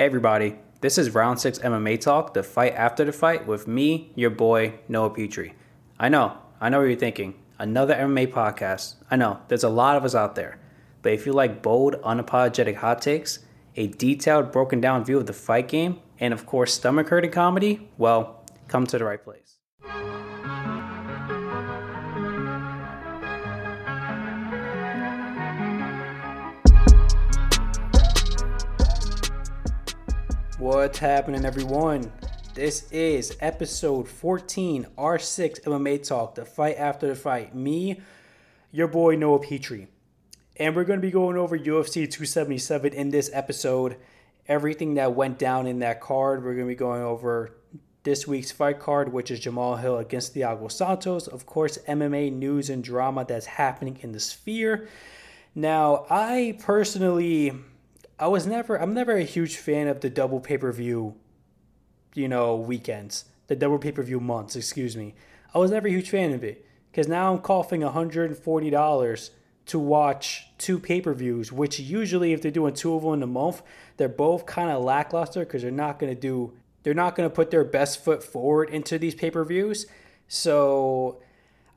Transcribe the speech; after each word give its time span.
Hey 0.00 0.06
everybody, 0.06 0.56
this 0.80 0.96
is 0.96 1.14
Round 1.14 1.38
6 1.38 1.58
MMA 1.58 2.00
Talk, 2.00 2.32
the 2.32 2.42
fight 2.42 2.72
after 2.72 3.04
the 3.04 3.12
fight 3.12 3.46
with 3.46 3.68
me, 3.68 4.12
your 4.14 4.30
boy, 4.30 4.80
Noah 4.88 5.10
Petrie. 5.10 5.52
I 5.98 6.08
know, 6.08 6.38
I 6.58 6.70
know 6.70 6.78
what 6.78 6.86
you're 6.88 6.96
thinking. 6.96 7.34
Another 7.58 7.94
MMA 7.94 8.28
podcast. 8.28 8.94
I 9.10 9.16
know, 9.16 9.40
there's 9.48 9.62
a 9.62 9.68
lot 9.68 9.98
of 9.98 10.04
us 10.06 10.14
out 10.14 10.36
there. 10.36 10.58
But 11.02 11.12
if 11.12 11.26
you 11.26 11.34
like 11.34 11.62
bold, 11.62 11.96
unapologetic 12.00 12.76
hot 12.76 13.02
takes, 13.02 13.40
a 13.76 13.88
detailed, 13.88 14.52
broken 14.52 14.80
down 14.80 15.04
view 15.04 15.18
of 15.18 15.26
the 15.26 15.34
fight 15.34 15.68
game, 15.68 16.00
and 16.18 16.32
of 16.32 16.46
course, 16.46 16.72
stomach 16.72 17.10
hurting 17.10 17.32
comedy, 17.32 17.90
well, 17.98 18.46
come 18.68 18.86
to 18.86 18.96
the 18.96 19.04
right 19.04 19.22
place. 19.22 19.59
What's 30.60 30.98
happening, 30.98 31.46
everyone? 31.46 32.12
This 32.52 32.92
is 32.92 33.34
episode 33.40 34.06
14, 34.06 34.88
R6 34.98 35.62
MMA 35.62 36.06
Talk, 36.06 36.34
the 36.34 36.44
fight 36.44 36.76
after 36.76 37.08
the 37.08 37.14
fight. 37.14 37.54
Me, 37.54 38.02
your 38.70 38.86
boy 38.86 39.16
Noah 39.16 39.38
Petrie. 39.38 39.88
And 40.58 40.76
we're 40.76 40.84
going 40.84 41.00
to 41.00 41.06
be 41.06 41.10
going 41.10 41.38
over 41.38 41.58
UFC 41.58 41.94
277 41.94 42.92
in 42.92 43.08
this 43.08 43.30
episode. 43.32 43.96
Everything 44.48 44.96
that 44.96 45.14
went 45.14 45.38
down 45.38 45.66
in 45.66 45.78
that 45.78 46.02
card. 46.02 46.44
We're 46.44 46.52
going 46.52 46.66
to 46.66 46.72
be 46.72 46.74
going 46.74 47.00
over 47.00 47.56
this 48.02 48.28
week's 48.28 48.52
fight 48.52 48.80
card, 48.80 49.14
which 49.14 49.30
is 49.30 49.40
Jamal 49.40 49.76
Hill 49.76 49.96
against 49.96 50.34
Thiago 50.34 50.70
Santos. 50.70 51.26
Of 51.26 51.46
course, 51.46 51.78
MMA 51.88 52.34
news 52.34 52.68
and 52.68 52.84
drama 52.84 53.24
that's 53.24 53.46
happening 53.46 53.98
in 54.02 54.12
the 54.12 54.20
sphere. 54.20 54.90
Now, 55.54 56.04
I 56.10 56.58
personally 56.60 57.54
I 58.20 58.28
was 58.28 58.46
never 58.46 58.80
I'm 58.80 58.92
never 58.92 59.16
a 59.16 59.24
huge 59.24 59.56
fan 59.56 59.88
of 59.88 60.00
the 60.00 60.10
double 60.10 60.40
pay-per-view 60.40 61.14
you 62.14 62.28
know 62.28 62.54
weekends, 62.54 63.24
the 63.46 63.56
double 63.56 63.78
pay-per-view 63.78 64.20
months, 64.20 64.54
excuse 64.54 64.94
me. 64.94 65.14
I 65.54 65.58
was 65.58 65.70
never 65.70 65.88
a 65.88 65.90
huge 65.90 66.10
fan 66.10 66.32
of 66.34 66.44
it 66.44 66.66
cuz 66.92 67.08
now 67.08 67.32
I'm 67.32 67.40
coughing 67.40 67.80
$140 67.80 69.30
to 69.66 69.78
watch 69.78 70.46
two 70.58 70.78
pay-per-views, 70.78 71.50
which 71.50 71.80
usually 71.80 72.34
if 72.34 72.42
they're 72.42 72.50
doing 72.50 72.74
two 72.74 72.94
of 72.94 73.02
them 73.02 73.14
in 73.14 73.22
a 73.22 73.26
month, 73.26 73.62
they're 73.96 74.08
both 74.08 74.44
kind 74.44 74.70
of 74.70 74.84
lackluster 74.84 75.46
cuz 75.46 75.62
they're 75.62 75.70
not 75.70 75.98
going 75.98 76.14
to 76.14 76.20
do 76.20 76.52
they're 76.82 76.92
not 76.92 77.14
going 77.14 77.28
to 77.28 77.34
put 77.34 77.50
their 77.50 77.64
best 77.64 78.04
foot 78.04 78.22
forward 78.22 78.68
into 78.68 78.98
these 78.98 79.14
pay-per-views. 79.14 79.86
So 80.28 81.22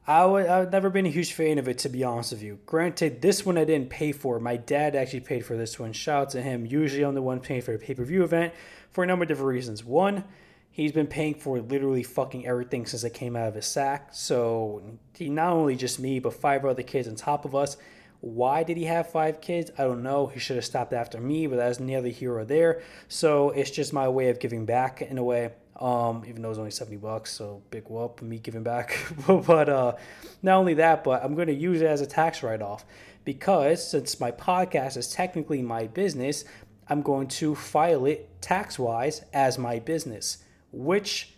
I 0.06 0.26
would, 0.26 0.48
I've 0.48 0.72
never 0.72 0.90
been 0.90 1.06
a 1.06 1.10
huge 1.10 1.32
fan 1.32 1.58
of 1.58 1.70
it, 1.70 1.78
to 1.80 1.90
be 1.90 2.04
honest 2.04 2.34
with 2.34 2.44
you. 2.44 2.60
Granted, 2.66 3.22
this 3.22 3.46
one 3.46 3.58
I 3.58 3.64
didn't 3.64 3.90
pay 3.90 4.12
for. 4.12 4.38
My 4.38 4.58
dad 4.58 4.96
actually 4.96 5.22
paid 5.22 5.46
for 5.46 5.56
this 5.56 5.80
one. 5.80 5.94
Shout 5.94 6.22
out 6.22 6.30
to 6.32 6.42
him. 6.42 6.66
Usually, 6.66 7.04
I'm 7.04 7.16
the 7.16 7.22
one 7.22 7.40
paying 7.40 7.62
for 7.62 7.74
a 7.74 7.80
pay 7.80 7.94
per 7.94 8.04
view 8.04 8.24
event 8.24 8.54
for 8.92 9.04
a 9.04 9.08
number 9.08 9.24
of 9.24 9.30
different 9.30 9.48
reasons. 9.48 9.86
One, 9.86 10.26
he's 10.70 10.92
been 10.92 11.08
paying 11.08 11.36
for 11.36 11.62
literally 11.62 12.04
fucking 12.04 12.46
everything 12.46 12.86
since 12.86 13.06
I 13.06 13.10
came 13.10 13.38
out 13.38 13.48
of 13.48 13.56
his 13.56 13.66
sack. 13.66 14.10
So, 14.12 14.82
he 15.16 15.30
not 15.30 15.54
only 15.54 15.78
just 15.78 16.00
me, 16.00 16.20
but 16.20 16.34
five 16.34 16.66
other 16.66 16.84
kids 16.84 17.08
on 17.08 17.16
top 17.16 17.46
of 17.46 17.56
us. 17.56 17.78
Why 18.20 18.64
did 18.64 18.76
he 18.76 18.86
have 18.86 19.10
five 19.10 19.40
kids? 19.40 19.72
I 19.78 19.84
don't 19.84 20.04
know. 20.04 20.28
He 20.28 20.40
should 20.40 20.58
have 20.58 20.66
stopped 20.66 20.92
after 20.92 21.20
me, 21.20 21.48
but 21.48 21.58
that's 21.58 21.80
neither 21.80 22.10
here 22.10 22.38
or 22.38 22.44
there. 22.44 22.82
So, 23.08 23.52
it's 23.52 23.72
just 23.72 23.94
my 23.94 24.10
way 24.10 24.28
of 24.28 24.42
giving 24.42 24.66
back 24.66 25.02
in 25.02 25.18
a 25.18 25.24
way 25.24 25.54
um, 25.84 26.24
even 26.26 26.42
though 26.42 26.50
it's 26.50 26.58
only 26.58 26.72
70 26.72 26.96
bucks, 26.98 27.34
so 27.34 27.62
big 27.70 27.90
whoop, 27.90 28.22
me 28.22 28.40
giving 28.40 28.64
back. 28.64 28.98
but 29.28 29.68
uh, 29.68 29.94
not 30.42 30.56
only 30.58 30.76
that, 30.76 31.04
but 31.04 31.22
I'm 31.22 31.36
going 31.36 31.50
to 31.50 31.54
use 31.54 31.82
it 31.82 31.88
as 31.88 32.00
a 32.00 32.08
tax 32.08 32.42
write 32.42 32.62
off 32.62 32.86
because 33.26 33.92
since 33.92 34.18
my 34.18 34.32
podcast 34.32 34.96
is 34.96 35.12
technically 35.12 35.62
my 35.62 35.88
business, 35.88 36.46
I'm 36.88 37.02
going 37.02 37.28
to 37.28 37.54
file 37.54 38.06
it 38.06 38.42
tax 38.42 38.80
wise 38.80 39.26
as 39.34 39.58
my 39.58 39.80
business, 39.80 40.38
which 40.72 41.34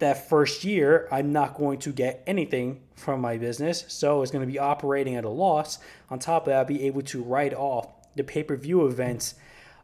that 0.00 0.28
first 0.28 0.64
year 0.64 1.06
I'm 1.12 1.32
not 1.32 1.56
going 1.56 1.78
to 1.80 1.92
get 1.92 2.24
anything 2.26 2.80
from 2.96 3.20
my 3.20 3.38
business, 3.38 3.84
so 3.86 4.22
it's 4.22 4.32
going 4.32 4.44
to 4.44 4.52
be 4.52 4.58
operating 4.58 5.14
at 5.14 5.24
a 5.24 5.28
loss. 5.28 5.78
On 6.10 6.18
top 6.18 6.42
of 6.42 6.46
that, 6.46 6.58
I'll 6.58 6.64
be 6.64 6.84
able 6.86 7.02
to 7.02 7.22
write 7.22 7.54
off 7.54 7.86
the 8.16 8.24
pay 8.24 8.42
per 8.42 8.56
view 8.56 8.86
events. 8.88 9.36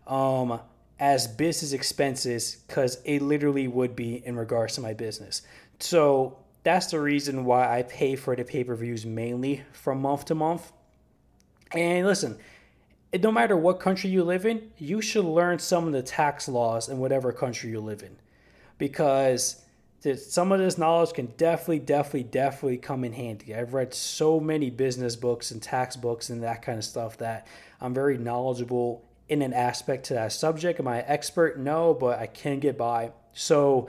Um, 0.08 0.58
as 1.04 1.26
business 1.26 1.74
expenses 1.74 2.62
because 2.66 2.96
it 3.04 3.20
literally 3.20 3.68
would 3.68 3.94
be 3.94 4.26
in 4.26 4.36
regards 4.36 4.74
to 4.74 4.80
my 4.80 4.94
business. 4.94 5.42
So 5.78 6.38
that's 6.62 6.86
the 6.86 6.98
reason 6.98 7.44
why 7.44 7.78
I 7.78 7.82
pay 7.82 8.16
for 8.16 8.34
the 8.34 8.42
pay 8.42 8.64
per 8.64 8.74
views 8.74 9.04
mainly 9.04 9.64
from 9.72 10.00
month 10.00 10.24
to 10.26 10.34
month. 10.34 10.72
And 11.72 12.06
listen, 12.06 12.38
no 13.22 13.30
matter 13.30 13.54
what 13.54 13.80
country 13.80 14.08
you 14.08 14.24
live 14.24 14.46
in, 14.46 14.70
you 14.78 15.02
should 15.02 15.26
learn 15.26 15.58
some 15.58 15.86
of 15.86 15.92
the 15.92 16.02
tax 16.02 16.48
laws 16.48 16.88
in 16.88 16.96
whatever 16.96 17.32
country 17.32 17.68
you 17.68 17.80
live 17.80 18.02
in 18.02 18.16
because 18.78 19.60
some 20.16 20.52
of 20.52 20.58
this 20.58 20.78
knowledge 20.78 21.12
can 21.12 21.26
definitely, 21.36 21.80
definitely, 21.80 22.22
definitely 22.22 22.78
come 22.78 23.04
in 23.04 23.12
handy. 23.12 23.54
I've 23.54 23.74
read 23.74 23.92
so 23.92 24.40
many 24.40 24.70
business 24.70 25.16
books 25.16 25.50
and 25.50 25.62
tax 25.62 25.96
books 25.96 26.30
and 26.30 26.42
that 26.44 26.62
kind 26.62 26.78
of 26.78 26.84
stuff 26.84 27.18
that 27.18 27.46
I'm 27.78 27.92
very 27.92 28.16
knowledgeable 28.16 29.04
in 29.28 29.42
an 29.42 29.52
aspect 29.52 30.06
to 30.06 30.14
that 30.14 30.32
subject. 30.32 30.80
Am 30.80 30.88
I 30.88 30.98
an 30.98 31.04
expert? 31.06 31.58
No, 31.58 31.94
but 31.94 32.18
I 32.18 32.26
can 32.26 32.60
get 32.60 32.76
by. 32.76 33.12
So 33.32 33.88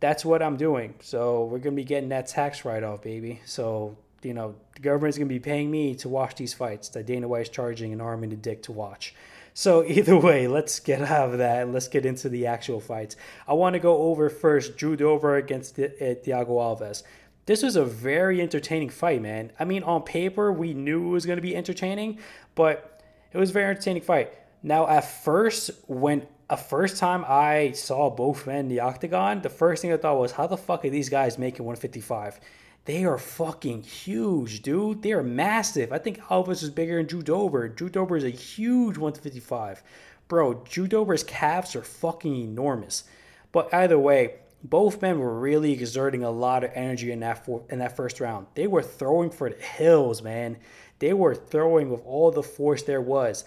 that's 0.00 0.24
what 0.24 0.42
I'm 0.42 0.56
doing. 0.56 0.94
So 1.00 1.44
we're 1.44 1.58
gonna 1.58 1.76
be 1.76 1.84
getting 1.84 2.10
that 2.10 2.26
tax 2.26 2.64
write 2.64 2.82
off, 2.82 3.02
baby. 3.02 3.40
So 3.44 3.96
you 4.22 4.34
know 4.34 4.54
the 4.74 4.80
government's 4.80 5.18
gonna 5.18 5.28
be 5.28 5.40
paying 5.40 5.70
me 5.70 5.94
to 5.96 6.08
watch 6.08 6.36
these 6.36 6.54
fights 6.54 6.88
that 6.90 7.06
Dana 7.06 7.28
White's 7.28 7.48
charging 7.48 7.92
an 7.92 8.00
arm 8.00 8.22
and 8.22 8.32
a 8.32 8.36
dick 8.36 8.62
to 8.64 8.72
watch. 8.72 9.14
So 9.54 9.84
either 9.86 10.16
way, 10.16 10.48
let's 10.48 10.80
get 10.80 11.02
out 11.02 11.30
of 11.32 11.38
that 11.38 11.62
and 11.62 11.72
let's 11.72 11.88
get 11.88 12.06
into 12.06 12.28
the 12.28 12.46
actual 12.46 12.80
fights. 12.80 13.16
I 13.48 13.54
want 13.54 13.74
to 13.74 13.80
go 13.80 13.96
over 13.98 14.28
first 14.28 14.76
Drew 14.76 14.96
Dober 14.96 15.36
against 15.36 15.78
uh, 15.78 15.88
Thiago 16.00 16.48
Alves. 16.48 17.02
This 17.46 17.62
was 17.62 17.76
a 17.76 17.84
very 17.84 18.42
entertaining 18.42 18.90
fight, 18.90 19.22
man. 19.22 19.52
I 19.58 19.64
mean, 19.64 19.84
on 19.84 20.02
paper, 20.02 20.52
we 20.52 20.74
knew 20.74 21.06
it 21.06 21.10
was 21.10 21.26
to 21.26 21.40
be 21.40 21.54
entertaining, 21.54 22.18
but 22.56 23.00
it 23.32 23.38
was 23.38 23.50
a 23.50 23.52
very 23.52 23.70
entertaining 23.70 24.02
fight. 24.02 24.34
Now, 24.66 24.88
at 24.88 25.04
first, 25.04 25.70
when 25.86 26.26
a 26.50 26.56
first 26.56 26.96
time 26.96 27.24
I 27.28 27.70
saw 27.70 28.10
both 28.10 28.48
men 28.48 28.58
in 28.58 28.68
the 28.68 28.80
octagon, 28.80 29.40
the 29.40 29.48
first 29.48 29.80
thing 29.80 29.92
I 29.92 29.96
thought 29.96 30.18
was, 30.18 30.32
how 30.32 30.48
the 30.48 30.56
fuck 30.56 30.84
are 30.84 30.90
these 30.90 31.08
guys 31.08 31.38
making 31.38 31.64
155? 31.64 32.40
They 32.84 33.04
are 33.04 33.16
fucking 33.16 33.84
huge, 33.84 34.62
dude. 34.62 35.02
They 35.02 35.12
are 35.12 35.22
massive. 35.22 35.92
I 35.92 35.98
think 35.98 36.18
Alves 36.22 36.64
is 36.64 36.70
bigger 36.70 36.96
than 36.96 37.06
Drew 37.06 37.22
Dober. 37.22 37.68
Drew 37.68 37.88
Dober 37.88 38.16
is 38.16 38.24
a 38.24 38.30
huge 38.30 38.98
155. 38.98 39.84
Bro, 40.26 40.64
Drew 40.68 40.88
Dober's 40.88 41.22
calves 41.22 41.76
are 41.76 41.82
fucking 41.82 42.34
enormous. 42.34 43.04
But 43.52 43.72
either 43.72 44.00
way, 44.00 44.34
both 44.64 45.00
men 45.00 45.20
were 45.20 45.38
really 45.38 45.74
exerting 45.74 46.24
a 46.24 46.30
lot 46.30 46.64
of 46.64 46.72
energy 46.74 47.12
in 47.12 47.20
that 47.20 47.46
for, 47.46 47.62
in 47.70 47.78
that 47.78 47.94
first 47.94 48.18
round. 48.18 48.48
They 48.56 48.66
were 48.66 48.82
throwing 48.82 49.30
for 49.30 49.48
the 49.48 49.62
hills, 49.62 50.22
man. 50.22 50.56
They 50.98 51.12
were 51.12 51.36
throwing 51.36 51.88
with 51.88 52.04
all 52.04 52.32
the 52.32 52.42
force 52.42 52.82
there 52.82 53.00
was. 53.00 53.44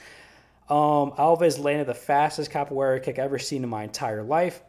Um, 0.70 1.12
Alves 1.14 1.58
landed 1.58 1.88
the 1.88 1.96
fastest 1.96 2.52
capoeira 2.52 3.02
kick 3.02 3.18
I've 3.18 3.26
ever 3.26 3.40
seen 3.40 3.64
in 3.64 3.70
my 3.70 3.84
entire 3.84 4.24
life. 4.24 4.62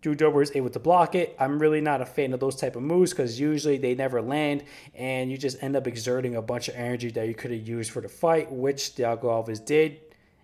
Drew 0.00 0.14
Dober 0.14 0.42
is 0.42 0.50
able 0.54 0.70
to 0.70 0.80
block 0.80 1.14
it. 1.14 1.36
I'm 1.38 1.60
really 1.60 1.80
not 1.80 2.00
a 2.00 2.06
fan 2.06 2.32
of 2.32 2.40
those 2.40 2.56
type 2.56 2.74
of 2.74 2.82
moves 2.82 3.12
because 3.12 3.38
usually 3.38 3.78
they 3.78 3.94
never 3.94 4.20
land, 4.20 4.64
and 4.94 5.30
you 5.30 5.38
just 5.38 5.62
end 5.62 5.76
up 5.76 5.86
exerting 5.86 6.34
a 6.34 6.42
bunch 6.42 6.68
of 6.68 6.74
energy 6.74 7.10
that 7.12 7.28
you 7.28 7.34
could 7.34 7.52
have 7.52 7.68
used 7.68 7.92
for 7.92 8.00
the 8.00 8.08
fight, 8.08 8.50
which 8.50 8.96
Thiago 8.96 9.24
Alves 9.24 9.64
did. 9.64 10.00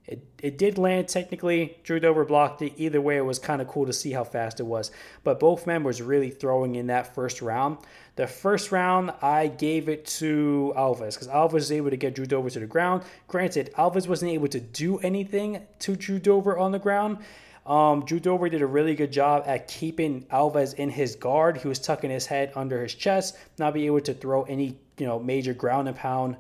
It, 0.09 0.25
it 0.43 0.57
did 0.57 0.79
land 0.79 1.07
technically. 1.07 1.77
Drew 1.85 2.01
Dober 2.01 2.25
blocked 2.25 2.63
it. 2.63 2.73
Either 2.79 2.99
way, 2.99 3.19
it 3.19 3.25
was 3.25 3.39
kind 3.39 3.61
of 3.61 3.69
cool 3.69 3.85
to 3.85 3.93
see 3.93 4.11
how 4.11 4.25
fast 4.25 4.59
it 4.59 4.63
was. 4.63 4.91
But 5.23 5.39
both 5.39 5.67
men 5.67 5.85
was 5.85 6.01
really 6.01 6.31
throwing 6.31 6.77
in 6.77 6.87
that 6.87 7.15
first 7.15 7.43
round. 7.43 7.77
The 8.17 8.27
first 8.27 8.73
round, 8.73 9.13
I 9.21 9.49
gave 9.49 9.91
it 9.91 10.07
to 10.07 10.73
Alves 10.77 11.13
because 11.13 11.29
Alves 11.29 11.53
was 11.53 11.71
able 11.71 11.91
to 11.91 11.97
get 11.99 12.15
Drew 12.15 12.25
Dober 12.25 12.49
to 12.49 12.59
the 12.59 12.67
ground. 12.67 13.03
Granted, 13.27 13.71
Alves 13.77 14.09
wasn't 14.09 14.33
able 14.33 14.49
to 14.49 14.61
do 14.61 14.99
anything 15.01 15.61
to 15.81 15.95
Drew 15.95 16.19
Dober 16.19 16.57
on 16.57 16.73
the 16.73 16.79
ground. 16.79 17.19
Um, 17.67 18.07
Drew 18.07 18.19
Dober 18.19 18.49
did 18.49 18.63
a 18.63 18.67
really 18.67 18.95
good 18.95 19.13
job 19.13 19.45
at 19.47 19.69
keeping 19.69 20.25
Alves 20.33 20.73
in 20.73 20.89
his 20.89 21.17
guard. 21.17 21.59
He 21.59 21.69
was 21.69 21.79
tucking 21.79 22.09
his 22.09 22.25
head 22.25 22.51
under 22.57 22.83
his 22.83 22.95
chest, 22.95 23.37
not 23.59 23.75
be 23.75 23.85
able 23.85 24.01
to 24.01 24.15
throw 24.15 24.45
any 24.45 24.79
you 24.97 25.07
know 25.07 25.19
major 25.19 25.53
ground 25.53 25.87
and 25.87 25.97
pound 25.97 26.37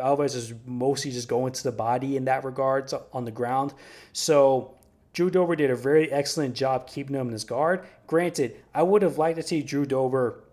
Alves 0.00 0.34
is 0.34 0.54
mostly 0.66 1.10
just 1.10 1.28
going 1.28 1.52
to 1.52 1.62
the 1.62 1.72
body 1.72 2.16
in 2.16 2.24
that 2.24 2.44
regard 2.44 2.92
on 3.12 3.24
the 3.24 3.30
ground. 3.30 3.74
So 4.12 4.74
Drew 5.12 5.30
Dober 5.30 5.56
did 5.56 5.70
a 5.70 5.76
very 5.76 6.10
excellent 6.10 6.54
job 6.54 6.88
keeping 6.88 7.16
him 7.16 7.26
in 7.28 7.32
his 7.32 7.44
guard. 7.44 7.86
Granted, 8.06 8.56
I 8.74 8.82
would 8.82 9.02
have 9.02 9.18
liked 9.18 9.36
to 9.36 9.42
see 9.42 9.62
Drew 9.62 9.86
Dober 9.86 10.44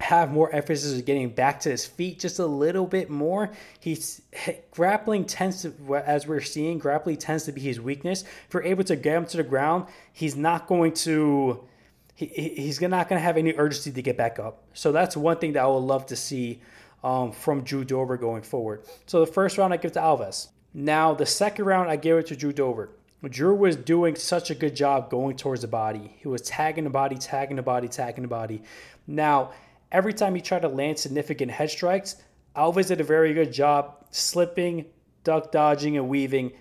have 0.00 0.32
more 0.32 0.50
emphasis 0.50 0.98
of 0.98 1.04
getting 1.04 1.28
back 1.28 1.60
to 1.60 1.68
his 1.68 1.84
feet 1.84 2.18
just 2.18 2.38
a 2.38 2.46
little 2.46 2.86
bit 2.86 3.10
more. 3.10 3.50
He's 3.78 4.22
grappling 4.70 5.26
tends 5.26 5.62
to, 5.62 5.96
as 5.96 6.26
we're 6.26 6.40
seeing, 6.40 6.78
grappling 6.78 7.18
tends 7.18 7.44
to 7.44 7.52
be 7.52 7.60
his 7.60 7.80
weakness. 7.80 8.24
If 8.48 8.54
we're 8.54 8.62
able 8.62 8.84
to 8.84 8.96
get 8.96 9.16
him 9.16 9.26
to 9.26 9.36
the 9.36 9.42
ground, 9.42 9.86
he's 10.12 10.36
not 10.36 10.66
going 10.66 10.92
to. 10.94 11.64
He, 12.14 12.26
he's 12.26 12.80
not 12.80 13.08
going 13.08 13.18
to 13.18 13.24
have 13.24 13.38
any 13.38 13.54
urgency 13.54 13.92
to 13.92 14.02
get 14.02 14.16
back 14.16 14.38
up. 14.38 14.62
So 14.74 14.92
that's 14.92 15.16
one 15.16 15.38
thing 15.38 15.52
that 15.54 15.62
I 15.62 15.66
would 15.66 15.78
love 15.78 16.06
to 16.06 16.16
see 16.16 16.60
um, 17.02 17.32
from 17.32 17.62
Drew 17.62 17.84
Dober 17.84 18.16
going 18.16 18.42
forward. 18.42 18.84
So 19.06 19.20
the 19.20 19.30
first 19.30 19.58
round 19.58 19.72
I 19.72 19.76
give 19.76 19.92
to 19.92 20.00
Alves. 20.00 20.48
Now 20.74 21.14
the 21.14 21.26
second 21.26 21.64
round 21.64 21.90
I 21.90 21.96
give 21.96 22.18
it 22.18 22.26
to 22.28 22.36
Drew 22.36 22.52
Dober. 22.52 22.90
Drew 23.28 23.54
was 23.54 23.76
doing 23.76 24.16
such 24.16 24.50
a 24.50 24.54
good 24.54 24.74
job 24.74 25.10
going 25.10 25.36
towards 25.36 25.60
the 25.60 25.68
body. 25.68 26.16
He 26.18 26.28
was 26.28 26.40
tagging 26.42 26.84
the 26.84 26.90
body, 26.90 27.16
tagging 27.16 27.56
the 27.56 27.62
body, 27.62 27.86
tagging 27.86 28.22
the 28.22 28.28
body. 28.28 28.62
Now, 29.06 29.50
every 29.92 30.14
time 30.14 30.34
he 30.34 30.40
tried 30.40 30.62
to 30.62 30.68
land 30.68 30.98
significant 30.98 31.50
head 31.50 31.70
strikes, 31.70 32.16
Alves 32.56 32.88
did 32.88 33.00
a 33.00 33.04
very 33.04 33.34
good 33.34 33.52
job 33.52 34.06
slipping, 34.10 34.86
duck 35.22 35.52
dodging, 35.52 35.98
and 35.98 36.08
weaving, 36.08 36.52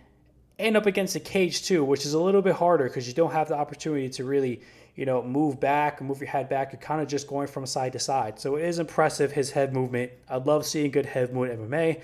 and 0.57 0.75
up 0.75 0.85
against 0.85 1.13
the 1.13 1.19
cage 1.21 1.63
too, 1.63 1.83
which 1.83 2.05
is 2.05 2.13
a 2.13 2.19
little 2.19 2.41
bit 2.41 2.55
harder 2.55 2.83
because 2.83 3.07
you 3.07 3.13
don't 3.13 3.31
have 3.31 3.47
the 3.47 3.55
opportunity 3.55 4.09
to 4.09 4.25
really, 4.25 4.61
you 4.99 5.05
know, 5.05 5.23
move 5.23 5.61
back, 5.61 6.01
move 6.01 6.19
your 6.19 6.27
head 6.27 6.49
back. 6.49 6.73
You're 6.73 6.81
kind 6.81 6.99
of 6.99 7.07
just 7.07 7.25
going 7.25 7.47
from 7.47 7.65
side 7.65 7.93
to 7.93 7.99
side. 7.99 8.37
So 8.37 8.57
it 8.57 8.65
is 8.65 8.79
impressive 8.79 9.31
his 9.31 9.49
head 9.49 9.73
movement. 9.73 10.11
I 10.29 10.35
love 10.35 10.65
seeing 10.65 10.91
good 10.91 11.05
head 11.05 11.33
movement 11.33 11.71
MMA. 11.71 12.01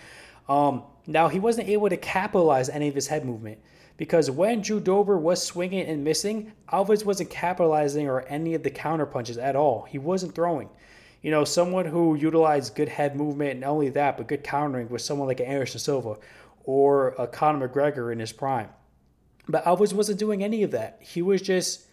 Um, 0.47 0.83
now 1.05 1.27
he 1.27 1.37
wasn't 1.37 1.67
able 1.67 1.89
to 1.89 1.97
capitalize 1.97 2.69
any 2.69 2.87
of 2.87 2.95
his 2.95 3.07
head 3.07 3.25
movement 3.25 3.59
because 3.97 4.31
when 4.31 4.61
Drew 4.61 4.79
Dober 4.79 5.17
was 5.17 5.43
swinging 5.43 5.85
and 5.87 6.05
missing, 6.05 6.53
Alves 6.71 7.03
wasn't 7.03 7.29
capitalizing 7.29 8.07
or 8.07 8.21
any 8.21 8.53
of 8.53 8.63
the 8.63 8.69
counter 8.69 9.05
punches 9.05 9.37
at 9.37 9.57
all. 9.57 9.81
He 9.89 9.97
wasn't 9.97 10.33
throwing. 10.33 10.69
You 11.21 11.31
know, 11.31 11.43
someone 11.43 11.85
who 11.85 12.15
utilized 12.15 12.75
good 12.75 12.87
head 12.87 13.17
movement, 13.17 13.51
and 13.51 13.59
not 13.59 13.71
only 13.71 13.89
that, 13.89 14.15
but 14.15 14.29
good 14.29 14.45
countering 14.45 14.87
was 14.87 15.03
someone 15.03 15.27
like 15.27 15.41
Anderson 15.41 15.81
Silva 15.81 16.15
or 16.63 17.09
a 17.19 17.27
Conor 17.27 17.67
McGregor 17.67 18.13
in 18.13 18.19
his 18.19 18.31
prime. 18.31 18.69
But 19.49 19.65
Alves 19.65 19.91
wasn't 19.91 20.17
doing 20.17 20.45
any 20.45 20.63
of 20.63 20.71
that. 20.71 20.99
He 21.01 21.21
was 21.21 21.41
just 21.41 21.87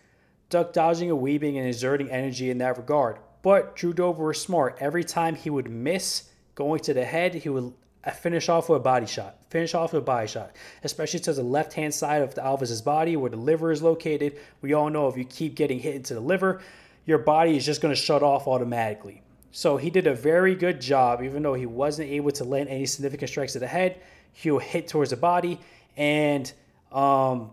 duck 0.52 0.72
dodging 0.72 1.10
and 1.10 1.20
weaving 1.20 1.58
and 1.58 1.66
exerting 1.66 2.10
energy 2.10 2.50
in 2.50 2.58
that 2.58 2.76
regard. 2.76 3.18
But 3.42 3.74
Drew 3.74 3.92
Dober 3.92 4.26
was 4.26 4.40
smart. 4.40 4.76
Every 4.78 5.02
time 5.02 5.34
he 5.34 5.50
would 5.50 5.68
miss 5.68 6.28
going 6.54 6.80
to 6.80 6.94
the 6.94 7.04
head, 7.04 7.34
he 7.34 7.48
would 7.48 7.72
finish 8.20 8.48
off 8.48 8.68
with 8.68 8.76
a 8.76 8.82
body 8.82 9.06
shot. 9.06 9.36
Finish 9.50 9.74
off 9.74 9.92
with 9.92 10.02
a 10.02 10.04
body 10.04 10.28
shot, 10.28 10.54
especially 10.84 11.20
to 11.20 11.32
the 11.32 11.42
left 11.42 11.72
hand 11.72 11.92
side 11.94 12.22
of 12.22 12.34
the 12.34 12.40
Alves's 12.40 12.82
body 12.82 13.16
where 13.16 13.30
the 13.30 13.36
liver 13.36 13.72
is 13.72 13.82
located. 13.82 14.38
We 14.60 14.74
all 14.74 14.90
know 14.90 15.08
if 15.08 15.16
you 15.16 15.24
keep 15.24 15.54
getting 15.54 15.78
hit 15.78 15.96
into 15.96 16.14
the 16.14 16.20
liver, 16.20 16.60
your 17.06 17.18
body 17.18 17.56
is 17.56 17.66
just 17.66 17.80
going 17.80 17.94
to 17.94 18.00
shut 18.00 18.22
off 18.22 18.46
automatically. 18.46 19.22
So 19.50 19.76
he 19.76 19.90
did 19.90 20.06
a 20.06 20.14
very 20.14 20.54
good 20.54 20.80
job, 20.80 21.22
even 21.22 21.42
though 21.42 21.54
he 21.54 21.66
wasn't 21.66 22.10
able 22.10 22.30
to 22.32 22.44
land 22.44 22.68
any 22.68 22.86
significant 22.86 23.28
strikes 23.28 23.52
to 23.54 23.58
the 23.58 23.66
head. 23.66 24.00
He'll 24.32 24.58
hit 24.58 24.88
towards 24.88 25.10
the 25.10 25.16
body, 25.16 25.60
and 25.96 26.50
um, 26.90 27.50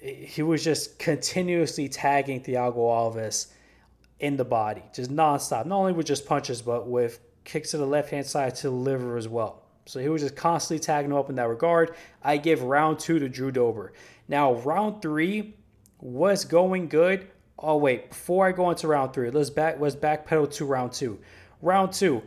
he 0.00 0.42
was 0.42 0.62
just 0.64 0.98
continuously 0.98 1.88
tagging 1.88 2.40
Thiago 2.42 2.76
Alves 2.76 3.48
in 4.20 4.36
the 4.36 4.44
body, 4.44 4.82
just 4.94 5.10
nonstop. 5.10 5.66
Not 5.66 5.76
only 5.76 5.92
with 5.92 6.06
just 6.06 6.26
punches, 6.26 6.62
but 6.62 6.88
with 6.88 7.20
kicks 7.44 7.70
to 7.72 7.78
the 7.78 7.86
left 7.86 8.10
hand 8.10 8.26
side 8.26 8.54
to 8.56 8.70
the 8.70 8.74
liver 8.74 9.16
as 9.16 9.28
well. 9.28 9.62
So 9.86 10.00
he 10.00 10.08
was 10.08 10.22
just 10.22 10.36
constantly 10.36 10.80
tagging 10.80 11.10
him 11.12 11.16
up 11.16 11.30
in 11.30 11.36
that 11.36 11.48
regard. 11.48 11.94
I 12.22 12.38
give 12.38 12.62
round 12.62 12.98
two 12.98 13.18
to 13.18 13.28
Drew 13.28 13.52
Dober. 13.52 13.92
Now, 14.26 14.54
round 14.54 15.00
three 15.00 15.54
was 16.00 16.44
going 16.44 16.88
good. 16.88 17.28
Oh 17.58 17.76
wait, 17.76 18.10
before 18.10 18.46
I 18.46 18.52
go 18.52 18.70
into 18.70 18.88
round 18.88 19.12
three, 19.12 19.30
let's 19.30 19.50
back 19.50 19.80
let's 19.80 19.96
backpedal 19.96 20.52
to 20.54 20.64
round 20.64 20.92
two. 20.92 21.18
Round 21.62 21.92
two, 21.92 22.22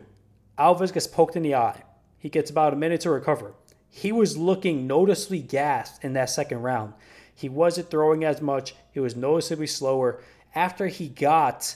Alves 0.58 0.92
gets 0.92 1.06
poked 1.06 1.36
in 1.36 1.42
the 1.42 1.54
eye. 1.54 1.82
He 2.18 2.28
gets 2.28 2.50
about 2.50 2.72
a 2.72 2.76
minute 2.76 3.02
to 3.02 3.10
recover. 3.10 3.54
He 3.88 4.12
was 4.12 4.36
looking 4.36 4.86
noticeably 4.86 5.40
gassed 5.40 6.02
in 6.04 6.14
that 6.14 6.30
second 6.30 6.62
round. 6.62 6.94
He 7.40 7.48
wasn't 7.48 7.90
throwing 7.90 8.22
as 8.22 8.42
much. 8.42 8.74
He 8.92 9.00
was 9.00 9.16
noticeably 9.16 9.66
slower. 9.66 10.20
After 10.54 10.88
he 10.88 11.08
got 11.08 11.74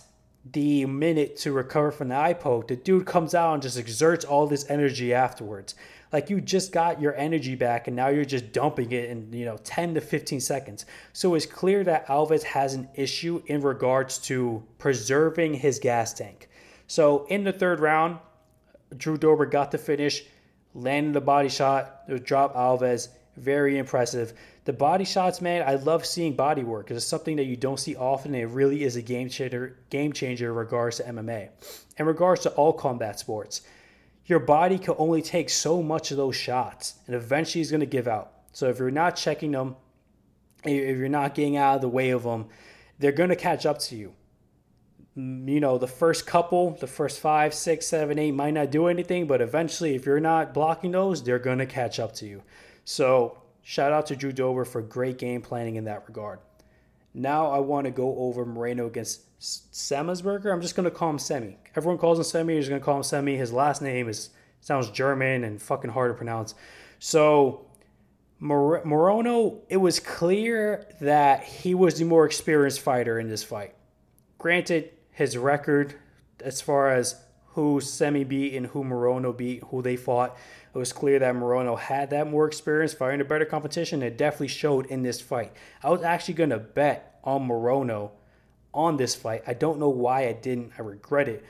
the 0.52 0.84
minute 0.84 1.38
to 1.38 1.52
recover 1.52 1.90
from 1.90 2.08
the 2.08 2.16
eye 2.16 2.34
poke, 2.34 2.68
the 2.68 2.76
dude 2.76 3.06
comes 3.06 3.34
out 3.34 3.54
and 3.54 3.62
just 3.62 3.78
exerts 3.78 4.26
all 4.26 4.46
this 4.46 4.68
energy 4.68 5.14
afterwards. 5.14 5.74
Like 6.12 6.28
you 6.28 6.42
just 6.42 6.70
got 6.70 7.00
your 7.00 7.16
energy 7.16 7.54
back 7.54 7.88
and 7.88 7.96
now 7.96 8.08
you're 8.08 8.26
just 8.26 8.52
dumping 8.52 8.92
it 8.92 9.08
in, 9.08 9.32
you 9.32 9.46
know, 9.46 9.56
10 9.64 9.94
to 9.94 10.02
15 10.02 10.38
seconds. 10.38 10.84
So 11.14 11.34
it's 11.34 11.46
clear 11.46 11.82
that 11.84 12.08
Alves 12.08 12.42
has 12.42 12.74
an 12.74 12.86
issue 12.94 13.42
in 13.46 13.62
regards 13.62 14.18
to 14.18 14.62
preserving 14.76 15.54
his 15.54 15.78
gas 15.78 16.12
tank. 16.12 16.50
So 16.88 17.24
in 17.30 17.42
the 17.42 17.52
third 17.52 17.80
round, 17.80 18.18
Drew 18.94 19.16
Dober 19.16 19.46
got 19.46 19.70
the 19.70 19.78
finish, 19.78 20.24
landed 20.74 21.14
the 21.14 21.22
body 21.22 21.48
shot, 21.48 22.06
drop 22.22 22.54
Alves. 22.54 23.08
Very 23.36 23.78
impressive. 23.78 24.32
The 24.64 24.72
body 24.72 25.04
shots, 25.04 25.40
man, 25.40 25.64
I 25.66 25.74
love 25.74 26.06
seeing 26.06 26.34
body 26.34 26.62
work 26.62 26.86
because 26.86 26.96
it's 26.96 27.06
something 27.06 27.36
that 27.36 27.44
you 27.44 27.56
don't 27.56 27.80
see 27.80 27.96
often. 27.96 28.34
And 28.34 28.42
it 28.42 28.46
really 28.46 28.84
is 28.84 28.96
a 28.96 29.02
game 29.02 29.28
changer, 29.28 29.78
game 29.90 30.12
changer 30.12 30.50
in 30.50 30.54
regards 30.54 30.98
to 30.98 31.04
MMA. 31.04 31.48
In 31.98 32.06
regards 32.06 32.42
to 32.42 32.50
all 32.50 32.72
combat 32.72 33.18
sports, 33.18 33.62
your 34.26 34.38
body 34.38 34.78
can 34.78 34.94
only 34.98 35.20
take 35.20 35.50
so 35.50 35.82
much 35.82 36.10
of 36.10 36.16
those 36.16 36.36
shots, 36.36 36.94
and 37.06 37.14
eventually 37.14 37.60
it's 37.60 37.70
going 37.70 37.80
to 37.80 37.86
give 37.86 38.08
out. 38.08 38.32
So 38.52 38.68
if 38.68 38.78
you're 38.78 38.90
not 38.90 39.16
checking 39.16 39.50
them, 39.50 39.76
if 40.64 40.96
you're 40.96 41.08
not 41.08 41.34
getting 41.34 41.56
out 41.56 41.76
of 41.76 41.80
the 41.82 41.88
way 41.88 42.10
of 42.10 42.22
them, 42.22 42.46
they're 42.98 43.12
going 43.12 43.28
to 43.28 43.36
catch 43.36 43.66
up 43.66 43.78
to 43.80 43.96
you. 43.96 44.14
Mm, 45.18 45.48
you 45.48 45.60
know, 45.60 45.76
the 45.76 45.86
first 45.86 46.26
couple, 46.26 46.70
the 46.70 46.86
first 46.86 47.20
five, 47.20 47.52
six, 47.52 47.86
seven, 47.86 48.18
eight 48.18 48.32
might 48.32 48.52
not 48.52 48.70
do 48.70 48.86
anything, 48.86 49.26
but 49.26 49.42
eventually, 49.42 49.94
if 49.94 50.06
you're 50.06 50.20
not 50.20 50.54
blocking 50.54 50.92
those, 50.92 51.22
they're 51.22 51.38
going 51.38 51.58
to 51.58 51.66
catch 51.66 52.00
up 52.00 52.14
to 52.14 52.26
you. 52.26 52.42
So 52.84 53.38
Shout 53.66 53.92
out 53.92 54.06
to 54.06 54.16
Drew 54.16 54.30
Dober 54.30 54.66
for 54.66 54.82
great 54.82 55.16
game 55.16 55.40
planning 55.40 55.76
in 55.76 55.84
that 55.84 56.04
regard. 56.06 56.38
Now 57.14 57.50
I 57.50 57.60
want 57.60 57.86
to 57.86 57.90
go 57.90 58.14
over 58.18 58.44
Morono 58.44 58.86
against 58.86 59.22
Semelsberger. 59.40 60.52
I'm 60.52 60.60
just 60.60 60.76
going 60.76 60.84
to 60.84 60.90
call 60.90 61.08
him 61.08 61.18
Semi. 61.18 61.56
Everyone 61.74 61.96
calls 61.96 62.18
him 62.18 62.24
Semi. 62.24 62.52
You're 62.52 62.60
just 62.60 62.68
going 62.68 62.80
to 62.80 62.84
call 62.84 62.98
him 62.98 63.02
Semi. 63.02 63.36
His 63.36 63.54
last 63.54 63.80
name 63.80 64.06
is 64.06 64.28
sounds 64.60 64.90
German 64.90 65.44
and 65.44 65.60
fucking 65.62 65.92
hard 65.92 66.10
to 66.10 66.14
pronounce. 66.14 66.54
So 66.98 67.64
Mor- 68.38 68.84
Morono, 68.84 69.60
it 69.70 69.78
was 69.78 69.98
clear 69.98 70.86
that 71.00 71.44
he 71.44 71.74
was 71.74 71.98
the 71.98 72.04
more 72.04 72.26
experienced 72.26 72.80
fighter 72.80 73.18
in 73.18 73.28
this 73.28 73.42
fight. 73.42 73.74
Granted, 74.36 74.90
his 75.10 75.38
record 75.38 75.94
as 76.40 76.60
far 76.60 76.90
as 76.90 77.16
who 77.54 77.80
Semi 77.80 78.24
beat 78.24 78.54
and 78.54 78.66
who 78.66 78.84
Morono 78.84 79.34
beat, 79.34 79.62
who 79.64 79.80
they 79.80 79.96
fought, 79.96 80.36
it 80.74 80.78
was 80.78 80.92
clear 80.92 81.18
that 81.20 81.34
Morono 81.34 81.78
had 81.78 82.10
that 82.10 82.28
more 82.28 82.46
experience, 82.46 82.92
fighting 82.92 83.20
a 83.20 83.24
better 83.24 83.44
competition. 83.44 84.02
It 84.02 84.18
definitely 84.18 84.48
showed 84.48 84.86
in 84.86 85.02
this 85.02 85.20
fight. 85.20 85.52
I 85.82 85.90
was 85.90 86.02
actually 86.02 86.34
going 86.34 86.50
to 86.50 86.58
bet 86.58 87.20
on 87.22 87.46
Morono 87.48 88.10
on 88.72 88.96
this 88.96 89.14
fight. 89.14 89.44
I 89.46 89.54
don't 89.54 89.78
know 89.78 89.88
why 89.88 90.26
I 90.26 90.32
didn't. 90.32 90.72
I 90.76 90.82
regret 90.82 91.28
it. 91.28 91.44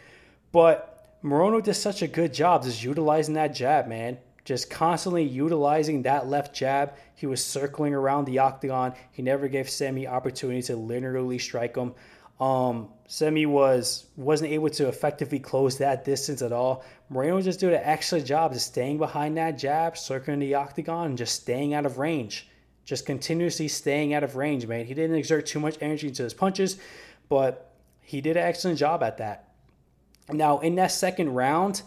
But 0.53 1.19
Morono 1.25 1.62
did 1.62 1.75
such 1.75 2.03
a 2.03 2.06
good 2.06 2.35
job 2.35 2.65
just 2.65 2.85
utilizing 2.85 3.35
that 3.35 3.55
jab, 3.55 3.88
man. 3.88 4.19
Just 4.44 4.69
constantly 4.69 5.23
utilizing 5.23 6.03
that 6.03 6.29
left 6.29 6.55
jab. 6.55 6.93
He 7.15 7.27
was 7.27 7.43
circling 7.43 7.94
around 7.94 8.27
the 8.27 8.41
octagon. 8.41 8.93
He 9.11 9.23
never 9.23 9.49
gave 9.49 9.70
Sammy 9.70 10.06
opportunity 10.06 10.61
to 10.62 10.77
literally 10.77 11.38
strike 11.38 11.77
him. 11.77 11.94
Um, 12.41 12.88
Semi 13.06 13.46
was 13.46 14.06
wasn't 14.17 14.50
able 14.50 14.70
to 14.70 14.88
effectively 14.88 15.38
close 15.38 15.79
that 15.79 16.05
distance 16.05 16.43
at 16.43 16.53
all. 16.53 16.84
Morono 17.12 17.43
just 17.43 17.60
did 17.60 17.72
an 17.72 17.81
excellent 17.82 18.26
job 18.26 18.53
just 18.53 18.67
staying 18.67 18.98
behind 18.98 19.36
that 19.36 19.58
jab, 19.58 19.96
circling 19.96 20.41
the 20.41 20.55
octagon, 20.55 21.06
and 21.06 21.19
just 21.19 21.41
staying 21.41 21.74
out 21.74 21.86
of 21.86 21.98
range. 21.98 22.48
Just 22.84 23.06
continuously 23.06 23.69
staying 23.69 24.14
out 24.14 24.24
of 24.24 24.36
range, 24.36 24.67
man. 24.67 24.84
He 24.84 24.94
didn't 24.94 25.17
exert 25.17 25.46
too 25.46 25.60
much 25.60 25.76
energy 25.81 26.08
into 26.08 26.22
his 26.22 26.34
punches, 26.34 26.76
but 27.29 27.72
he 28.00 28.20
did 28.20 28.36
an 28.36 28.43
excellent 28.43 28.79
job 28.79 29.03
at 29.03 29.19
that. 29.19 29.48
Now, 30.31 30.58
in 30.58 30.74
that 30.76 30.93
second 30.93 31.34
round, 31.34 31.82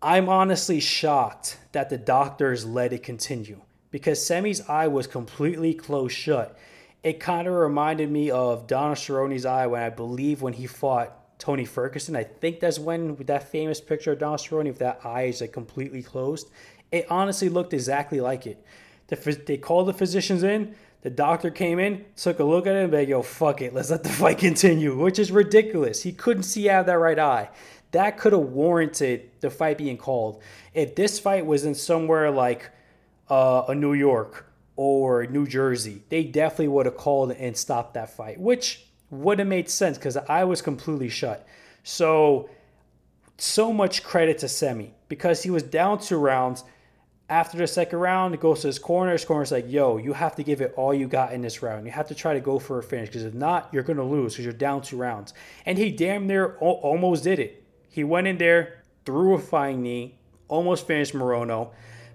I'm 0.00 0.28
honestly 0.28 0.80
shocked 0.80 1.58
that 1.72 1.90
the 1.90 1.98
doctors 1.98 2.64
let 2.64 2.92
it 2.92 3.02
continue 3.02 3.60
because 3.90 4.24
Semi's 4.24 4.68
eye 4.68 4.88
was 4.88 5.06
completely 5.06 5.74
closed 5.74 6.14
shut 6.14 6.56
it 7.02 7.18
kind 7.18 7.48
of 7.48 7.54
reminded 7.54 8.10
me 8.10 8.30
of 8.30 8.66
Donald 8.66 8.98
Cerrone's 8.98 9.44
eye 9.44 9.66
when 9.66 9.82
I 9.82 9.90
believe 9.90 10.40
when 10.40 10.52
he 10.52 10.66
fought 10.66 11.38
Tony 11.38 11.64
Ferguson. 11.64 12.14
I 12.14 12.22
think 12.22 12.60
that's 12.60 12.78
when 12.78 13.16
that 13.26 13.50
famous 13.50 13.80
picture 13.80 14.12
of 14.12 14.20
Donald 14.20 14.40
Cerrone 14.40 14.66
with 14.66 14.78
that 14.78 15.00
eye 15.04 15.24
is 15.24 15.40
like 15.40 15.52
completely 15.52 16.02
closed. 16.02 16.48
It 16.92 17.06
honestly 17.10 17.48
looked 17.48 17.74
exactly 17.74 18.20
like 18.20 18.46
it. 18.46 18.64
The, 19.08 19.42
they 19.46 19.56
called 19.56 19.88
the 19.88 19.92
physicians 19.92 20.44
in. 20.44 20.76
The 21.00 21.10
doctor 21.10 21.50
came 21.50 21.80
in, 21.80 22.04
took 22.14 22.38
a 22.38 22.44
look 22.44 22.68
at 22.68 22.76
it, 22.76 22.84
and 22.84 22.92
like, 22.92 23.08
yo, 23.08 23.22
fuck 23.22 23.60
it, 23.60 23.74
let's 23.74 23.90
let 23.90 24.04
the 24.04 24.08
fight 24.08 24.38
continue, 24.38 24.96
which 24.96 25.18
is 25.18 25.32
ridiculous. 25.32 26.02
He 26.02 26.12
couldn't 26.12 26.44
see 26.44 26.70
out 26.70 26.82
of 26.82 26.86
that 26.86 26.98
right 26.98 27.18
eye. 27.18 27.50
That 27.90 28.16
could 28.18 28.32
have 28.32 28.42
warranted 28.42 29.28
the 29.40 29.50
fight 29.50 29.78
being 29.78 29.96
called. 29.96 30.40
If 30.72 30.94
this 30.94 31.18
fight 31.18 31.44
was 31.44 31.64
in 31.64 31.74
somewhere 31.74 32.30
like 32.30 32.70
uh, 33.28 33.64
a 33.68 33.74
New 33.74 33.94
York 33.94 34.46
or 34.76 35.26
New 35.26 35.46
Jersey, 35.46 36.02
they 36.08 36.24
definitely 36.24 36.68
would 36.68 36.86
have 36.86 36.96
called 36.96 37.32
and 37.32 37.56
stopped 37.56 37.94
that 37.94 38.10
fight, 38.16 38.40
which 38.40 38.86
would 39.10 39.38
have 39.38 39.48
made 39.48 39.68
sense 39.68 39.98
because 39.98 40.16
I 40.16 40.44
was 40.44 40.62
completely 40.62 41.08
shut. 41.08 41.46
So, 41.84 42.48
so 43.36 43.72
much 43.72 44.02
credit 44.02 44.38
to 44.38 44.48
Semi 44.48 44.94
because 45.08 45.42
he 45.42 45.50
was 45.50 45.62
down 45.62 45.98
two 46.00 46.16
rounds. 46.16 46.64
After 47.28 47.56
the 47.56 47.66
second 47.66 47.98
round, 47.98 48.34
it 48.34 48.40
goes 48.40 48.60
to 48.60 48.66
his 48.66 48.78
corner. 48.78 49.12
His 49.12 49.24
corner's 49.24 49.52
like, 49.52 49.70
yo, 49.70 49.96
you 49.96 50.12
have 50.12 50.36
to 50.36 50.42
give 50.42 50.60
it 50.60 50.74
all 50.76 50.92
you 50.92 51.06
got 51.08 51.32
in 51.32 51.40
this 51.40 51.62
round. 51.62 51.86
You 51.86 51.92
have 51.92 52.08
to 52.08 52.14
try 52.14 52.34
to 52.34 52.40
go 52.40 52.58
for 52.58 52.78
a 52.78 52.82
finish 52.82 53.08
because 53.08 53.24
if 53.24 53.34
not, 53.34 53.68
you're 53.72 53.82
going 53.82 53.96
to 53.98 54.04
lose 54.04 54.34
because 54.34 54.44
you're 54.44 54.54
down 54.54 54.82
two 54.82 54.96
rounds. 54.96 55.32
And 55.64 55.78
he 55.78 55.90
damn 55.90 56.26
near 56.26 56.56
almost 56.56 57.24
did 57.24 57.38
it. 57.38 57.64
He 57.88 58.04
went 58.04 58.26
in 58.26 58.38
there, 58.38 58.82
threw 59.04 59.34
a 59.34 59.38
flying 59.38 59.82
knee, 59.82 60.18
almost 60.48 60.86
finished 60.86 61.14
Morono. 61.14 61.70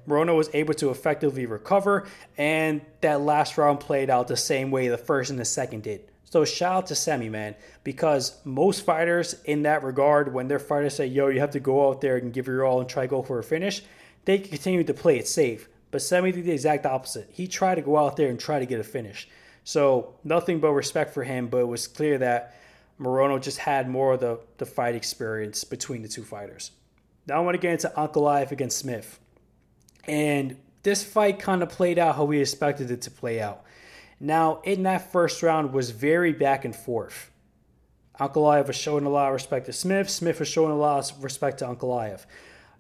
Morono 0.08 0.36
was 0.36 0.50
able 0.54 0.74
to 0.76 0.90
effectively 0.90 1.46
recover, 1.46 2.08
and 2.38 2.82
that 3.02 3.22
last 3.22 3.58
round 3.58 3.80
played 3.80 4.10
out 4.10 4.28
the 4.28 4.38
same 4.38 4.72
way 4.72 4.88
the 4.88 4.98
first 4.98 5.30
and 5.30 5.40
the 5.40 5.46
second 5.46 5.84
did. 5.84 6.10
So 6.30 6.44
shout 6.44 6.76
out 6.76 6.88
to 6.88 6.96
Semi, 6.96 7.30
man, 7.30 7.56
because 7.84 8.40
most 8.44 8.86
fighters 8.86 9.36
in 9.46 9.64
that 9.64 9.84
regard, 9.84 10.34
when 10.34 10.48
their 10.48 10.60
fighters 10.60 10.96
say, 10.96 11.08
yo, 11.08 11.28
you 11.28 11.40
have 11.40 11.52
to 11.52 11.60
go 11.60 11.88
out 11.88 12.02
there 12.02 12.18
and 12.18 12.34
give 12.34 12.48
your 12.48 12.66
all 12.66 12.82
and 12.82 12.90
try 12.90 13.04
to 13.04 13.08
go 13.08 13.22
for 13.22 13.40
a 13.40 13.44
finish, 13.44 13.82
they 14.26 14.38
continue 14.40 14.84
to 14.84 14.94
play 14.94 15.18
it 15.18 15.28
safe. 15.28 15.70
But 15.90 16.02
Semi 16.02 16.34
did 16.34 16.44
the 16.44 16.52
exact 16.52 16.86
opposite. 16.86 17.30
He 17.32 17.48
tried 17.48 17.76
to 17.76 17.82
go 17.82 17.98
out 17.98 18.18
there 18.18 18.30
and 18.30 18.38
try 18.38 18.60
to 18.60 18.66
get 18.66 18.80
a 18.80 18.84
finish. 18.84 19.30
So 19.64 20.16
nothing 20.24 20.60
but 20.60 20.74
respect 20.74 21.14
for 21.14 21.24
him, 21.24 21.48
but 21.48 21.60
it 21.60 21.68
was 21.68 21.88
clear 21.88 22.18
that 22.18 22.58
Morono 23.00 23.42
just 23.42 23.60
had 23.60 23.90
more 23.90 24.14
of 24.14 24.20
the, 24.20 24.40
the 24.58 24.66
fight 24.66 24.96
experience 24.96 25.64
between 25.64 26.02
the 26.02 26.10
two 26.10 26.24
fighters. 26.24 26.72
Now 27.26 27.36
I 27.36 27.40
want 27.40 27.56
to 27.56 27.60
get 27.60 27.72
into 27.72 27.92
Ankalaev 27.96 28.52
against 28.52 28.80
Smith. 28.80 29.20
And 30.08 30.58
this 30.84 31.04
fight 31.04 31.40
kind 31.40 31.62
of 31.62 31.70
played 31.70 32.00
out 32.00 32.16
how 32.16 32.24
we 32.24 32.40
expected 32.40 32.92
it 32.92 33.02
to 33.04 33.12
play 33.12 33.42
out. 33.42 33.64
Now, 34.20 34.62
in 34.64 34.84
that 34.84 35.12
first 35.12 35.44
round 35.44 35.74
was 35.74 35.92
very 35.92 36.34
back 36.34 36.66
and 36.66 36.76
forth. 36.76 37.32
Uncle 38.20 38.44
Ankalaev 38.44 38.68
was 38.68 38.76
showing 38.76 39.06
a 39.06 39.10
lot 39.10 39.28
of 39.28 39.34
respect 39.34 39.68
to 39.68 39.74
Smith. 39.74 40.10
Smith 40.10 40.40
was 40.40 40.48
showing 40.48 40.72
a 40.72 40.78
lot 40.78 41.12
of 41.12 41.24
respect 41.24 41.60
to 41.60 41.68
Uncle 41.68 41.90
Ankalaev. 41.90 42.26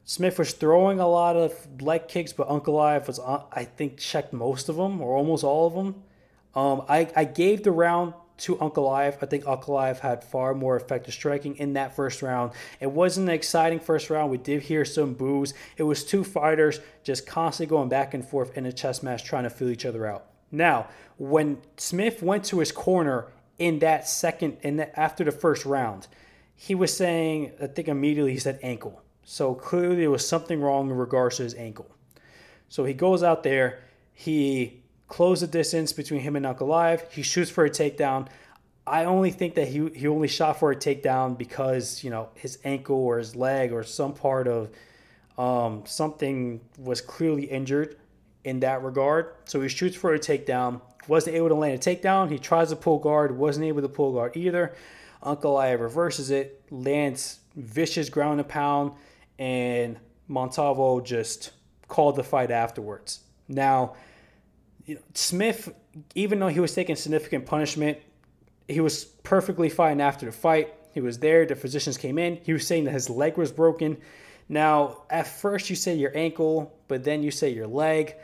Smith 0.03 0.39
was 0.39 0.53
throwing 0.53 0.99
a 0.99 1.07
lot 1.07 1.35
of 1.35 1.81
leg 1.81 2.07
kicks, 2.07 2.33
but 2.33 2.49
Uncle 2.49 2.75
Ankalaev 2.75 3.07
was, 3.07 3.19
uh, 3.19 3.43
I 3.51 3.65
think, 3.65 3.97
checked 3.97 4.33
most 4.33 4.69
of 4.69 4.77
them 4.77 5.01
or 5.01 5.15
almost 5.15 5.43
all 5.43 5.67
of 5.67 5.73
them. 5.73 6.03
Um, 6.55 6.83
I, 6.87 7.11
I 7.15 7.25
gave 7.25 7.63
the 7.63 7.71
round 7.71 8.13
to 8.37 8.55
Ankalaev. 8.57 9.17
I 9.21 9.25
think 9.25 9.45
Ankalaev 9.45 9.99
had 9.99 10.23
far 10.23 10.53
more 10.53 10.75
effective 10.75 11.13
striking 11.13 11.55
in 11.57 11.73
that 11.73 11.95
first 11.95 12.21
round. 12.21 12.51
It 12.79 12.91
wasn't 12.91 13.29
an 13.29 13.35
exciting 13.35 13.79
first 13.79 14.09
round. 14.09 14.31
We 14.31 14.37
did 14.37 14.63
hear 14.63 14.85
some 14.85 15.13
boos. 15.13 15.53
It 15.77 15.83
was 15.83 16.03
two 16.03 16.23
fighters 16.23 16.79
just 17.03 17.25
constantly 17.25 17.69
going 17.69 17.89
back 17.89 18.13
and 18.13 18.27
forth 18.27 18.57
in 18.57 18.65
a 18.65 18.71
chess 18.71 19.01
match 19.01 19.23
trying 19.23 19.43
to 19.43 19.49
feel 19.49 19.69
each 19.69 19.85
other 19.85 20.05
out. 20.05 20.25
Now, 20.51 20.87
when 21.17 21.57
Smith 21.77 22.21
went 22.21 22.45
to 22.45 22.59
his 22.59 22.71
corner 22.71 23.27
in 23.57 23.79
that 23.79 24.07
second, 24.07 24.57
in 24.61 24.77
the, 24.77 24.99
after 24.99 25.23
the 25.23 25.31
first 25.31 25.65
round, 25.65 26.07
he 26.55 26.75
was 26.75 26.95
saying, 26.95 27.51
I 27.61 27.67
think 27.67 27.87
immediately 27.87 28.33
he 28.33 28.39
said 28.39 28.59
ankle. 28.61 29.01
So 29.23 29.53
clearly 29.53 29.97
there 29.97 30.11
was 30.11 30.27
something 30.27 30.61
wrong 30.61 30.89
in 30.89 30.95
regards 30.95 31.37
to 31.37 31.43
his 31.43 31.53
ankle. 31.55 31.89
So 32.69 32.85
he 32.85 32.93
goes 32.93 33.23
out 33.23 33.43
there, 33.43 33.83
he 34.13 34.83
close 35.07 35.41
the 35.41 35.47
distance 35.47 35.93
between 35.93 36.21
him 36.21 36.35
and 36.35 36.45
Ankalaev. 36.45 37.11
He 37.11 37.21
shoots 37.21 37.49
for 37.49 37.65
a 37.65 37.69
takedown. 37.69 38.27
I 38.85 39.05
only 39.05 39.31
think 39.31 39.55
that 39.55 39.67
he 39.67 39.89
he 39.89 40.07
only 40.07 40.27
shot 40.27 40.59
for 40.59 40.71
a 40.71 40.75
takedown 40.75 41.37
because 41.37 42.03
you 42.03 42.09
know 42.09 42.29
his 42.35 42.57
ankle 42.63 42.97
or 42.97 43.17
his 43.17 43.35
leg 43.35 43.73
or 43.73 43.83
some 43.83 44.13
part 44.13 44.47
of 44.47 44.69
um, 45.37 45.83
something 45.85 46.61
was 46.77 47.01
clearly 47.01 47.43
injured 47.43 47.97
in 48.43 48.61
that 48.61 48.83
regard. 48.83 49.33
So 49.45 49.61
he 49.61 49.67
shoots 49.67 49.95
for 49.95 50.13
a 50.13 50.19
takedown. 50.19 50.81
Wasn't 51.07 51.35
able 51.35 51.49
to 51.49 51.55
land 51.55 51.75
a 51.75 51.95
takedown. 51.95 52.31
He 52.31 52.39
tries 52.39 52.69
to 52.69 52.75
pull 52.75 52.99
guard. 52.99 53.37
Wasn't 53.37 53.65
able 53.65 53.81
to 53.81 53.89
pull 53.89 54.13
guard 54.13 54.35
either. 54.35 54.73
Uncle 55.21 55.55
Ankalaev 55.55 55.81
reverses 55.81 56.29
it, 56.29 56.61
lands 56.69 57.39
vicious 57.55 58.07
ground 58.07 58.39
and 58.39 58.47
pound, 58.47 58.91
and 59.39 59.97
Montalvo 60.27 61.01
just 61.01 61.51
called 61.87 62.15
the 62.15 62.23
fight 62.23 62.51
afterwards. 62.51 63.21
Now 63.47 63.95
Smith, 65.13 65.73
even 66.15 66.39
though 66.39 66.47
he 66.47 66.59
was 66.59 66.73
taking 66.73 66.95
significant 66.95 67.45
punishment, 67.45 67.97
he 68.67 68.79
was 68.79 69.05
perfectly 69.05 69.69
fine 69.69 70.01
after 70.01 70.25
the 70.25 70.31
fight. 70.31 70.73
He 70.93 71.01
was 71.01 71.19
there. 71.19 71.45
The 71.45 71.55
physicians 71.55 71.97
came 71.97 72.17
in. 72.17 72.39
He 72.43 72.53
was 72.53 72.65
saying 72.65 72.85
that 72.85 72.91
his 72.91 73.09
leg 73.09 73.37
was 73.37 73.51
broken. 73.51 73.97
Now, 74.49 75.03
at 75.09 75.27
first 75.27 75.69
you 75.69 75.75
say 75.75 75.95
your 75.95 76.15
ankle, 76.15 76.73
but 76.87 77.03
then 77.03 77.23
you 77.23 77.31
say 77.31 77.49
your 77.49 77.67
leg. 77.67 78.15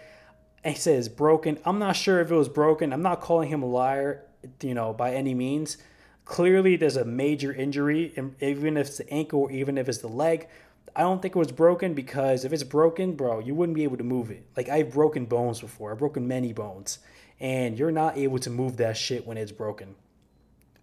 And 0.63 0.75
he 0.75 0.91
it's 0.91 1.09
broken. 1.09 1.59
I'm 1.65 1.79
not 1.79 1.95
sure 1.95 2.21
if 2.21 2.31
it 2.31 2.35
was 2.35 2.49
broken. 2.49 2.93
I'm 2.93 3.01
not 3.01 3.19
calling 3.19 3.49
him 3.49 3.63
a 3.63 3.65
liar, 3.65 4.23
you 4.61 4.73
know, 4.73 4.93
by 4.93 5.13
any 5.13 5.33
means. 5.33 5.77
Clearly, 6.25 6.77
there's 6.77 6.95
a 6.95 7.03
major 7.03 7.51
injury, 7.51 8.13
even 8.39 8.77
if 8.77 8.87
it's 8.87 8.97
the 8.97 9.09
ankle 9.11 9.41
or 9.41 9.51
even 9.51 9.77
if 9.77 9.89
it's 9.89 9.97
the 9.97 10.07
leg. 10.07 10.47
I 10.95 11.01
don't 11.01 11.21
think 11.21 11.35
it 11.35 11.39
was 11.39 11.51
broken 11.51 11.93
because 11.93 12.45
if 12.45 12.53
it's 12.53 12.63
broken, 12.63 13.13
bro, 13.13 13.39
you 13.39 13.55
wouldn't 13.55 13.75
be 13.75 13.83
able 13.83 13.97
to 13.97 14.03
move 14.03 14.29
it. 14.29 14.45
Like 14.55 14.69
I've 14.69 14.91
broken 14.91 15.25
bones 15.25 15.59
before. 15.59 15.91
I've 15.91 15.97
broken 15.97 16.27
many 16.27 16.53
bones. 16.53 16.99
And 17.39 17.77
you're 17.77 17.91
not 17.91 18.17
able 18.17 18.39
to 18.39 18.49
move 18.49 18.77
that 18.77 18.95
shit 18.95 19.25
when 19.25 19.37
it's 19.37 19.51
broken. 19.51 19.95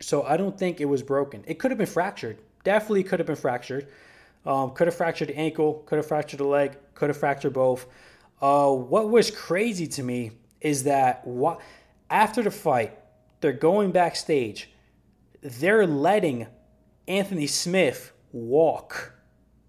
So 0.01 0.25
I 0.25 0.37
don't 0.37 0.59
think 0.59 0.81
it 0.81 0.87
was 0.87 1.03
broken. 1.03 1.45
It 1.47 1.59
could 1.59 1.71
have 1.71 1.79
been 1.79 1.87
fractured. 1.87 2.39
Definitely 2.65 3.05
could 3.05 3.21
have 3.21 3.27
been 3.27 3.37
fractured. 3.37 3.89
Um, 4.45 4.71
could 4.71 4.87
have 4.87 4.97
fractured 4.97 5.29
the 5.29 5.37
ankle, 5.37 5.83
could 5.87 5.97
have 5.97 6.07
fractured 6.07 6.41
the 6.41 6.47
leg, 6.47 6.77
could 6.95 7.11
have 7.11 7.17
fractured 7.17 7.53
both. 7.53 7.87
Uh, 8.41 8.73
what 8.73 9.11
was 9.11 9.31
crazy 9.31 9.87
to 9.87 10.03
me 10.03 10.33
is 10.61 10.85
that 10.85 11.27
what, 11.27 11.61
after 12.09 12.43
the 12.43 12.51
fight, 12.51 12.99
they're 13.41 13.53
going 13.53 13.93
backstage. 13.93 14.71
They're 15.43 15.87
letting 15.87 16.47
Anthony 17.07 17.47
Smith 17.47 18.13
walk 18.33 19.13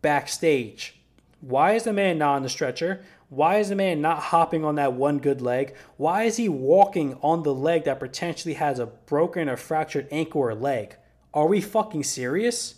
backstage. 0.01 0.96
Why 1.41 1.74
is 1.74 1.84
the 1.84 1.93
man 1.93 2.17
not 2.17 2.36
on 2.36 2.43
the 2.43 2.50
stretcher? 2.50 3.03
Why 3.29 3.58
is 3.58 3.70
the 3.70 3.75
man 3.75 4.01
not 4.01 4.20
hopping 4.20 4.65
on 4.65 4.75
that 4.75 4.93
one 4.93 5.20
good 5.20 5.41
leg? 5.41 5.74
Why 5.98 6.24
is 6.24 6.38
he 6.38 6.50
walking 6.50 7.17
on 7.22 7.43
the 7.43 7.53
leg 7.53 7.86
that 7.86 8.00
potentially 8.00 8.55
has 8.55 8.77
a 8.77 8.86
broken 8.86 9.48
or 9.48 9.58
fractured 9.58 10.08
ankle 10.12 10.41
or 10.41 10.53
leg? 10.53 10.98
Are 11.34 11.48
we 11.48 11.62
fucking 11.62 12.03
serious? 12.03 12.75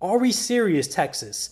Are 0.00 0.18
we 0.18 0.30
serious, 0.30 0.86
Texas? 0.86 1.50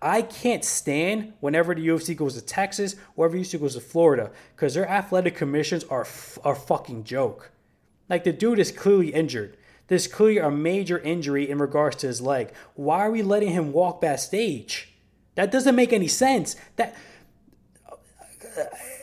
I 0.00 0.22
can't 0.22 0.64
stand 0.64 1.32
whenever 1.40 1.74
the 1.74 1.86
UFC 1.88 2.16
goes 2.16 2.34
to 2.34 2.40
Texas, 2.40 2.94
wherever 3.16 3.36
the 3.36 3.42
UFC 3.42 3.60
goes 3.60 3.74
to 3.74 3.80
Florida, 3.80 4.30
because 4.54 4.74
their 4.74 4.88
athletic 4.88 5.34
commissions 5.34 5.82
are 5.84 6.06
are 6.44 6.54
fucking 6.54 7.02
joke. 7.02 7.50
Like 8.08 8.24
the 8.24 8.32
dude 8.32 8.60
is 8.60 8.70
clearly 8.70 9.12
injured. 9.12 9.56
There's 9.88 10.06
clearly 10.06 10.38
a 10.38 10.50
major 10.50 10.98
injury 10.98 11.48
in 11.48 11.58
regards 11.58 11.96
to 11.96 12.06
his 12.06 12.20
leg. 12.20 12.52
Why 12.74 13.00
are 13.00 13.10
we 13.10 13.22
letting 13.22 13.50
him 13.50 13.72
walk 13.72 14.00
backstage? 14.00 14.94
That 15.34 15.50
doesn't 15.50 15.74
make 15.74 15.92
any 15.92 16.08
sense. 16.08 16.56
That 16.76 16.94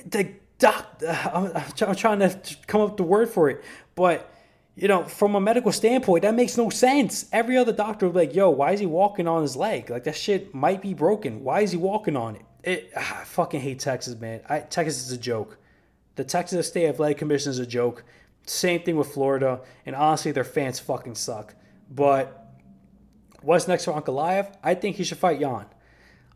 the 0.06 0.32
doc, 0.60 1.02
I'm, 1.08 1.52
I'm 1.56 1.96
trying 1.96 2.20
to 2.20 2.40
come 2.68 2.82
up 2.82 2.92
with 2.92 2.98
the 2.98 3.04
word 3.04 3.30
for 3.30 3.50
it, 3.50 3.64
but 3.96 4.32
you 4.76 4.90
know, 4.90 5.06
from 5.06 5.36
a 5.36 5.42
medical 5.42 5.72
standpoint, 5.72 6.24
that 6.24 6.36
makes 6.36 6.58
no 6.58 6.70
sense. 6.70 7.28
Every 7.32 7.58
other 7.58 7.72
doctor 7.72 8.08
would 8.08 8.14
be 8.14 8.28
like, 8.28 8.36
yo, 8.36 8.50
why 8.50 8.74
is 8.74 8.82
he 8.82 8.86
walking 8.86 9.28
on 9.28 9.42
his 9.42 9.56
leg? 9.56 9.90
Like, 9.90 10.04
that 10.04 10.18
shit 10.18 10.54
might 10.54 10.82
be 10.82 10.94
broken. 10.94 11.44
Why 11.44 11.62
is 11.62 11.72
he 11.72 11.78
walking 11.78 12.18
on 12.18 12.36
it? 12.36 12.42
it 12.64 12.92
ah, 12.96 13.22
I 13.22 13.24
fucking 13.24 13.62
hate 13.62 13.80
Texas, 13.80 14.20
man. 14.20 14.42
I, 14.50 14.60
Texas 14.60 15.06
is 15.06 15.14
a 15.14 15.18
joke. 15.18 15.58
The 16.16 16.26
Texas 16.26 16.68
State 16.68 16.88
Athletic 16.90 17.18
Commission 17.18 17.52
is 17.52 17.60
a 17.60 17.66
joke. 17.66 18.04
Same 18.46 18.82
thing 18.84 18.96
with 18.96 19.08
Florida, 19.08 19.62
and 19.86 19.96
honestly, 19.96 20.32
their 20.32 20.44
fans 20.44 20.80
fucking 20.80 21.16
suck. 21.16 21.56
But 21.90 22.54
what's 23.42 23.68
next 23.68 23.86
for 23.86 23.94
Ankalaev? 23.94 24.56
I 24.64 24.76
think 24.76 24.98
he 24.98 25.04
should 25.04 25.18
fight 25.18 25.40
Yan. 25.40 25.66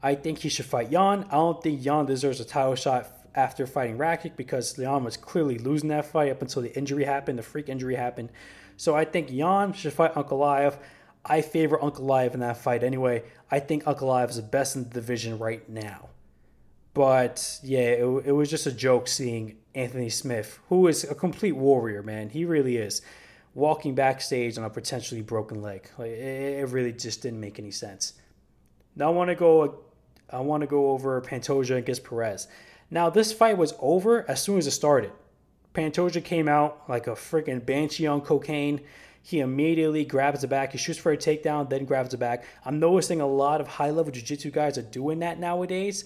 I 0.01 0.15
think 0.15 0.39
he 0.39 0.49
should 0.49 0.65
fight 0.65 0.91
Yan. 0.91 1.25
I 1.25 1.35
don't 1.35 1.61
think 1.61 1.83
Yan 1.83 2.05
deserves 2.05 2.39
a 2.39 2.45
title 2.45 2.75
shot 2.75 3.07
after 3.35 3.67
fighting 3.67 3.97
Rakic 3.97 4.35
because 4.35 4.77
Yan 4.77 5.03
was 5.03 5.17
clearly 5.17 5.57
losing 5.57 5.89
that 5.89 6.05
fight 6.05 6.31
up 6.31 6.41
until 6.41 6.61
the 6.61 6.75
injury 6.77 7.03
happened, 7.03 7.37
the 7.37 7.43
freak 7.43 7.69
injury 7.69 7.95
happened. 7.95 8.29
So 8.77 8.95
I 8.95 9.05
think 9.05 9.31
Yan 9.31 9.73
should 9.73 9.93
fight 9.93 10.13
Ankalaev. 10.15 10.77
I 11.25 11.41
favor 11.41 11.77
Ankalaev 11.77 12.33
in 12.33 12.39
that 12.39 12.57
fight 12.57 12.83
anyway. 12.83 13.23
I 13.51 13.59
think 13.59 13.83
Ankalaev 13.83 14.29
is 14.29 14.37
the 14.37 14.41
best 14.41 14.75
in 14.75 14.83
the 14.85 14.89
division 14.89 15.37
right 15.37 15.67
now. 15.69 16.09
But 16.93 17.59
yeah, 17.61 17.79
it, 17.79 18.05
it 18.25 18.31
was 18.31 18.49
just 18.49 18.65
a 18.65 18.71
joke 18.71 19.07
seeing 19.07 19.57
Anthony 19.75 20.09
Smith, 20.09 20.59
who 20.69 20.87
is 20.87 21.03
a 21.03 21.15
complete 21.15 21.53
warrior, 21.53 22.03
man. 22.03 22.29
He 22.29 22.45
really 22.45 22.77
is. 22.77 23.01
Walking 23.55 23.95
backstage 23.95 24.57
on 24.57 24.63
a 24.63 24.69
potentially 24.69 25.21
broken 25.21 25.61
leg, 25.61 25.89
like, 25.97 26.11
it, 26.11 26.69
really 26.69 26.93
just 26.93 27.23
didn't 27.23 27.39
make 27.39 27.59
any 27.59 27.71
sense. 27.71 28.13
Now 28.95 29.07
I 29.07 29.11
want 29.11 29.29
to 29.29 29.35
go. 29.35 29.79
I 30.29 30.39
want 30.41 30.61
to 30.61 30.67
go 30.67 30.91
over 30.91 31.19
Pantoja 31.21 31.77
against 31.77 32.03
Perez. 32.03 32.47
Now 32.91 33.09
this 33.09 33.33
fight 33.33 33.57
was 33.57 33.73
over 33.79 34.29
as 34.29 34.41
soon 34.41 34.59
as 34.59 34.67
it 34.67 34.71
started. 34.71 35.11
Pantoja 35.73 36.23
came 36.23 36.47
out 36.47 36.83
like 36.87 37.07
a 37.07 37.11
freaking 37.11 37.65
banshee 37.65 38.07
on 38.07 38.21
cocaine. 38.21 38.81
He 39.21 39.39
immediately 39.39 40.05
grabs 40.05 40.41
the 40.41 40.47
back. 40.47 40.71
He 40.71 40.77
shoots 40.77 40.99
for 40.99 41.11
a 41.11 41.17
takedown, 41.17 41.69
then 41.69 41.85
grabs 41.85 42.11
the 42.11 42.17
back. 42.17 42.45
I'm 42.65 42.79
noticing 42.79 43.21
a 43.21 43.27
lot 43.27 43.61
of 43.61 43.67
high 43.67 43.91
level 43.91 44.11
jiu 44.11 44.21
jitsu 44.21 44.51
guys 44.51 44.77
are 44.77 44.83
doing 44.83 45.19
that 45.19 45.39
nowadays. 45.39 46.05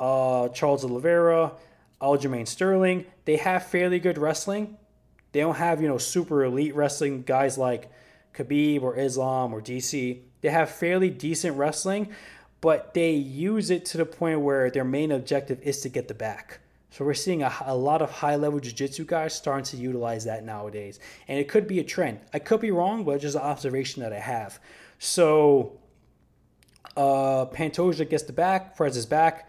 Uh, 0.00 0.48
Charles 0.48 0.84
Oliveira, 0.84 1.52
Aljamain 2.00 2.46
Sterling, 2.46 3.06
they 3.24 3.36
have 3.36 3.66
fairly 3.66 3.98
good 3.98 4.18
wrestling. 4.18 4.76
They 5.32 5.40
don't 5.40 5.56
have, 5.56 5.80
you 5.80 5.88
know, 5.88 5.98
super 5.98 6.44
elite 6.44 6.74
wrestling 6.74 7.22
guys 7.22 7.58
like 7.58 7.90
Khabib 8.34 8.82
or 8.82 8.96
Islam 8.98 9.52
or 9.52 9.60
DC. 9.60 10.20
They 10.40 10.48
have 10.48 10.70
fairly 10.70 11.10
decent 11.10 11.56
wrestling, 11.56 12.10
but 12.60 12.94
they 12.94 13.12
use 13.12 13.70
it 13.70 13.84
to 13.86 13.98
the 13.98 14.06
point 14.06 14.40
where 14.40 14.70
their 14.70 14.84
main 14.84 15.12
objective 15.12 15.60
is 15.62 15.80
to 15.82 15.88
get 15.88 16.08
the 16.08 16.14
back. 16.14 16.60
So 16.90 17.04
we're 17.04 17.14
seeing 17.14 17.42
a, 17.42 17.52
a 17.66 17.76
lot 17.76 18.00
of 18.00 18.10
high 18.10 18.36
level 18.36 18.58
jiu-jitsu 18.58 19.04
guys 19.04 19.34
starting 19.34 19.64
to 19.64 19.76
utilize 19.76 20.24
that 20.24 20.44
nowadays. 20.44 20.98
And 21.28 21.38
it 21.38 21.48
could 21.48 21.66
be 21.66 21.78
a 21.78 21.84
trend. 21.84 22.20
I 22.32 22.38
could 22.38 22.60
be 22.60 22.70
wrong, 22.70 23.04
but 23.04 23.12
it's 23.12 23.22
just 23.22 23.36
an 23.36 23.42
observation 23.42 24.02
that 24.02 24.12
I 24.12 24.18
have. 24.18 24.58
So 24.98 25.78
uh, 26.96 27.46
Pantoja 27.52 28.08
gets 28.08 28.22
the 28.22 28.32
back, 28.32 28.80
is 28.80 29.04
back. 29.04 29.48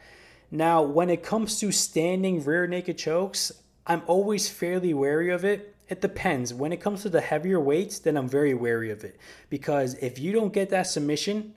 Now, 0.50 0.82
when 0.82 1.10
it 1.10 1.24
comes 1.24 1.60
to 1.60 1.72
standing 1.72 2.44
rear 2.44 2.68
naked 2.68 2.98
chokes, 2.98 3.52
I'm 3.86 4.02
always 4.08 4.50
fairly 4.50 4.94
wary 4.94 5.30
of 5.30 5.44
it. 5.44 5.76
It 5.90 6.02
depends. 6.02 6.54
When 6.54 6.74
it 6.74 6.82
comes 6.82 7.02
to 7.04 7.10
the 7.10 7.22
heavier 7.22 7.60
weights, 7.60 8.00
then 8.00 8.18
I'm 8.18 8.28
very 8.28 8.54
wary 8.54 8.92
of 8.92 9.04
it 9.04 9.18
because 9.50 9.96
if 9.96 10.20
you 10.20 10.32
don't 10.32 10.54
get 10.54 10.70
that 10.70 10.88
submission, 10.88 11.56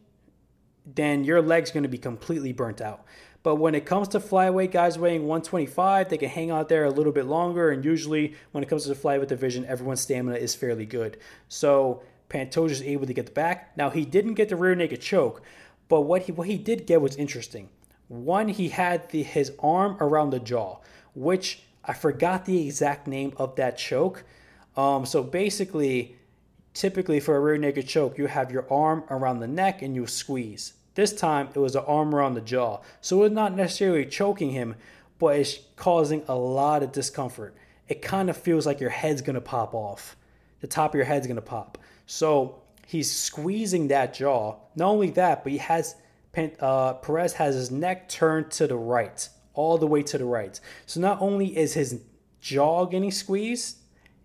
then 0.86 1.24
your 1.24 1.42
leg's 1.42 1.70
going 1.70 1.82
to 1.82 1.88
be 1.88 1.98
completely 1.98 2.52
burnt 2.52 2.80
out. 2.80 3.04
But 3.42 3.56
when 3.56 3.74
it 3.74 3.86
comes 3.86 4.08
to 4.08 4.20
flyweight 4.20 4.70
guys 4.70 4.98
weighing 4.98 5.22
125, 5.22 6.08
they 6.08 6.18
can 6.18 6.28
hang 6.28 6.50
out 6.50 6.68
there 6.68 6.84
a 6.84 6.90
little 6.90 7.12
bit 7.12 7.26
longer. 7.26 7.70
And 7.70 7.84
usually, 7.84 8.34
when 8.52 8.62
it 8.62 8.68
comes 8.68 8.82
to 8.82 8.90
the 8.90 8.94
flyweight 8.94 9.28
division, 9.28 9.64
everyone's 9.64 10.00
stamina 10.00 10.36
is 10.36 10.54
fairly 10.54 10.84
good. 10.84 11.16
So 11.48 12.02
Pantoja 12.28 12.70
is 12.70 12.82
able 12.82 13.06
to 13.06 13.14
get 13.14 13.26
the 13.26 13.32
back. 13.32 13.76
Now 13.76 13.90
he 13.90 14.04
didn't 14.04 14.34
get 14.34 14.50
the 14.50 14.56
rear 14.56 14.74
naked 14.74 15.00
choke, 15.00 15.42
but 15.88 16.02
what 16.02 16.22
he 16.22 16.32
what 16.32 16.48
he 16.48 16.58
did 16.58 16.86
get 16.86 17.00
was 17.00 17.16
interesting. 17.16 17.70
One, 18.10 18.48
he 18.48 18.70
had 18.70 19.08
the, 19.10 19.22
his 19.22 19.52
arm 19.60 19.96
around 20.00 20.30
the 20.30 20.40
jaw, 20.40 20.78
which 21.14 21.62
I 21.84 21.92
forgot 21.92 22.44
the 22.44 22.66
exact 22.66 23.06
name 23.06 23.32
of 23.36 23.54
that 23.54 23.78
choke. 23.78 24.24
Um, 24.76 25.06
so 25.06 25.22
basically, 25.22 26.16
typically 26.74 27.20
for 27.20 27.36
a 27.36 27.40
rear 27.40 27.56
naked 27.56 27.86
choke, 27.86 28.18
you 28.18 28.26
have 28.26 28.50
your 28.50 28.66
arm 28.68 29.04
around 29.10 29.38
the 29.38 29.46
neck 29.46 29.82
and 29.82 29.94
you 29.94 30.08
squeeze. 30.08 30.72
This 30.96 31.12
time 31.12 31.50
it 31.54 31.60
was 31.60 31.76
an 31.76 31.84
arm 31.86 32.12
around 32.12 32.34
the 32.34 32.40
jaw. 32.40 32.80
So 33.00 33.22
it's 33.22 33.32
not 33.32 33.54
necessarily 33.54 34.04
choking 34.06 34.50
him, 34.50 34.74
but 35.20 35.36
it's 35.36 35.60
causing 35.76 36.24
a 36.26 36.34
lot 36.34 36.82
of 36.82 36.90
discomfort. 36.90 37.54
It 37.86 38.02
kind 38.02 38.28
of 38.28 38.36
feels 38.36 38.66
like 38.66 38.80
your 38.80 38.90
head's 38.90 39.22
gonna 39.22 39.40
pop 39.40 39.72
off. 39.72 40.16
The 40.62 40.66
top 40.66 40.90
of 40.90 40.94
your 40.96 41.04
head's 41.04 41.28
gonna 41.28 41.40
pop. 41.40 41.78
So 42.06 42.60
he's 42.88 43.08
squeezing 43.08 43.86
that 43.86 44.14
jaw. 44.14 44.56
Not 44.74 44.88
only 44.88 45.10
that, 45.10 45.44
but 45.44 45.52
he 45.52 45.58
has 45.58 45.94
uh, 46.60 46.94
Perez 46.94 47.34
has 47.34 47.54
his 47.54 47.70
neck 47.70 48.08
turned 48.08 48.50
to 48.52 48.66
the 48.66 48.76
right, 48.76 49.28
all 49.54 49.78
the 49.78 49.86
way 49.86 50.02
to 50.04 50.18
the 50.18 50.24
right. 50.24 50.58
So 50.86 51.00
not 51.00 51.20
only 51.20 51.56
is 51.56 51.74
his 51.74 52.00
jaw 52.40 52.86
getting 52.86 53.10
squeezed, 53.10 53.78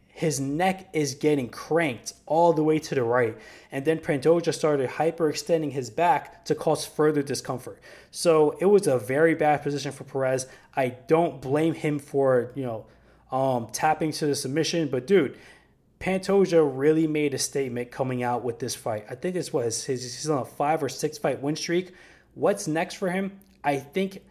his 0.08 0.40
neck 0.40 0.88
is 0.94 1.14
getting 1.14 1.50
cranked 1.50 2.14
all 2.26 2.54
the 2.54 2.64
way 2.64 2.80
to 2.80 2.96
the 2.96 3.04
right. 3.04 3.38
And 3.70 3.84
then 3.84 4.00
Pantoja 4.00 4.54
started 4.54 4.92
hyperextending 4.92 5.74
his 5.74 5.90
back 5.90 6.46
to 6.46 6.56
cause 6.56 6.86
further 6.86 7.22
discomfort. 7.22 7.82
So 8.12 8.56
it 8.62 8.66
was 8.66 8.88
a 8.88 8.98
very 8.98 9.36
bad 9.36 9.62
position 9.62 9.92
for 9.92 10.06
Perez. 10.06 10.48
I 10.74 10.90
don't 11.08 11.42
blame 11.42 11.74
him 11.74 12.00
for, 12.00 12.52
you 12.56 12.64
know, 12.64 12.86
um, 13.30 13.68
tapping 13.74 14.14
to 14.14 14.26
the 14.26 14.36
submission. 14.36 14.88
But 14.88 15.06
dude, 15.06 15.38
Pantoja 16.06 16.62
really 16.72 17.08
made 17.08 17.34
a 17.34 17.40
statement 17.40 17.90
coming 17.90 18.22
out 18.22 18.44
with 18.44 18.60
this 18.60 18.76
fight. 18.76 19.08
I 19.10 19.16
think 19.16 19.34
this 19.34 19.52
was 19.52 19.86
his, 19.86 20.04
he's 20.04 20.30
on 20.30 20.44
a 20.44 20.46
five 20.46 20.84
or 20.84 20.88
six 20.88 21.18
fight 21.18 21.42
win 21.42 21.56
streak. 21.56 21.94
What's 22.36 22.68
next 22.68 22.94
for 22.96 23.10
him? 23.10 23.40
I 23.64 23.78
think, 23.78 24.22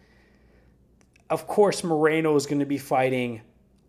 of 1.29 1.47
course, 1.47 1.83
Moreno 1.83 2.33
is 2.37 2.45
going 2.45 2.59
to 2.59 2.65
be 2.65 2.77
fighting 2.77 3.41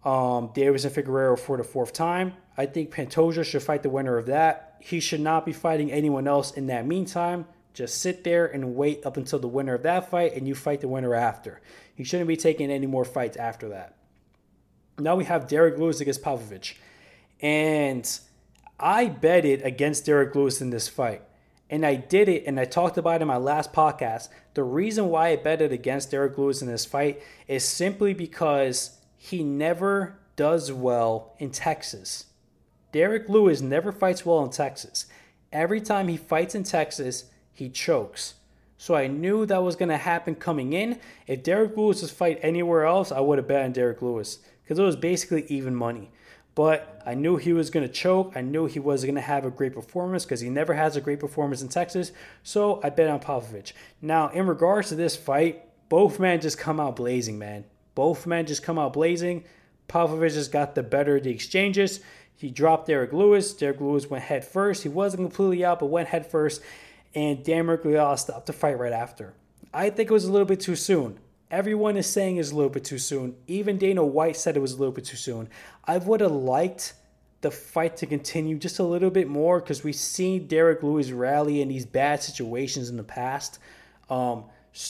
um, 0.04 0.48
Deiveson 0.48 0.90
Figueiredo 0.90 1.38
for 1.38 1.56
the 1.56 1.62
fourth 1.62 1.92
time. 1.92 2.32
I 2.58 2.66
think 2.66 2.92
Pantoja 2.92 3.44
should 3.44 3.62
fight 3.62 3.84
the 3.84 3.90
winner 3.90 4.18
of 4.18 4.26
that. 4.26 4.78
He 4.80 4.98
should 4.98 5.20
not 5.20 5.46
be 5.46 5.52
fighting 5.52 5.92
anyone 5.92 6.26
else 6.26 6.50
in 6.50 6.66
that 6.66 6.86
meantime. 6.86 7.46
Just 7.72 8.00
sit 8.00 8.24
there 8.24 8.46
and 8.46 8.74
wait 8.74 9.06
up 9.06 9.16
until 9.16 9.38
the 9.38 9.46
winner 9.46 9.74
of 9.74 9.84
that 9.84 10.10
fight, 10.10 10.34
and 10.34 10.48
you 10.48 10.56
fight 10.56 10.80
the 10.80 10.88
winner 10.88 11.14
after. 11.14 11.60
He 11.94 12.02
shouldn't 12.02 12.26
be 12.26 12.36
taking 12.36 12.68
any 12.68 12.86
more 12.86 13.04
fights 13.04 13.36
after 13.36 13.68
that. 13.68 13.94
Now 14.98 15.14
we 15.14 15.24
have 15.26 15.46
Derrick 15.46 15.78
Lewis 15.78 16.00
against 16.00 16.22
Pavlovich. 16.22 16.80
And 17.40 18.18
I 18.78 19.06
betted 19.08 19.62
against 19.62 20.06
Derrick 20.06 20.34
Lewis 20.34 20.60
in 20.60 20.70
this 20.70 20.88
fight. 20.88 21.22
And 21.68 21.84
I 21.84 21.96
did 21.96 22.28
it, 22.28 22.44
and 22.46 22.60
I 22.60 22.64
talked 22.64 22.96
about 22.96 23.16
it 23.16 23.22
in 23.22 23.28
my 23.28 23.36
last 23.36 23.72
podcast. 23.72 24.28
The 24.54 24.62
reason 24.62 25.08
why 25.08 25.28
I 25.28 25.36
betted 25.36 25.72
against 25.72 26.12
Derrick 26.12 26.38
Lewis 26.38 26.62
in 26.62 26.68
this 26.68 26.84
fight 26.84 27.20
is 27.48 27.64
simply 27.64 28.14
because 28.14 28.98
he 29.16 29.42
never 29.42 30.18
does 30.36 30.70
well 30.70 31.34
in 31.38 31.50
Texas. 31.50 32.26
Derrick 32.92 33.28
Lewis 33.28 33.60
never 33.60 33.90
fights 33.90 34.24
well 34.24 34.44
in 34.44 34.50
Texas. 34.50 35.06
Every 35.52 35.80
time 35.80 36.08
he 36.08 36.16
fights 36.16 36.54
in 36.54 36.62
Texas, 36.62 37.24
he 37.52 37.68
chokes. 37.68 38.34
So 38.78 38.94
I 38.94 39.06
knew 39.06 39.46
that 39.46 39.62
was 39.62 39.76
going 39.76 39.88
to 39.88 39.96
happen 39.96 40.34
coming 40.34 40.72
in. 40.72 41.00
If 41.26 41.42
Derrick 41.42 41.76
Lewis 41.76 42.02
was 42.02 42.10
fight 42.10 42.38
anywhere 42.42 42.84
else, 42.84 43.10
I 43.10 43.20
would 43.20 43.38
have 43.38 43.48
bet 43.48 43.64
on 43.64 43.72
Derrick 43.72 44.02
Lewis 44.02 44.38
because 44.62 44.78
it 44.78 44.82
was 44.82 44.96
basically 44.96 45.46
even 45.48 45.74
money. 45.74 46.10
But 46.56 47.02
I 47.06 47.14
knew 47.14 47.36
he 47.36 47.52
was 47.52 47.70
going 47.70 47.86
to 47.86 47.92
choke. 47.92 48.32
I 48.34 48.40
knew 48.40 48.66
he 48.66 48.80
was 48.80 49.04
going 49.04 49.14
to 49.14 49.20
have 49.20 49.44
a 49.44 49.50
great 49.50 49.74
performance 49.74 50.24
because 50.24 50.40
he 50.40 50.48
never 50.48 50.74
has 50.74 50.96
a 50.96 51.00
great 51.02 51.20
performance 51.20 51.62
in 51.62 51.68
Texas. 51.68 52.10
So 52.42 52.80
I 52.82 52.90
bet 52.90 53.08
on 53.08 53.20
Pavlovich. 53.20 53.74
Now, 54.02 54.30
in 54.30 54.46
regards 54.46 54.88
to 54.88 54.94
this 54.94 55.14
fight, 55.14 55.62
both 55.88 56.18
men 56.18 56.40
just 56.40 56.58
come 56.58 56.80
out 56.80 56.96
blazing, 56.96 57.38
man. 57.38 57.64
Both 57.94 58.26
men 58.26 58.46
just 58.46 58.62
come 58.62 58.78
out 58.78 58.94
blazing. 58.94 59.44
Pavlovich 59.86 60.32
just 60.32 60.50
got 60.50 60.74
the 60.74 60.82
better 60.82 61.18
of 61.18 61.24
the 61.24 61.30
exchanges. 61.30 62.00
He 62.34 62.50
dropped 62.50 62.86
Derrick 62.86 63.12
Lewis. 63.12 63.52
Derrick 63.52 63.80
Lewis 63.80 64.08
went 64.08 64.24
head 64.24 64.44
first. 64.44 64.82
He 64.82 64.88
wasn't 64.88 65.24
completely 65.24 65.62
out, 65.64 65.78
but 65.78 65.86
went 65.86 66.08
head 66.08 66.26
first. 66.26 66.62
And 67.14 67.44
Dan 67.44 67.66
Mercury 67.66 67.94
stopped 68.16 68.46
the 68.46 68.52
fight 68.54 68.78
right 68.78 68.92
after. 68.92 69.34
I 69.74 69.90
think 69.90 70.10
it 70.10 70.14
was 70.14 70.24
a 70.24 70.32
little 70.32 70.46
bit 70.46 70.60
too 70.60 70.76
soon. 70.76 71.18
Everyone 71.50 71.96
is 71.96 72.08
saying 72.08 72.38
it's 72.38 72.50
a 72.50 72.54
little 72.56 72.70
bit 72.70 72.84
too 72.84 72.98
soon. 72.98 73.36
Even 73.46 73.78
Dana 73.78 74.04
White 74.04 74.36
said 74.36 74.56
it 74.56 74.60
was 74.60 74.72
a 74.72 74.78
little 74.78 74.92
bit 74.92 75.04
too 75.04 75.16
soon. 75.16 75.48
I 75.84 75.98
would 75.98 76.20
have 76.20 76.32
liked 76.32 76.94
the 77.40 77.50
fight 77.50 77.96
to 77.98 78.06
continue 78.06 78.58
just 78.58 78.80
a 78.80 78.82
little 78.82 79.10
bit 79.10 79.28
more 79.28 79.60
because 79.60 79.84
we've 79.84 79.94
seen 79.94 80.48
Derrick 80.48 80.82
Lewis 80.82 81.10
rally 81.10 81.62
in 81.62 81.68
these 81.68 81.86
bad 81.86 82.22
situations 82.22 82.88
in 82.90 82.96
the 82.96 83.04
past. 83.04 83.60
Um, 84.10 84.44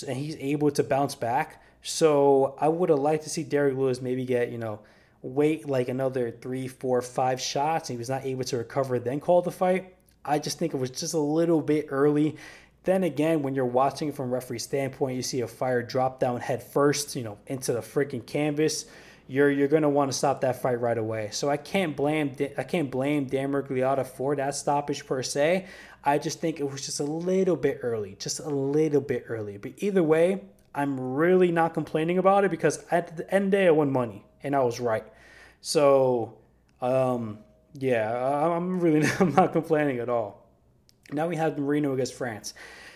and 0.09 0.17
he's 0.17 0.37
able 0.37 0.71
to 0.71 0.83
bounce 0.83 1.15
back. 1.15 1.63
So 1.83 2.57
I 2.59 2.69
would 2.69 2.89
have 2.89 2.99
liked 2.99 3.25
to 3.25 3.31
see 3.31 3.45
Derrick 3.45 3.77
Lewis 3.77 4.01
maybe 4.01 4.25
get, 4.25 4.51
you 4.51 4.59
know, 4.59 4.81
wait 5.23 5.69
like 5.69 5.89
another 5.89 6.31
three, 6.31 6.69
four, 6.69 7.03
five 7.03 7.41
shots. 7.41 7.91
and 7.91 7.97
He 7.97 7.99
was 7.99 8.09
not 8.09 8.25
able 8.25 8.45
to 8.45 8.57
recover, 8.57 8.99
then 8.99 9.21
call 9.21 9.43
the 9.43 9.51
fight. 9.51 9.95
I 10.25 10.39
just 10.39 10.59
think 10.59 10.75
it 10.75 10.79
was 10.79 10.91
just 10.91 11.15
a 11.15 11.19
little 11.19 11.61
bit 11.61 11.87
early. 11.91 12.37
Then 12.87 13.03
again, 13.03 13.43
when 13.43 13.57
you're 13.57 13.65
watching 13.65 14.13
from 14.13 14.33
referee 14.33 14.61
standpoint, 14.61 15.17
you 15.17 15.23
see 15.23 15.41
a 15.41 15.49
fire 15.49 15.83
drop 15.83 16.21
down 16.21 16.41
head 16.41 16.63
first, 16.63 17.17
you 17.17 17.25
know, 17.25 17.37
into 17.49 17.73
the 17.73 17.81
freaking 17.81 18.25
canvas. 18.25 18.87
You're 19.27 19.51
you're 19.51 19.67
gonna 19.67 19.89
want 19.89 20.13
to 20.13 20.17
stop 20.17 20.43
that 20.43 20.63
fight 20.63 20.81
right 20.81 20.97
away. 20.97 21.31
So 21.33 21.51
I 21.51 21.57
can't 21.57 21.97
blame 21.97 22.37
I 22.57 22.63
can't 22.63 22.89
blame 22.89 23.25
Dan 23.25 23.51
Miragliotta 23.51 24.07
for 24.07 24.37
that 24.37 24.55
stoppage 24.55 25.05
per 25.05 25.21
se. 25.25 25.67
I 26.05 26.19
just 26.19 26.41
think 26.41 26.61
it 26.61 26.71
was 26.71 26.87
just 26.87 27.01
a 27.01 27.05
little 27.05 27.57
bit 27.57 27.81
early, 27.83 28.17
just 28.21 28.39
a 28.39 28.49
little 28.49 29.01
bit 29.01 29.25
early. 29.27 29.57
But 29.57 29.73
either 29.79 30.05
way, 30.05 30.45
I'm 30.73 31.01
really 31.01 31.51
not 31.51 31.75
complaining 31.75 32.19
about 32.19 32.45
it 32.45 32.53
because 32.53 32.85
at 32.93 33.17
the 33.17 33.35
end 33.35 33.47
of 33.47 33.51
the 33.51 33.57
day, 33.57 33.67
I 33.67 33.73
won 33.73 33.91
money 33.91 34.25
and 34.45 34.55
I 34.55 34.61
was 34.61 34.79
right. 34.79 35.05
So, 35.61 36.39
um, 36.81 37.39
yeah, 37.75 38.15
I'm 38.15 38.79
really 38.79 39.09
I'm 39.19 39.35
not 39.35 39.53
complaining 39.53 39.99
at 39.99 40.09
all. 40.09 40.36
Now 41.13 41.29
we 41.29 41.37
have 41.37 41.59
Moreno 41.59 41.93
against 41.93 42.15
France. 42.15 42.55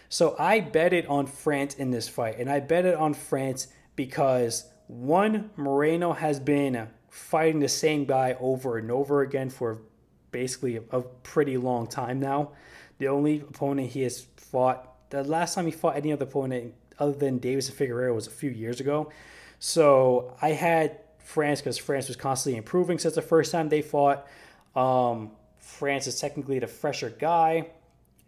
So 0.09 0.35
I 0.38 0.61
betted 0.61 1.07
on 1.07 1.27
France 1.27 1.75
in 1.75 1.90
this 1.90 2.09
fight, 2.09 2.38
and 2.38 2.51
I 2.51 2.61
bet 2.61 2.85
it 2.85 2.96
on 2.96 3.14
France 3.14 3.68
because 3.94 4.64
one, 4.88 5.51
Moreno 5.57 6.12
has 6.12 6.40
been 6.40 6.88
fighting 7.09 7.61
the 7.61 7.68
same 7.68 8.05
guy 8.05 8.37
over 8.40 8.77
and 8.79 8.90
over 8.90 9.23
again 9.23 9.51
for 9.51 9.83
basically 10.33 10.77
a, 10.77 10.83
a 10.90 11.03
pretty 11.03 11.57
long 11.57 11.87
time 11.87 12.18
now. 12.18 12.51
The 12.99 13.09
only 13.09 13.40
opponent 13.40 13.90
he 13.90 14.03
has 14.03 14.27
fought, 14.37 15.11
the 15.11 15.23
last 15.23 15.55
time 15.55 15.66
he 15.66 15.73
fought 15.73 15.96
any 15.96 16.12
other 16.12 16.25
opponent 16.25 16.75
other 16.99 17.12
than 17.12 17.38
Deiveson 17.38 17.73
Figueiredo 17.73 18.14
was 18.14 18.27
a 18.27 18.31
few 18.31 18.51
years 18.51 18.81
ago. 18.81 19.11
So 19.59 20.37
I 20.42 20.51
had 20.51 20.99
France 21.18 21.61
because 21.61 21.79
France 21.79 22.09
was 22.09 22.16
constantly 22.16 22.59
improving 22.59 22.99
since 22.99 23.14
the 23.14 23.23
first 23.23 23.53
time 23.53 23.68
they 23.68 23.83
fought. 23.83 24.27
Um, 24.75 25.31
France 25.59 26.07
is 26.07 26.18
technically 26.18 26.59
the 26.59 26.66
fresher 26.66 27.11
guy. 27.11 27.68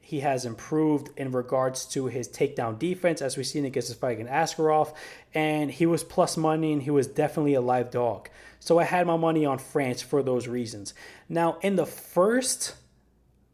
He 0.04 0.20
has 0.20 0.44
improved 0.44 1.10
in 1.16 1.30
regards 1.32 1.86
to 1.86 2.06
his 2.06 2.28
takedown 2.28 2.78
defense, 2.78 3.22
as 3.22 3.36
we've 3.36 3.46
seen 3.46 3.64
against 3.64 3.88
his 3.88 3.96
fight 3.96 4.18
against 4.18 4.32
Askarov, 4.58 4.92
and 5.32 5.70
he 5.70 5.86
was 5.86 6.02
plus 6.02 6.36
money 6.36 6.72
and 6.72 6.82
he 6.82 6.90
was 6.90 7.06
definitely 7.06 7.54
a 7.54 7.60
live 7.60 7.90
dog. 7.90 8.28
So 8.58 8.78
I 8.78 8.84
had 8.84 9.06
my 9.06 9.16
money 9.16 9.46
on 9.46 9.58
France 9.58 10.02
for 10.02 10.22
those 10.22 10.48
reasons. 10.48 10.92
Now, 11.28 11.56
in 11.62 11.76
the 11.76 11.86
first 11.86 12.74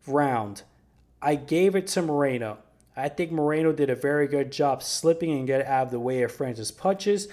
round, 0.07 0.63
I 1.21 1.35
gave 1.35 1.77
it 1.77 1.87
to 1.89 2.03
Moreno. 2.03 2.59
I 2.97 3.09
think 3.09 3.31
Moreno 3.31 3.73
did 3.73 3.91
a 3.91 3.95
very 3.95 4.27
good 4.27 4.51
job 4.51 4.83
slipping 4.83 5.31
and 5.31 5.47
get 5.47 5.65
out 5.67 5.87
of 5.87 5.91
the 5.93 6.01
way 6.01 6.23
of 6.23 6.33
France's 6.33 6.73
punches. 6.73 7.29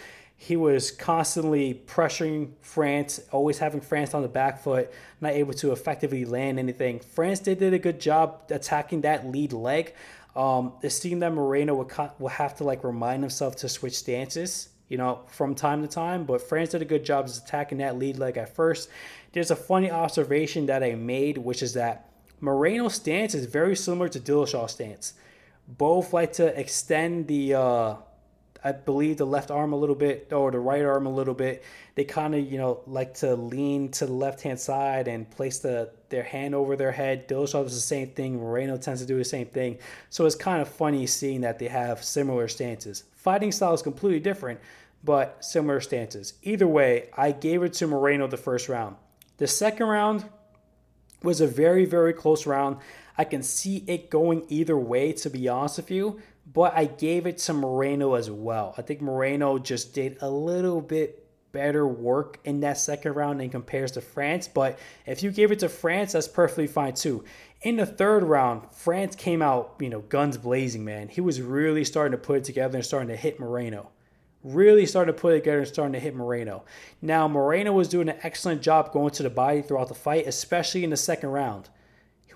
He 0.45 0.55
was 0.55 0.91
constantly 0.91 1.81
pressuring 1.88 2.51
France, 2.62 3.19
always 3.31 3.58
having 3.58 3.81
France 3.81 4.13
on 4.13 4.21
the 4.21 4.27
back 4.27 4.62
foot, 4.62 4.93
not 5.19 5.34
able 5.34 5.53
to 5.53 5.71
effectively 5.71 6.23
land 6.23 6.60
anything. 6.60 6.99
France 6.99 7.39
did, 7.39 7.58
did 7.58 7.73
a 7.73 7.79
good 7.79 7.99
job 7.99 8.43
attacking 8.51 9.01
that 9.01 9.25
lead 9.25 9.53
leg. 9.53 9.95
Um, 10.36 10.73
it 10.84 10.91
seemed 10.91 11.23
that 11.23 11.34
Moreno 11.34 11.73
would, 11.73 11.91
will 12.19 12.27
have 12.27 12.55
to 12.58 12.63
like 12.63 12.84
remind 12.84 13.23
himself 13.23 13.55
to 13.55 13.69
switch 13.69 13.97
stances, 13.97 14.69
you 14.88 14.99
know, 14.99 15.21
from 15.29 15.55
time 15.55 15.81
to 15.81 15.88
time. 15.88 16.25
But 16.25 16.47
France 16.47 16.69
did 16.69 16.84
a 16.84 16.86
good 16.86 17.03
job 17.03 17.25
of 17.25 17.36
attacking 17.36 17.79
that 17.79 17.97
lead 17.97 18.19
leg 18.19 18.38
at 18.38 18.53
first. 18.55 18.88
There's 19.31 19.49
a 19.49 19.55
funny 19.55 19.89
observation 19.89 20.67
that 20.67 20.84
I 20.84 20.93
made, 20.93 21.39
which 21.39 21.63
is 21.63 21.73
that 21.73 22.12
Moreno's 22.39 22.93
stance 22.93 23.34
is 23.34 23.47
very 23.47 23.75
similar 23.75 24.10
to 24.10 24.19
Dillashaw's 24.19 24.73
stance 24.73 25.13
both 25.67 26.13
like 26.13 26.34
to 26.34 26.60
extend 26.60 27.27
the 27.27 27.55
uh, 27.55 27.95
I 28.65 28.71
believe 28.71 29.17
the 29.17 29.28
left 29.28 29.51
arm 29.51 29.73
a 29.73 29.75
little 29.75 29.95
bit 29.95 30.34
or 30.34 30.49
the 30.49 30.58
right 30.58 30.84
arm 30.84 31.06
a 31.06 31.13
little 31.13 31.36
bit. 31.36 31.63
They 31.93 32.04
kind 32.04 32.34
of, 32.34 32.51
you 32.51 32.58
know, 32.58 32.82
like 32.88 33.13
to 33.15 33.36
lean 33.36 33.91
to 33.91 34.08
the 34.08 34.12
left 34.12 34.41
hand 34.41 34.60
side 34.60 35.08
and 35.08 35.30
place 35.30 35.60
the 35.60 35.91
their 36.10 36.23
hand 36.23 36.56
over 36.56 36.75
their 36.75 36.91
head. 36.91 37.28
Dillashaw 37.28 37.62
does 37.62 37.75
the 37.75 37.80
same 37.80 38.08
thing. 38.10 38.38
Moreno 38.38 38.75
tends 38.78 39.01
to 39.01 39.08
do 39.08 39.17
the 39.17 39.23
same 39.23 39.45
thing. 39.45 39.78
So 40.10 40.25
it's 40.25 40.34
kind 40.34 40.63
of 40.63 40.67
funny 40.67 41.06
seeing 41.06 41.41
that 41.41 41.60
they 41.60 41.67
have 41.67 42.04
similar 42.04 42.47
stances. 42.47 43.04
Fighting 43.13 43.51
style 43.51 43.75
is 43.75 43.84
completely 43.84 44.19
different, 44.19 44.60
but 45.04 45.45
similar 45.45 45.80
stances. 45.80 46.34
Either 46.41 46.67
way, 46.67 47.10
I 47.15 47.34
gave 47.34 47.62
it 47.62 47.73
to 47.73 47.88
Moreno 47.88 48.25
the 48.25 48.38
first 48.38 48.67
round. 48.67 48.95
The 49.38 49.47
second 49.47 49.86
round 49.86 50.25
was 51.21 51.39
a 51.39 51.47
very, 51.47 51.86
very 51.86 52.13
close 52.13 52.47
round. 52.47 52.78
I 53.15 53.25
can 53.25 53.43
see 53.43 53.84
it 53.88 54.10
going 54.10 54.45
either 54.49 54.78
way, 54.78 55.13
to 55.13 55.30
be 55.30 55.47
honest 55.47 55.78
with 55.78 55.91
you, 55.91 56.19
but 56.45 56.75
I 56.75 56.86
gave 56.86 57.25
it 57.25 57.38
to 57.39 57.53
Moreno 57.53 58.13
as 58.13 58.29
well. 58.29 58.75
I 58.77 58.81
think 58.81 59.01
Moreno 59.01 59.58
just 59.58 59.93
did 59.93 60.17
a 60.21 60.29
little 60.29 60.81
bit 60.81 61.25
better 61.55 61.88
work 61.88 62.38
in 62.43 62.60
that 62.60 62.77
second 62.77 63.13
round 63.13 63.41
in 63.41 63.49
comparison 63.49 64.01
to 64.01 64.01
France. 64.01 64.45
But 64.45 64.77
if 65.05 65.23
you 65.23 65.31
gave 65.31 65.53
it 65.53 65.60
to 65.60 65.69
France, 65.69 66.12
that's 66.12 66.27
perfectly 66.27 66.67
fine 66.67 66.93
too. 66.93 67.23
In 67.62 67.77
the 67.77 67.86
third 67.86 68.23
round, 68.23 68.63
France 68.73 69.15
came 69.15 69.41
out, 69.41 69.75
you 69.79 69.89
know, 69.89 70.01
guns 70.01 70.38
blazing, 70.38 70.84
man. 70.84 71.08
He 71.08 71.21
was 71.21 71.41
really 71.41 71.86
starting 71.86 72.12
to 72.12 72.17
put 72.17 72.39
it 72.39 72.43
together 72.43 72.77
and 72.77 72.86
starting 72.86 73.08
to 73.08 73.15
hit 73.15 73.39
Moreno. 73.39 73.89
Really 74.43 74.86
starting 74.86 75.15
to 75.15 75.19
put 75.19 75.34
it 75.34 75.39
together 75.39 75.60
and 75.60 75.67
starting 75.67 75.93
to 75.93 75.99
hit 75.99 76.13
Moreno. 76.13 76.65
Now, 77.01 77.27
Moreno 77.29 77.71
was 77.71 77.88
doing 77.88 78.10
an 78.10 78.19
excellent 78.21 78.62
job 78.62 78.91
going 78.91 79.12
to 79.12 79.23
the 79.23 79.29
body 79.29 79.62
throughout 79.62 79.88
the 79.88 79.95
fight, 79.95 80.27
especially 80.27 80.84
in 80.84 80.89
the 80.89 80.97
second 80.97 81.29
round. 81.29 81.69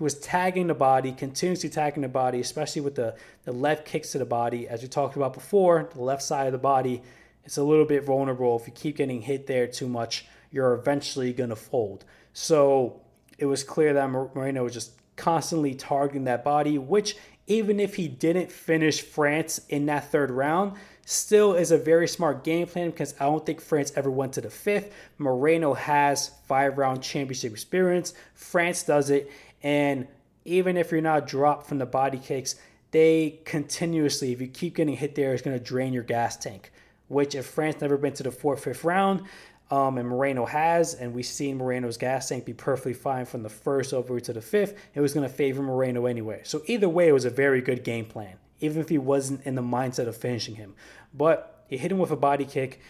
He 0.00 0.04
was 0.04 0.14
tagging 0.14 0.68
the 0.68 0.74
body, 0.74 1.12
continuously 1.12 1.68
tagging 1.68 2.00
the 2.00 2.08
body, 2.08 2.40
especially 2.40 2.80
with 2.80 2.94
the, 2.94 3.16
the 3.44 3.52
left 3.52 3.84
kicks 3.84 4.12
to 4.12 4.18
the 4.18 4.24
body. 4.24 4.66
As 4.66 4.80
we 4.80 4.88
talked 4.88 5.14
about 5.14 5.34
before, 5.34 5.90
the 5.92 6.00
left 6.00 6.22
side 6.22 6.46
of 6.46 6.52
the 6.52 6.58
body, 6.58 7.02
it's 7.44 7.58
a 7.58 7.62
little 7.62 7.84
bit 7.84 8.02
vulnerable. 8.02 8.58
If 8.58 8.66
you 8.66 8.72
keep 8.72 8.96
getting 8.96 9.20
hit 9.20 9.46
there 9.46 9.66
too 9.66 9.88
much, 9.88 10.24
you're 10.50 10.72
eventually 10.72 11.34
going 11.34 11.50
to 11.50 11.56
fold. 11.56 12.06
So 12.32 13.02
it 13.36 13.44
was 13.44 13.62
clear 13.62 13.92
that 13.92 14.08
Moreno 14.08 14.64
was 14.64 14.72
just 14.72 14.92
constantly 15.16 15.74
targeting 15.74 16.24
that 16.24 16.44
body, 16.44 16.78
which 16.78 17.16
even 17.46 17.78
if 17.78 17.96
he 17.96 18.08
didn't 18.08 18.50
finish 18.50 19.02
France 19.02 19.60
in 19.68 19.84
that 19.84 20.10
third 20.10 20.30
round, 20.30 20.78
still 21.04 21.54
is 21.54 21.72
a 21.72 21.76
very 21.76 22.08
smart 22.08 22.42
game 22.42 22.66
plan 22.66 22.88
because 22.88 23.14
I 23.20 23.24
don't 23.24 23.44
think 23.44 23.60
France 23.60 23.92
ever 23.96 24.10
went 24.10 24.32
to 24.34 24.40
the 24.40 24.48
fifth. 24.48 24.94
Moreno 25.18 25.74
has 25.74 26.30
five 26.46 26.78
round 26.78 27.02
championship 27.02 27.52
experience. 27.52 28.14
France 28.32 28.84
does 28.84 29.10
it. 29.10 29.30
And 29.62 30.06
even 30.44 30.76
if 30.76 30.90
you're 30.90 31.00
not 31.00 31.26
dropped 31.26 31.66
from 31.66 31.78
the 31.78 31.86
body 31.86 32.18
kicks, 32.18 32.56
they 32.90 33.40
continuously, 33.44 34.32
if 34.32 34.40
you 34.40 34.48
keep 34.48 34.76
getting 34.76 34.96
hit 34.96 35.14
there, 35.14 35.32
it's 35.32 35.42
going 35.42 35.56
to 35.56 35.62
drain 35.62 35.92
your 35.92 36.02
gas 36.02 36.36
tank. 36.36 36.72
Which, 37.08 37.34
if 37.34 37.46
France 37.46 37.80
never 37.80 37.96
been 37.96 38.12
to 38.14 38.22
the 38.22 38.30
fourth, 38.30 38.64
fifth 38.64 38.84
round, 38.84 39.24
um, 39.70 39.98
and 39.98 40.08
Moreno 40.08 40.46
has, 40.46 40.94
and 40.94 41.14
we've 41.14 41.24
seen 41.24 41.56
Moreno's 41.56 41.96
gas 41.96 42.28
tank 42.28 42.44
be 42.44 42.52
perfectly 42.52 42.92
fine 42.92 43.24
from 43.24 43.42
the 43.42 43.48
first 43.48 43.92
over 43.92 44.18
to 44.18 44.32
the 44.32 44.40
fifth, 44.40 44.76
it 44.94 45.00
was 45.00 45.14
going 45.14 45.28
to 45.28 45.32
favor 45.32 45.62
Moreno 45.62 46.06
anyway. 46.06 46.40
So 46.44 46.62
either 46.66 46.88
way, 46.88 47.08
it 47.08 47.12
was 47.12 47.24
a 47.24 47.30
very 47.30 47.60
good 47.60 47.84
game 47.84 48.04
plan, 48.04 48.36
even 48.60 48.80
if 48.80 48.88
he 48.88 48.98
wasn't 48.98 49.44
in 49.44 49.54
the 49.54 49.62
mindset 49.62 50.08
of 50.08 50.16
finishing 50.16 50.56
him. 50.56 50.74
But 51.14 51.64
he 51.68 51.76
hit 51.76 51.92
him 51.92 51.98
with 51.98 52.10
a 52.10 52.16
body 52.16 52.44
kick, 52.44 52.80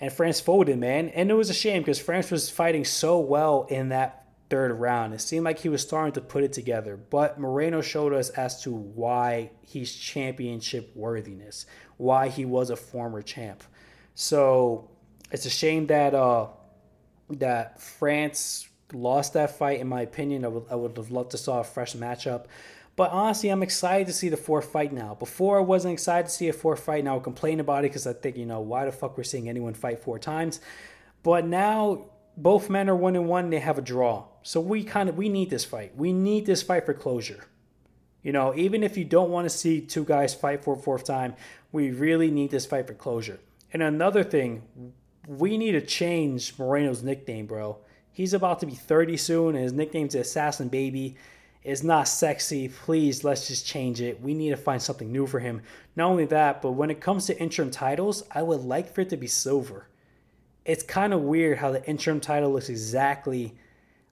and 0.00 0.12
France 0.12 0.40
folded, 0.40 0.78
man. 0.78 1.08
And 1.10 1.30
it 1.30 1.34
was 1.34 1.50
a 1.50 1.54
shame 1.54 1.82
because 1.82 1.98
France 1.98 2.30
was 2.30 2.48
fighting 2.48 2.84
so 2.84 3.18
well 3.18 3.66
in 3.68 3.90
that 3.90 4.23
third 4.54 4.70
round. 4.78 5.12
It 5.12 5.20
seemed 5.20 5.44
like 5.44 5.58
he 5.58 5.68
was 5.68 5.82
starting 5.82 6.12
to 6.12 6.20
put 6.20 6.44
it 6.44 6.52
together, 6.52 6.96
but 6.96 7.40
Moreno 7.40 7.80
showed 7.80 8.12
us 8.12 8.28
as 8.30 8.62
to 8.62 8.70
why 8.70 9.50
he's 9.62 9.92
championship 9.92 10.92
worthiness, 10.94 11.66
why 11.96 12.28
he 12.28 12.44
was 12.44 12.70
a 12.70 12.76
former 12.76 13.20
champ. 13.20 13.64
So 14.14 14.90
it's 15.32 15.44
a 15.44 15.50
shame 15.50 15.88
that 15.88 16.14
uh, 16.14 16.46
that 17.30 17.80
France 17.80 18.68
lost 18.92 19.32
that 19.32 19.58
fight. 19.58 19.80
In 19.80 19.88
my 19.88 20.02
opinion, 20.02 20.44
I 20.44 20.48
would, 20.48 20.66
I 20.70 20.76
would 20.76 20.96
have 20.98 21.10
loved 21.10 21.32
to 21.32 21.38
saw 21.38 21.58
a 21.58 21.64
fresh 21.64 21.94
matchup. 21.96 22.44
But 22.94 23.10
honestly, 23.10 23.48
I'm 23.48 23.64
excited 23.64 24.06
to 24.06 24.12
see 24.12 24.28
the 24.28 24.36
fourth 24.36 24.66
fight 24.66 24.92
now. 24.92 25.16
Before, 25.16 25.58
I 25.58 25.62
wasn't 25.62 25.94
excited 25.94 26.28
to 26.28 26.32
see 26.32 26.48
a 26.48 26.52
fourth 26.52 26.84
fight. 26.84 27.02
Now 27.02 27.10
I 27.10 27.14
would 27.14 27.24
complain 27.24 27.58
about 27.58 27.80
it 27.80 27.90
because 27.90 28.06
I 28.06 28.12
think, 28.12 28.36
you 28.36 28.46
know, 28.46 28.60
why 28.60 28.84
the 28.84 28.92
fuck 28.92 29.18
we're 29.18 29.24
seeing 29.24 29.48
anyone 29.48 29.74
fight 29.74 29.98
four 29.98 30.20
times. 30.20 30.60
But 31.24 31.44
now 31.44 32.04
both 32.36 32.68
men 32.68 32.88
are 32.88 32.96
one 32.96 33.16
and 33.16 33.28
one. 33.28 33.50
They 33.50 33.60
have 33.60 33.78
a 33.78 33.82
draw. 33.82 34.24
So 34.42 34.60
we 34.60 34.84
kind 34.84 35.08
of 35.08 35.16
we 35.16 35.28
need 35.28 35.50
this 35.50 35.64
fight. 35.64 35.96
We 35.96 36.12
need 36.12 36.46
this 36.46 36.62
fight 36.62 36.86
for 36.86 36.94
closure. 36.94 37.44
You 38.22 38.32
know, 38.32 38.54
even 38.54 38.82
if 38.82 38.96
you 38.96 39.04
don't 39.04 39.30
want 39.30 39.44
to 39.44 39.50
see 39.50 39.80
two 39.80 40.04
guys 40.04 40.34
fight 40.34 40.64
for 40.64 40.74
a 40.74 40.78
fourth 40.78 41.04
time, 41.04 41.34
we 41.72 41.90
really 41.90 42.30
need 42.30 42.50
this 42.50 42.66
fight 42.66 42.86
for 42.86 42.94
closure. 42.94 43.38
And 43.72 43.82
another 43.82 44.24
thing, 44.24 44.62
we 45.26 45.58
need 45.58 45.72
to 45.72 45.80
change 45.80 46.58
Moreno's 46.58 47.02
nickname, 47.02 47.46
bro. 47.46 47.78
He's 48.12 48.32
about 48.32 48.60
to 48.60 48.66
be 48.66 48.74
30 48.74 49.16
soon, 49.16 49.54
and 49.56 49.64
his 49.64 49.72
nickname's 49.72 50.14
Assassin 50.14 50.68
Baby. 50.68 51.16
It's 51.62 51.82
not 51.82 52.08
sexy. 52.08 52.68
Please, 52.68 53.24
let's 53.24 53.48
just 53.48 53.66
change 53.66 54.00
it. 54.00 54.20
We 54.22 54.34
need 54.34 54.50
to 54.50 54.56
find 54.56 54.80
something 54.80 55.10
new 55.10 55.26
for 55.26 55.40
him. 55.40 55.62
Not 55.96 56.10
only 56.10 56.26
that, 56.26 56.62
but 56.62 56.72
when 56.72 56.90
it 56.90 57.00
comes 57.00 57.26
to 57.26 57.38
interim 57.38 57.70
titles, 57.70 58.22
I 58.30 58.42
would 58.42 58.60
like 58.60 58.94
for 58.94 59.02
it 59.02 59.10
to 59.10 59.16
be 59.16 59.26
silver 59.26 59.88
it's 60.64 60.82
kind 60.82 61.12
of 61.12 61.20
weird 61.20 61.58
how 61.58 61.70
the 61.70 61.84
interim 61.86 62.20
title 62.20 62.52
looks 62.52 62.68
exactly 62.68 63.54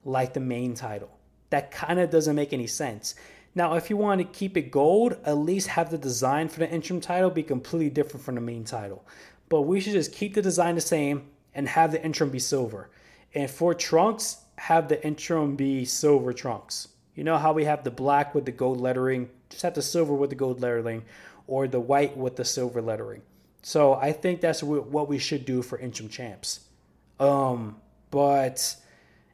like 0.05 0.35
the 0.35 0.41
main 0.41 0.75
title. 0.75 1.11
That 1.51 1.71
kind 1.71 1.99
of 1.99 2.11
doesn't 2.11 2.37
make 2.37 2.53
any 2.53 2.67
sense. 2.67 3.15
Now, 3.55 3.75
if 3.75 3.91
you 3.91 3.97
want 3.97 4.21
to 4.21 4.25
keep 4.25 4.57
it 4.57 4.71
gold, 4.71 5.17
at 5.25 5.37
least 5.37 5.69
have 5.69 5.91
the 5.91 5.99
design 5.99 6.49
for 6.49 6.61
the 6.61 6.71
interim 6.71 7.01
title 7.01 7.31
be 7.31 7.43
completely 7.43 7.91
different 7.91 8.25
from 8.25 8.35
the 8.35 8.41
main 8.41 8.65
title. 8.65 9.05
But 9.49 9.63
we 9.63 9.81
should 9.81 9.93
just 9.93 10.13
keep 10.13 10.35
the 10.35 10.43
design 10.43 10.75
the 10.75 10.81
same 10.81 11.29
and 11.55 11.69
have 11.69 11.93
the 11.93 12.03
interim 12.03 12.31
be 12.31 12.39
silver. 12.39 12.91
And 13.35 13.51
for 13.51 13.75
trunks, 13.75 14.39
have 14.57 14.89
the 14.89 15.05
interim 15.05 15.57
be 15.57 15.85
silver 15.85 16.33
trunks. 16.33 16.89
You 17.15 17.25
know 17.25 17.37
how 17.37 17.53
we 17.53 17.65
have 17.65 17.85
the 17.85 17.91
black 17.91 18.35
with 18.35 18.47
the 18.47 18.53
gold 18.53 18.81
lettering? 18.81 19.29
Just 19.51 19.63
have 19.63 19.75
the 19.75 19.83
silver 19.83 20.15
with 20.15 20.31
the 20.31 20.37
gold 20.37 20.61
lettering 20.61 21.05
or 21.47 21.69
the 21.69 21.81
white 21.81 22.17
with 22.17 22.37
the 22.37 22.45
silver 22.45 22.81
lettering. 22.81 23.23
So 23.63 23.95
I 23.95 24.13
think 24.13 24.41
that's 24.41 24.63
what 24.63 25.09
we 25.09 25.19
should 25.19 25.45
do 25.45 25.63
for 25.63 25.79
interim 25.79 26.09
champs. 26.09 26.61
Um, 27.21 27.77
but 28.11 28.77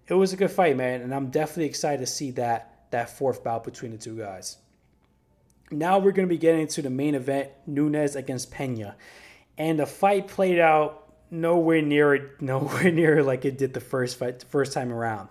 it 0.06 0.14
was 0.14 0.32
a 0.32 0.36
good 0.36 0.50
fight, 0.50 0.76
man, 0.76 1.00
and 1.00 1.14
I'm 1.14 1.30
definitely 1.30 1.66
excited 1.66 2.00
to 2.00 2.06
see 2.06 2.30
that 2.32 2.74
that 2.90 3.10
fourth 3.10 3.44
bout 3.44 3.64
between 3.64 3.92
the 3.92 3.98
two 3.98 4.16
guys. 4.16 4.56
Now 5.70 5.98
we're 5.98 6.12
going 6.12 6.26
to 6.26 6.32
be 6.32 6.38
getting 6.38 6.66
to 6.68 6.82
the 6.82 6.88
main 6.88 7.14
event, 7.14 7.50
Nunes 7.66 8.16
against 8.16 8.50
Pena, 8.50 8.96
and 9.58 9.78
the 9.78 9.86
fight 9.86 10.28
played 10.28 10.58
out 10.58 11.08
nowhere 11.30 11.82
near 11.82 12.32
nowhere 12.40 12.90
near 12.90 13.22
like 13.22 13.44
it 13.44 13.58
did 13.58 13.74
the 13.74 13.80
first 13.80 14.18
fight, 14.18 14.40
the 14.40 14.46
first 14.46 14.72
time 14.72 14.92
around. 14.92 15.28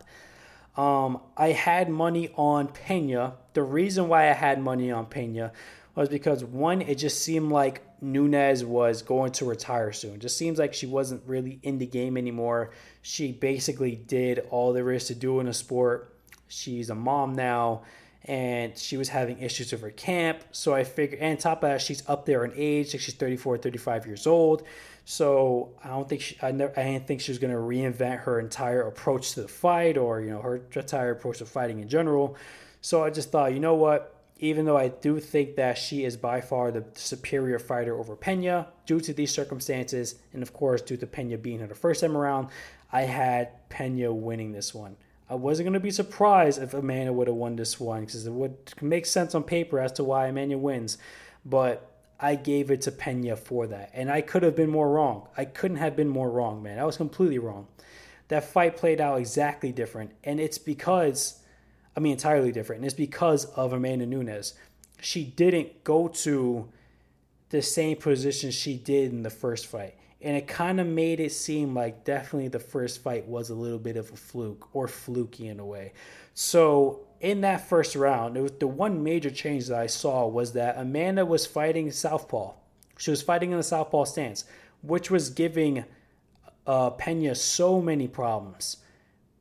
Um, 0.76 1.22
I 1.36 1.50
had 1.50 1.90
money 1.90 2.30
on 2.36 2.68
Pena. 2.68 3.34
The 3.54 3.64
reason 3.64 4.08
why 4.08 4.30
I 4.30 4.34
had 4.34 4.62
money 4.62 4.92
on 4.92 5.08
Pena 5.08 5.52
was 6.02 6.10
because 6.10 6.44
one, 6.44 6.82
it 6.82 6.96
just 6.96 7.24
seemed 7.24 7.52
like 7.52 7.82
Nunes 8.02 8.64
was 8.64 9.02
going 9.02 9.32
to 9.34 9.46
retire 9.46 9.92
soon. 9.92 10.20
Just 10.20 10.38
seems 10.38 10.60
like 10.60 10.74
she 10.74 10.86
wasn't 10.86 11.24
really 11.26 11.60
in 11.64 11.80
the 11.80 11.88
game 11.88 12.18
anymore. 12.18 12.72
She 13.02 13.32
basically 13.32 13.96
did 13.96 14.46
all 14.52 14.74
there 14.74 14.92
is 14.92 15.08
to 15.08 15.16
do 15.16 15.40
in 15.40 15.48
a 15.48 15.54
sport. 15.54 16.14
She's 16.48 16.92
a 16.92 16.96
mom 16.96 17.34
now, 17.34 17.82
and 18.26 18.78
she 18.78 18.96
was 18.96 19.10
having 19.10 19.40
issues 19.40 19.72
with 19.72 19.82
her 19.82 19.90
camp. 19.90 20.44
So 20.52 20.76
I 20.76 20.84
figured, 20.84 21.20
and 21.20 21.40
top 21.40 21.64
of 21.64 21.70
that, 21.70 21.82
she's 21.82 22.08
up 22.08 22.28
there 22.28 22.46
in 22.46 22.54
age, 22.56 22.94
like 22.94 23.02
she's 23.02 23.16
34, 23.16 23.58
35 23.58 24.06
years 24.06 24.28
old. 24.28 24.64
So 25.04 25.72
I 25.84 25.88
don't 25.88 26.08
think 26.08 26.22
she, 26.22 26.38
I, 26.44 26.52
never, 26.52 26.78
I 26.80 26.84
didn't 26.84 27.08
think 27.08 27.22
she 27.22 27.32
was 27.32 27.40
going 27.40 27.54
to 27.54 27.60
reinvent 27.60 28.20
her 28.20 28.40
entire 28.40 28.82
approach 28.82 29.34
to 29.34 29.42
the 29.42 29.48
fight 29.48 29.98
or 29.98 30.20
you 30.20 30.30
know 30.30 30.42
her 30.42 30.62
entire 30.76 31.12
approach 31.12 31.38
to 31.38 31.46
fighting 31.46 31.80
in 31.80 31.88
general. 31.88 32.36
So 32.82 33.04
I 33.04 33.10
just 33.10 33.32
thought, 33.32 33.54
you 33.54 33.60
know 33.60 33.76
what, 33.76 34.17
even 34.40 34.66
though 34.66 34.78
I 34.78 34.90
do 34.90 35.20
think 35.20 35.56
that 35.56 35.78
she 35.78 36.04
is 36.04 36.18
by 36.18 36.42
far 36.42 36.72
the 36.72 36.86
superior 36.94 37.60
fighter 37.60 37.98
over 37.98 38.16
Pena 38.16 38.68
due 38.86 39.00
to 39.00 39.14
these 39.14 39.32
circumstances, 39.32 40.16
and 40.34 40.44
of 40.44 40.54
course, 40.54 40.82
due 40.82 40.98
to 40.98 41.08
Pena 41.08 41.38
being 41.38 41.60
her 41.60 41.68
the 41.68 41.76
first 41.76 42.02
time 42.02 42.16
around, 42.16 42.50
I 42.92 43.02
had 43.02 43.70
Pena 43.70 44.14
winning 44.14 44.52
this 44.52 44.74
one. 44.74 44.98
I 45.30 45.36
wasn't 45.36 45.66
going 45.66 45.74
to 45.74 45.80
be 45.80 45.92
surprised 45.92 46.62
if 46.62 46.74
Amanda 46.74 47.12
would 47.12 47.28
have 47.28 47.36
won 47.36 47.58
this 47.58 47.80
one 47.80 48.02
because 48.02 48.26
it 48.26 48.32
would 48.32 48.56
make 48.82 49.06
sense 49.06 49.36
on 49.36 49.44
paper 49.44 49.80
as 49.80 49.92
to 49.94 50.04
why 50.04 50.28
Amanda 50.28 50.58
wins, 50.58 50.98
but 51.46 51.92
I 52.20 52.36
gave 52.36 52.72
it 52.72 52.82
to 52.82 52.92
Pena 52.92 53.36
for 53.36 53.68
that. 53.68 53.92
And 53.94 54.10
I 54.10 54.22
could 54.22 54.44
have 54.44 54.56
been 54.56 54.70
more 54.70 54.90
wrong. 54.90 55.28
I 55.38 55.46
couldn't 55.46 55.78
have 55.78 55.96
been 55.96 56.08
more 56.08 56.30
wrong, 56.30 56.64
man. 56.64 56.80
I 56.80 56.86
was 56.86 56.98
completely 56.98 57.40
wrong. 57.40 57.68
That 58.30 58.46
fight 58.46 58.78
played 58.78 59.00
out 59.00 59.20
exactly 59.20 59.72
different, 59.72 60.12
and 60.24 60.40
it's 60.40 60.58
because 60.58 61.37
I 61.98 62.00
mean, 62.00 62.14
entirely 62.14 62.52
different. 62.52 62.82
And 62.82 62.86
it's 62.86 62.94
because 62.94 63.46
of 63.46 63.74
Amanda 63.74 64.06
Nunes. 64.06 64.54
She 65.02 65.24
didn't 65.24 65.84
go 65.84 66.08
to 66.08 66.70
the 67.50 67.62
same 67.64 67.98
position 67.98 68.52
she 68.52 68.78
did 68.78 69.12
in 69.12 69.24
the 69.24 69.32
first 69.32 69.66
fight. 69.66 69.96
And 70.22 70.38
it 70.38 70.48
kind 70.48 70.80
of 70.80 70.86
made 70.86 71.20
it 71.20 71.32
seem 71.32 71.74
like 71.74 72.04
definitely 72.04 72.50
the 72.50 72.60
first 72.60 73.02
fight 73.02 73.28
was 73.28 73.50
a 73.50 73.56
little 73.56 73.80
bit 73.80 73.98
of 73.98 74.12
a 74.12 74.16
fluke 74.16 74.70
or 74.74 74.88
fluky 74.88 75.48
in 75.48 75.60
a 75.60 75.66
way. 75.66 75.94
So 76.36 77.08
in 77.20 77.42
that 77.42 77.68
first 77.68 77.96
round, 77.96 78.36
was, 78.38 78.52
the 78.60 78.68
one 78.68 79.04
major 79.04 79.32
change 79.32 79.68
that 79.68 79.80
I 79.80 79.88
saw 79.88 80.28
was 80.28 80.54
that 80.54 80.78
Amanda 80.78 81.26
was 81.26 81.48
fighting 81.48 81.92
Southpaw. 81.92 82.54
She 82.98 83.10
was 83.10 83.24
fighting 83.24 83.52
in 83.52 83.58
the 83.58 83.64
southpaw 83.64 84.06
stance, 84.06 84.46
which 84.82 85.10
was 85.10 85.30
giving 85.30 85.86
uh, 86.66 86.92
Pena 86.92 87.34
so 87.36 87.82
many 87.82 88.08
problems. 88.08 88.78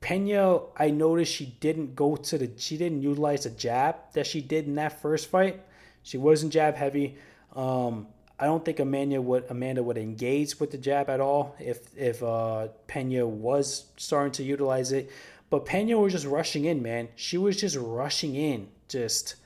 Pena, 0.00 0.60
I 0.76 0.90
noticed 0.90 1.32
she 1.32 1.46
didn't 1.60 1.96
go 1.96 2.16
to 2.16 2.38
the, 2.38 2.50
she 2.56 2.76
didn't 2.76 3.02
utilize 3.02 3.44
the 3.44 3.50
jab 3.50 3.96
that 4.12 4.26
she 4.26 4.40
did 4.40 4.66
in 4.66 4.74
that 4.76 5.00
first 5.00 5.28
fight. 5.28 5.60
She 6.02 6.18
wasn't 6.18 6.52
jab 6.52 6.74
heavy. 6.74 7.16
Um, 7.54 8.06
I 8.38 8.44
don't 8.44 8.64
think 8.64 8.80
Amanda 8.80 9.20
would 9.20 9.44
Amanda 9.48 9.82
would 9.82 9.96
engage 9.96 10.60
with 10.60 10.70
the 10.70 10.78
jab 10.78 11.08
at 11.08 11.20
all 11.20 11.56
if 11.58 11.96
if 11.96 12.22
uh, 12.22 12.68
Pena 12.86 13.26
was 13.26 13.86
starting 13.96 14.32
to 14.32 14.42
utilize 14.42 14.92
it. 14.92 15.10
But 15.48 15.64
Pena 15.64 15.98
was 15.98 16.12
just 16.12 16.26
rushing 16.26 16.66
in, 16.66 16.82
man. 16.82 17.08
She 17.16 17.38
was 17.38 17.58
just 17.58 17.76
rushing 17.76 18.34
in, 18.34 18.68
just 18.88 19.36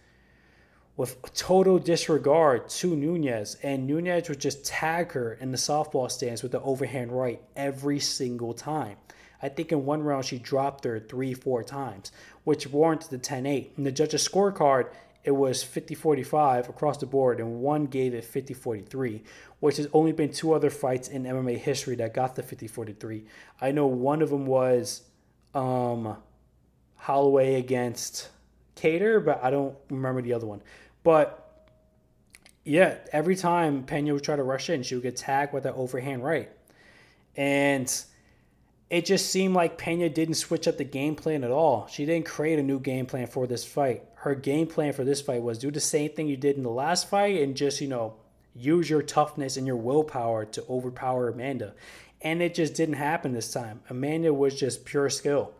with 0.96 1.22
total 1.34 1.78
disregard 1.78 2.68
to 2.68 2.96
Nunes, 2.96 3.56
and 3.62 3.86
Nunes 3.86 4.28
would 4.28 4.40
just 4.40 4.64
tag 4.64 5.12
her 5.12 5.34
in 5.34 5.52
the 5.52 5.58
southpaw 5.58 6.08
stance 6.08 6.42
with 6.42 6.52
the 6.52 6.60
overhand 6.60 7.12
right 7.12 7.40
every 7.54 8.00
single 8.00 8.54
time. 8.54 8.96
I 9.42 9.48
think 9.48 9.72
in 9.72 9.84
one 9.84 10.02
round 10.02 10.24
she 10.24 10.38
dropped 10.38 10.84
her 10.84 11.00
three, 11.00 11.34
four 11.34 11.62
times, 11.62 12.12
which 12.44 12.66
warranted 12.66 13.10
the 13.10 13.18
10 13.18 13.46
8. 13.46 13.72
In 13.76 13.84
the 13.84 13.92
judge's 13.92 14.26
scorecard, 14.26 14.92
it 15.22 15.32
was 15.32 15.62
50 15.62 15.94
45 15.94 16.68
across 16.68 16.98
the 16.98 17.06
board, 17.06 17.40
and 17.40 17.60
one 17.60 17.86
gave 17.86 18.14
it 18.14 18.24
50 18.24 18.54
43, 18.54 19.22
which 19.60 19.76
has 19.76 19.86
only 19.92 20.12
been 20.12 20.32
two 20.32 20.52
other 20.52 20.70
fights 20.70 21.08
in 21.08 21.24
MMA 21.24 21.58
history 21.58 21.94
that 21.96 22.14
got 22.14 22.36
the 22.36 22.42
50 22.42 22.66
43. 22.66 23.24
I 23.60 23.72
know 23.72 23.86
one 23.86 24.22
of 24.22 24.30
them 24.30 24.46
was 24.46 25.02
um, 25.54 26.16
Holloway 26.96 27.54
against 27.56 28.28
Kattar, 28.76 29.24
but 29.24 29.42
I 29.42 29.50
don't 29.50 29.76
remember 29.90 30.22
the 30.22 30.32
other 30.32 30.46
one. 30.46 30.62
But 31.02 31.66
yeah, 32.64 32.96
every 33.12 33.36
time 33.36 33.84
Pena 33.84 34.14
would 34.14 34.22
try 34.22 34.36
to 34.36 34.42
rush 34.42 34.70
in, 34.70 34.82
she 34.82 34.94
would 34.94 35.02
get 35.02 35.16
tagged 35.16 35.52
with 35.52 35.64
that 35.64 35.74
overhand 35.74 36.24
right. 36.24 36.50
And 37.36 37.92
it 38.90 39.06
just 39.06 39.30
seemed 39.30 39.54
like 39.54 39.78
Pena 39.78 40.08
didn't 40.08 40.34
switch 40.34 40.66
up 40.66 40.76
the 40.76 40.84
game 40.84 41.14
plan 41.14 41.44
at 41.44 41.52
all. 41.52 41.86
She 41.86 42.04
didn't 42.04 42.26
create 42.26 42.58
a 42.58 42.62
new 42.62 42.80
game 42.80 43.06
plan 43.06 43.28
for 43.28 43.46
this 43.46 43.64
fight. 43.64 44.02
Her 44.16 44.34
game 44.34 44.66
plan 44.66 44.92
for 44.92 45.04
this 45.04 45.20
fight 45.20 45.42
was 45.42 45.58
do 45.58 45.70
the 45.70 45.80
same 45.80 46.10
thing 46.10 46.26
you 46.26 46.36
did 46.36 46.56
in 46.56 46.64
the 46.64 46.70
last 46.70 47.08
fight 47.08 47.40
and 47.40 47.56
just, 47.56 47.80
you 47.80 47.86
know, 47.86 48.16
use 48.52 48.90
your 48.90 49.02
toughness 49.02 49.56
and 49.56 49.64
your 49.64 49.76
willpower 49.76 50.44
to 50.44 50.64
overpower 50.68 51.28
Amanda. 51.28 51.72
And 52.20 52.42
it 52.42 52.52
just 52.52 52.74
didn't 52.74 52.96
happen 52.96 53.32
this 53.32 53.52
time. 53.52 53.80
Amanda 53.88 54.34
was 54.34 54.58
just 54.58 54.84
pure 54.84 55.08
skill. 55.08 55.52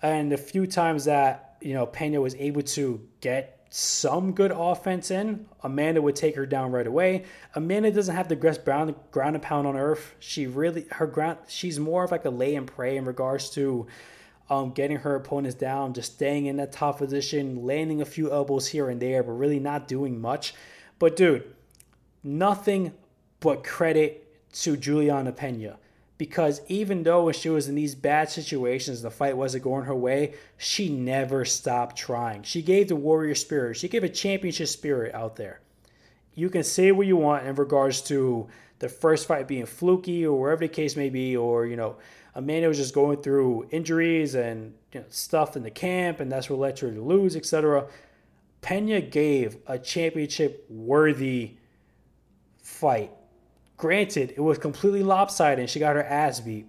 And 0.00 0.32
the 0.32 0.38
few 0.38 0.66
times 0.66 1.04
that, 1.04 1.58
you 1.60 1.74
know, 1.74 1.84
Pena 1.84 2.22
was 2.22 2.34
able 2.36 2.62
to 2.62 3.06
get 3.20 3.55
some 3.68 4.32
good 4.32 4.52
offense 4.52 5.10
in, 5.10 5.46
Amanda 5.62 6.00
would 6.00 6.16
take 6.16 6.36
her 6.36 6.46
down 6.46 6.72
right 6.72 6.86
away. 6.86 7.24
Amanda 7.54 7.90
doesn't 7.90 8.14
have 8.14 8.28
the 8.28 8.36
best 8.36 8.64
ground 8.64 8.94
ground 9.10 9.36
and 9.36 9.42
pound 9.42 9.66
on 9.66 9.76
earth. 9.76 10.14
She 10.18 10.46
really 10.46 10.86
her 10.92 11.06
ground 11.06 11.38
she's 11.48 11.78
more 11.78 12.04
of 12.04 12.10
like 12.10 12.24
a 12.24 12.30
lay 12.30 12.54
and 12.54 12.66
pray 12.66 12.96
in 12.96 13.04
regards 13.04 13.50
to 13.50 13.86
um, 14.48 14.70
getting 14.70 14.98
her 14.98 15.16
opponents 15.16 15.56
down, 15.56 15.92
just 15.92 16.14
staying 16.14 16.46
in 16.46 16.56
that 16.56 16.72
top 16.72 16.98
position, 16.98 17.64
landing 17.64 18.00
a 18.00 18.04
few 18.04 18.30
elbows 18.30 18.68
here 18.68 18.88
and 18.88 19.02
there, 19.02 19.22
but 19.22 19.32
really 19.32 19.58
not 19.58 19.88
doing 19.88 20.20
much. 20.20 20.54
But 20.98 21.16
dude, 21.16 21.52
nothing 22.22 22.92
but 23.40 23.64
credit 23.64 24.22
to 24.60 24.76
Juliana 24.76 25.32
Pena 25.32 25.76
because 26.18 26.62
even 26.68 27.02
though 27.02 27.24
when 27.24 27.34
she 27.34 27.48
was 27.48 27.68
in 27.68 27.74
these 27.74 27.94
bad 27.94 28.30
situations, 28.30 29.02
the 29.02 29.10
fight 29.10 29.36
wasn't 29.36 29.64
going 29.64 29.84
her 29.84 29.94
way, 29.94 30.34
she 30.56 30.88
never 30.88 31.44
stopped 31.44 31.96
trying. 31.96 32.42
She 32.42 32.62
gave 32.62 32.88
the 32.88 32.96
warrior 32.96 33.34
spirit, 33.34 33.76
she 33.76 33.88
gave 33.88 34.04
a 34.04 34.08
championship 34.08 34.68
spirit 34.68 35.14
out 35.14 35.36
there. 35.36 35.60
You 36.34 36.50
can 36.50 36.64
say 36.64 36.92
what 36.92 37.06
you 37.06 37.16
want 37.16 37.46
in 37.46 37.54
regards 37.54 38.02
to 38.02 38.48
the 38.78 38.88
first 38.88 39.26
fight 39.26 39.48
being 39.48 39.66
fluky 39.66 40.26
or 40.26 40.38
wherever 40.38 40.60
the 40.60 40.68
case 40.68 40.96
may 40.96 41.08
be, 41.08 41.36
or, 41.36 41.66
you 41.66 41.76
know, 41.76 41.96
Amanda 42.34 42.68
was 42.68 42.76
just 42.76 42.94
going 42.94 43.22
through 43.22 43.66
injuries 43.70 44.34
and 44.34 44.74
you 44.92 45.00
know, 45.00 45.06
stuff 45.08 45.56
in 45.56 45.62
the 45.62 45.70
camp, 45.70 46.20
and 46.20 46.30
that's 46.30 46.50
what 46.50 46.58
led 46.58 46.78
her 46.80 46.90
to 46.90 47.00
lose, 47.00 47.34
etc. 47.34 47.86
Pena 48.60 49.00
gave 49.00 49.56
a 49.66 49.78
championship 49.78 50.66
worthy 50.68 51.56
fight 52.58 53.12
Granted, 53.76 54.32
it 54.36 54.40
was 54.40 54.58
completely 54.58 55.02
lopsided 55.02 55.58
and 55.58 55.68
she 55.68 55.78
got 55.78 55.96
her 55.96 56.04
ass 56.04 56.40
beat, 56.40 56.66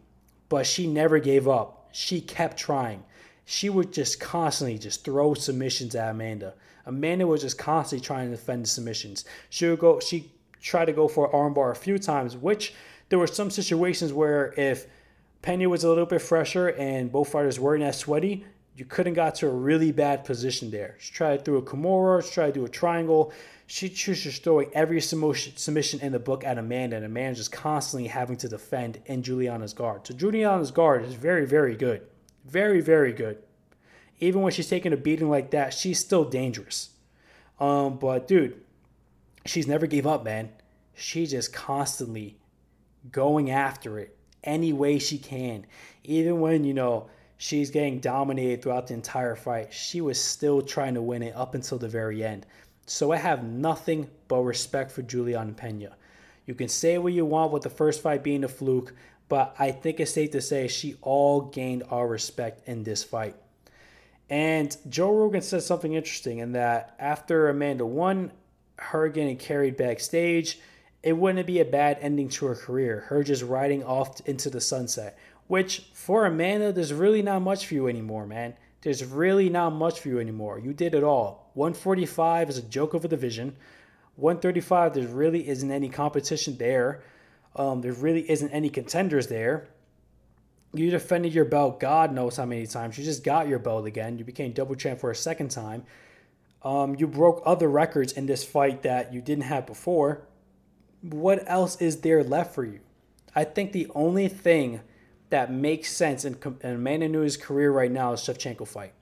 but 0.49 0.65
she 0.65 0.87
never 0.87 1.19
gave 1.19 1.47
up. 1.47 1.89
She 1.91 2.19
kept 2.21 2.57
trying. 2.57 3.03
She 3.45 3.69
would 3.69 3.93
just 3.93 4.19
constantly 4.19 4.77
just 4.77 5.05
throw 5.05 5.33
submissions 5.33 5.95
at 5.95 6.11
Amanda. 6.11 6.53
Amanda 6.85 7.25
was 7.25 7.41
just 7.41 7.57
constantly 7.57 8.05
trying 8.05 8.29
to 8.29 8.35
defend 8.35 8.63
the 8.63 8.67
submissions. 8.69 9.25
She 9.49 9.67
would 9.67 9.79
go 9.79 9.99
she 9.99 10.31
tried 10.61 10.85
to 10.85 10.93
go 10.93 11.07
for 11.07 11.27
an 11.27 11.31
armbar 11.31 11.71
a 11.71 11.75
few 11.75 11.97
times, 11.97 12.35
which 12.35 12.73
there 13.09 13.19
were 13.19 13.27
some 13.27 13.49
situations 13.49 14.11
where 14.11 14.53
if 14.57 14.87
Pena 15.41 15.69
was 15.69 15.83
a 15.83 15.89
little 15.89 16.05
bit 16.05 16.21
fresher 16.21 16.69
and 16.69 17.11
both 17.11 17.29
fighters 17.29 17.59
weren't 17.59 17.83
as 17.83 17.97
sweaty, 17.97 18.45
you 18.75 18.85
couldn't 18.85 19.13
got 19.13 19.35
to 19.35 19.47
a 19.47 19.51
really 19.51 19.91
bad 19.91 20.25
position 20.25 20.71
there. 20.71 20.95
She 20.99 21.13
tried 21.13 21.37
to 21.37 21.43
do 21.43 21.55
a 21.55 21.61
Kimura, 21.61 22.23
she 22.23 22.31
tried 22.31 22.53
to 22.53 22.59
do 22.59 22.65
a 22.65 22.69
triangle 22.69 23.31
she 23.69 23.89
chooses 23.89 24.39
throwing 24.39 24.69
every 24.73 25.01
submission 25.01 25.99
in 25.99 26.13
the 26.13 26.19
book 26.19 26.45
at 26.45 26.57
Amanda, 26.57 26.95
and 26.95 27.05
Amanda's 27.05 27.39
just 27.39 27.51
constantly 27.51 28.07
having 28.07 28.37
to 28.37 28.47
defend 28.47 28.99
in 29.05 29.21
Juliana's 29.21 29.73
guard. 29.73 30.07
So 30.07 30.13
Juliana's 30.13 30.71
guard 30.71 31.03
is 31.03 31.13
very, 31.13 31.45
very 31.45 31.75
good. 31.75 32.07
Very, 32.45 32.79
very 32.79 33.11
good. 33.11 33.39
Even 34.21 34.41
when 34.41 34.53
she's 34.53 34.69
taking 34.69 34.93
a 34.93 34.97
beating 34.97 35.29
like 35.29 35.51
that, 35.51 35.73
she's 35.73 35.99
still 35.99 36.23
dangerous. 36.23 36.91
Um, 37.59 37.99
but 37.99 38.25
dude, 38.25 38.61
she's 39.45 39.67
never 39.67 39.85
gave 39.85 40.07
up, 40.07 40.23
man. 40.23 40.49
She's 40.95 41.31
just 41.31 41.51
constantly 41.51 42.37
going 43.11 43.51
after 43.51 43.99
it 43.99 44.17
any 44.45 44.71
way 44.71 44.97
she 44.97 45.17
can. 45.17 45.65
Even 46.05 46.39
when, 46.39 46.63
you 46.63 46.73
know, 46.73 47.09
she's 47.35 47.69
getting 47.69 47.99
dominated 47.99 48.61
throughout 48.61 48.87
the 48.87 48.93
entire 48.93 49.35
fight, 49.35 49.73
she 49.73 49.99
was 49.99 50.19
still 50.23 50.61
trying 50.61 50.93
to 50.93 51.01
win 51.01 51.21
it 51.21 51.35
up 51.35 51.53
until 51.53 51.77
the 51.77 51.89
very 51.89 52.23
end. 52.23 52.45
So 52.87 53.11
I 53.11 53.17
have 53.17 53.43
nothing 53.43 54.09
but 54.29 54.39
respect 54.39 54.91
for 54.91 55.01
Juliana 55.01 55.53
Pena. 55.53 55.95
You 56.45 56.55
can 56.55 56.69
say 56.69 56.97
what 56.97 57.11
you 57.11 57.25
want 57.25 57.51
with 57.51 57.63
the 57.63 57.69
first 57.69 58.01
fight 58.01 58.23
being 58.23 58.45
a 58.45 58.47
fluke, 58.47 58.95
but 59.27 59.53
I 59.59 59.71
think 59.71 59.99
it's 59.99 60.13
safe 60.13 60.31
to 60.31 60.41
say 60.41 60.69
she 60.69 60.95
all 61.01 61.41
gained 61.41 61.83
our 61.91 62.07
respect 62.07 62.65
in 62.65 62.83
this 62.83 63.03
fight. 63.03 63.35
And 64.29 64.75
Joe 64.89 65.13
Rogan 65.13 65.41
said 65.41 65.63
something 65.63 65.93
interesting 65.93 66.39
in 66.39 66.53
that 66.53 66.95
after 66.97 67.49
Amanda 67.49 67.85
won, 67.85 68.31
her 68.77 69.09
getting 69.09 69.35
carried 69.35 69.75
backstage, 69.75 70.59
it 71.03 71.13
wouldn't 71.13 71.45
be 71.45 71.59
a 71.59 71.65
bad 71.65 71.97
ending 71.99 72.29
to 72.29 72.45
her 72.45 72.55
career. 72.55 73.01
Her 73.07 73.21
just 73.21 73.43
riding 73.43 73.83
off 73.83 74.21
into 74.25 74.49
the 74.49 74.61
sunset. 74.61 75.17
Which 75.47 75.89
for 75.93 76.25
Amanda, 76.25 76.71
there's 76.71 76.93
really 76.93 77.21
not 77.21 77.41
much 77.41 77.67
for 77.67 77.73
you 77.73 77.87
anymore, 77.87 78.25
man. 78.25 78.55
There's 78.81 79.03
really 79.03 79.49
not 79.49 79.71
much 79.71 79.99
for 79.99 80.09
you 80.09 80.19
anymore. 80.19 80.59
You 80.59 80.73
did 80.73 80.93
it 80.93 81.03
all. 81.03 81.51
145 81.55 82.49
is 82.49 82.57
a 82.57 82.61
joke 82.61 82.93
of 82.93 83.03
a 83.03 83.07
division. 83.07 83.55
135, 84.17 84.93
there 84.93 85.07
really 85.07 85.47
isn't 85.47 85.71
any 85.71 85.89
competition 85.89 86.57
there. 86.57 87.03
Um, 87.55 87.81
there 87.81 87.93
really 87.93 88.29
isn't 88.29 88.49
any 88.51 88.69
contenders 88.69 89.27
there. 89.27 89.67
You 90.73 90.91
defended 90.91 91.33
your 91.33 91.45
belt, 91.45 91.79
God 91.79 92.13
knows 92.13 92.37
how 92.37 92.45
many 92.45 92.67
times. 92.67 92.97
You 92.97 93.03
just 93.03 93.23
got 93.23 93.47
your 93.47 93.59
belt 93.59 93.85
again. 93.85 94.17
You 94.17 94.25
became 94.25 94.51
double 94.51 94.75
champ 94.75 94.99
for 94.99 95.11
a 95.11 95.15
second 95.15 95.49
time. 95.49 95.83
Um, 96.63 96.95
you 96.95 97.07
broke 97.07 97.41
other 97.45 97.69
records 97.69 98.13
in 98.13 98.25
this 98.25 98.43
fight 98.43 98.83
that 98.83 99.13
you 99.13 99.21
didn't 99.21 99.45
have 99.45 99.65
before. 99.65 100.27
What 101.01 101.43
else 101.47 101.81
is 101.81 102.01
there 102.01 102.23
left 102.23 102.53
for 102.53 102.65
you? 102.65 102.79
I 103.35 103.43
think 103.43 103.71
the 103.71 103.87
only 103.93 104.27
thing 104.27 104.81
that 105.29 105.51
makes 105.51 105.91
sense 105.91 106.25
in, 106.25 106.37
in 106.61 106.75
Amanda 106.75 107.09
Nunes' 107.09 107.37
career 107.37 107.71
right 107.71 107.91
now 107.91 108.13
is 108.13 108.21
Shevchenko 108.21 108.67
fight. 108.67 108.93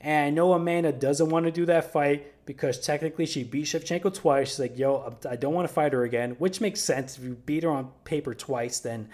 And 0.00 0.26
I 0.26 0.30
know 0.30 0.52
Amanda 0.52 0.92
doesn't 0.92 1.30
want 1.30 1.46
to 1.46 1.52
do 1.52 1.64
that 1.66 1.92
fight 1.92 2.44
because 2.44 2.78
technically 2.80 3.24
she 3.24 3.44
beat 3.44 3.66
Shevchenko 3.66 4.12
twice. 4.12 4.50
She's 4.50 4.58
like, 4.58 4.76
yo, 4.76 5.16
I 5.28 5.36
don't 5.36 5.54
want 5.54 5.68
to 5.68 5.72
fight 5.72 5.92
her 5.92 6.02
again, 6.02 6.32
which 6.38 6.60
makes 6.60 6.80
sense. 6.80 7.16
If 7.16 7.24
you 7.24 7.36
beat 7.46 7.62
her 7.62 7.70
on 7.70 7.90
paper 8.04 8.34
twice, 8.34 8.80
then 8.80 9.08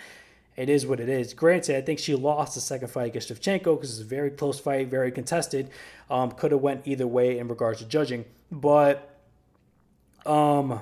it 0.57 0.69
is 0.69 0.87
what 0.87 0.99
it 0.99 1.09
is. 1.09 1.35
Granted, 1.35 1.77
I 1.77 1.83
think 1.83 1.99
she 1.99 2.15
lost 2.15 2.55
the 2.55 2.61
second 2.61 2.89
fight 2.89 3.09
against 3.09 3.29
Shevchenko 3.29 3.77
because 3.77 3.91
it's 3.91 4.01
a 4.01 4.05
very 4.05 4.31
close 4.31 4.59
fight, 4.59 4.89
very 4.89 5.13
contested. 5.13 5.71
Um, 6.11 6.33
could 6.33 6.53
have 6.53 6.63
went 6.63 6.87
either 6.87 7.07
way 7.07 7.39
in 7.39 7.49
regards 7.49 7.81
to 7.81 7.85
judging, 7.85 8.25
but 8.51 9.21
um, 10.25 10.81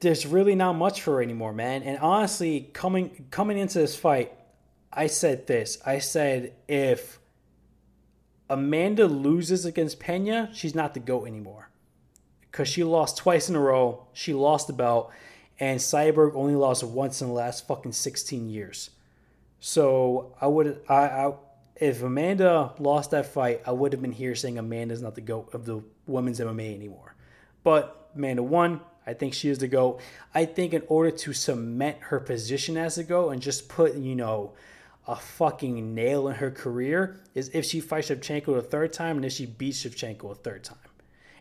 there's 0.00 0.26
really 0.26 0.54
not 0.54 0.74
much 0.74 1.02
for 1.02 1.14
her 1.14 1.22
anymore, 1.22 1.52
man. 1.52 1.82
And 1.82 1.98
honestly, 1.98 2.70
coming 2.72 3.26
coming 3.30 3.58
into 3.58 3.78
this 3.78 3.96
fight, 3.96 4.32
I 4.92 5.06
said 5.06 5.46
this. 5.46 5.78
I 5.84 5.98
said 5.98 6.52
if 6.68 7.18
Amanda 8.48 9.06
loses 9.06 9.64
against 9.64 9.98
Pena, 9.98 10.50
she's 10.52 10.74
not 10.74 10.94
the 10.94 11.00
GOAT 11.00 11.26
anymore. 11.26 11.70
Because 12.40 12.68
she 12.68 12.84
lost 12.84 13.16
twice 13.18 13.48
in 13.48 13.56
a 13.56 13.60
row. 13.60 14.06
She 14.12 14.32
lost 14.32 14.66
the 14.66 14.72
belt. 14.72 15.10
And 15.58 15.80
Cyborg 15.80 16.34
only 16.34 16.54
lost 16.54 16.84
once 16.84 17.20
in 17.20 17.28
the 17.28 17.34
last 17.34 17.66
fucking 17.66 17.92
16 17.92 18.48
years. 18.48 18.90
So 19.58 20.34
I 20.40 20.46
would, 20.46 20.80
I, 20.88 20.94
I, 20.94 21.34
if 21.76 22.02
Amanda 22.02 22.72
lost 22.78 23.10
that 23.10 23.26
fight, 23.26 23.62
I 23.66 23.72
would 23.72 23.92
have 23.92 24.00
been 24.00 24.12
here 24.12 24.34
saying 24.34 24.58
Amanda's 24.58 25.02
not 25.02 25.14
the 25.14 25.20
GOAT 25.22 25.52
of 25.52 25.64
the 25.64 25.82
women's 26.06 26.40
MMA 26.40 26.74
anymore. 26.74 27.14
But 27.64 28.10
Amanda 28.14 28.42
won. 28.42 28.80
I 29.06 29.14
think 29.14 29.34
she 29.34 29.48
is 29.48 29.58
the 29.58 29.68
GOAT. 29.68 30.00
I 30.34 30.44
think 30.44 30.74
in 30.74 30.82
order 30.88 31.10
to 31.10 31.32
cement 31.32 31.98
her 32.00 32.18
position 32.18 32.76
as 32.76 32.96
the 32.96 33.04
GOAT 33.04 33.30
and 33.30 33.40
just 33.40 33.68
put, 33.68 33.94
you 33.94 34.16
know, 34.16 34.52
a 35.06 35.16
fucking 35.16 35.94
nail 35.94 36.28
in 36.28 36.36
her 36.36 36.50
career 36.50 37.20
is 37.34 37.50
if 37.54 37.64
she 37.64 37.80
fights 37.80 38.10
Shevchenko 38.10 38.56
a 38.56 38.62
third 38.62 38.92
time 38.92 39.16
and 39.16 39.24
if 39.24 39.32
she 39.32 39.46
beats 39.46 39.84
Shevchenko 39.84 40.32
a 40.32 40.34
third 40.34 40.64
time. 40.64 40.78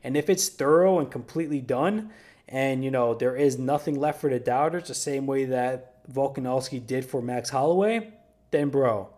And 0.04 0.15
if 0.15 0.30
it's 0.30 0.49
thorough 0.49 0.99
and 0.99 1.10
completely 1.10 1.62
done, 1.62 2.12
and 2.47 2.84
you 2.86 2.91
know 2.91 3.15
there 3.15 3.36
is 3.36 3.58
nothing 3.58 3.99
left 3.99 4.21
for 4.21 4.30
the 4.30 4.39
doubters, 4.39 4.88
the 4.88 4.93
same 4.93 5.25
way 5.25 5.45
that 5.45 6.08
Volkanovski 6.13 6.86
did 6.86 7.06
for 7.06 7.23
Max 7.23 7.49
Holloway, 7.49 8.13
then 8.51 8.69
bro, 8.69 9.10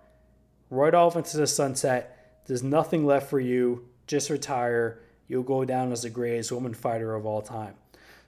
right 0.69 0.93
off 0.93 1.17
into 1.17 1.35
the 1.35 1.47
sunset. 1.47 2.41
There's 2.45 2.63
nothing 2.63 3.05
left 3.05 3.29
for 3.29 3.41
you. 3.41 3.89
Just 4.07 4.29
retire. 4.29 5.01
You'll 5.27 5.43
go 5.43 5.65
down 5.65 5.91
as 5.91 6.03
the 6.03 6.09
greatest 6.09 6.53
woman 6.53 6.73
fighter 6.73 7.13
of 7.13 7.25
all 7.25 7.41
time. 7.41 7.73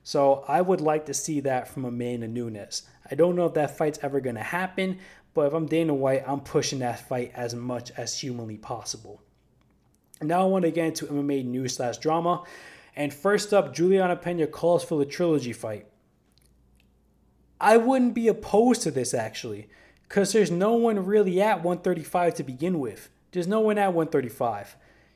So 0.04 0.44
I 0.48 0.62
would 0.62 0.82
like 0.82 1.06
to 1.08 1.14
see 1.14 1.40
that 1.42 1.68
from 1.68 1.86
Amanda 1.86 2.28
Nunes. 2.28 2.84
I 3.10 3.16
don't 3.16 3.36
know 3.36 3.46
if 3.46 3.54
that 3.56 3.78
fight's 3.78 4.00
ever 4.02 4.20
going 4.20 4.36
to 4.36 4.42
happen, 4.42 5.00
but 5.34 5.48
if 5.48 5.54
I'm 5.54 5.68
Dana 5.68 5.94
White, 5.94 6.24
I'm 6.28 6.42
pushing 6.42 6.80
that 6.80 7.08
fight 7.08 7.32
as 7.36 7.54
much 7.54 7.92
as 7.92 8.20
humanly 8.20 8.58
possible. 8.58 9.22
Now 10.22 10.42
I 10.42 10.46
want 10.46 10.66
to 10.66 10.72
get 10.72 10.88
into 10.88 11.06
MMA 11.08 11.46
news 11.46 11.76
slash 11.76 11.98
drama. 11.98 12.44
And 12.96 13.14
first 13.14 13.54
up, 13.54 13.74
Julianna 13.74 14.16
Pena 14.16 14.48
calls 14.48 14.84
for 14.84 14.98
the 14.98 15.06
trilogy 15.06 15.54
fight. 15.54 15.88
I 17.62 17.78
wouldn't 17.78 18.14
be 18.14 18.28
opposed 18.28 18.82
to 18.84 18.92
this 18.92 19.14
actually, 19.14 19.70
because 20.04 20.34
there's 20.34 20.52
no 20.52 20.74
one 20.74 21.06
really 21.06 21.42
at 21.42 21.64
135 21.64 22.36
to 22.36 22.44
begin 22.44 22.80
with. 22.80 23.10
There's 23.32 23.48
no 23.48 23.60
one 23.60 23.78
at 23.78 23.94
135. 23.94 24.76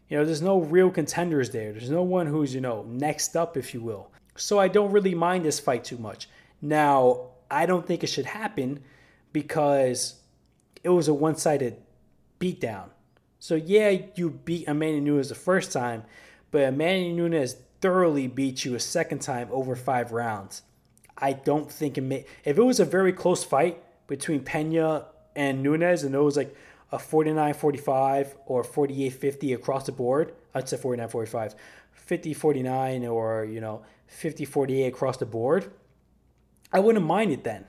You 0.09 0.17
know, 0.17 0.25
there's 0.25 0.41
no 0.41 0.59
real 0.59 0.91
contenders 0.91 1.49
there. 1.49 1.71
There's 1.71 1.89
no 1.89 2.03
one 2.03 2.27
who's, 2.27 2.53
you 2.53 2.61
know, 2.61 2.85
next 2.87 3.35
up, 3.35 3.57
if 3.57 3.73
you 3.73 3.81
will. 3.81 4.11
So 4.35 4.59
I 4.59 4.67
don't 4.67 4.91
really 4.91 5.15
mind 5.15 5.45
this 5.45 5.59
fight 5.59 5.83
too 5.83 5.97
much. 5.97 6.27
Now, 6.61 7.27
I 7.51 7.65
don't 7.65 7.85
think 7.85 8.03
it 8.03 8.07
should 8.07 8.25
happen 8.25 8.81
because 9.31 10.15
it 10.83 10.89
was 10.89 11.07
a 11.07 11.13
one 11.13 11.35
sided 11.35 11.77
beatdown. 12.39 12.89
So, 13.39 13.55
yeah, 13.55 13.97
you 14.15 14.29
beat 14.29 14.67
Amanda 14.67 15.01
Nunes 15.01 15.29
the 15.29 15.35
first 15.35 15.71
time, 15.71 16.03
but 16.51 16.63
Amanda 16.63 17.13
Nunes 17.13 17.55
thoroughly 17.81 18.27
beat 18.27 18.63
you 18.63 18.75
a 18.75 18.79
second 18.79 19.19
time 19.19 19.49
over 19.51 19.75
five 19.75 20.13
rounds. 20.13 20.61
I 21.17 21.33
don't 21.33 21.69
think 21.69 21.97
it 21.97 22.01
may. 22.01 22.25
If 22.45 22.57
it 22.57 22.63
was 22.63 22.79
a 22.79 22.85
very 22.85 23.11
close 23.11 23.43
fight 23.43 23.83
between 24.07 24.39
Pena 24.41 25.05
and 25.35 25.61
Nunes 25.61 26.03
and 26.03 26.15
it 26.15 26.19
was 26.19 26.37
like 26.37 26.55
a 26.91 26.99
49 26.99 27.53
45 27.53 28.35
or 28.45 28.63
48 28.63 29.09
50 29.09 29.53
across 29.53 29.85
the 29.85 29.91
board, 29.91 30.33
I'd 30.55 30.69
say 30.69 30.77
49 30.77 31.09
45, 31.09 31.55
50 31.91 32.33
49 32.33 33.05
or, 33.05 33.45
you 33.45 33.59
know, 33.59 33.83
50 34.07 34.45
48 34.45 34.87
across 34.87 35.17
the 35.17 35.25
board, 35.25 35.71
I 36.71 36.79
wouldn't 36.79 37.05
mind 37.05 37.31
it 37.31 37.43
then. 37.43 37.65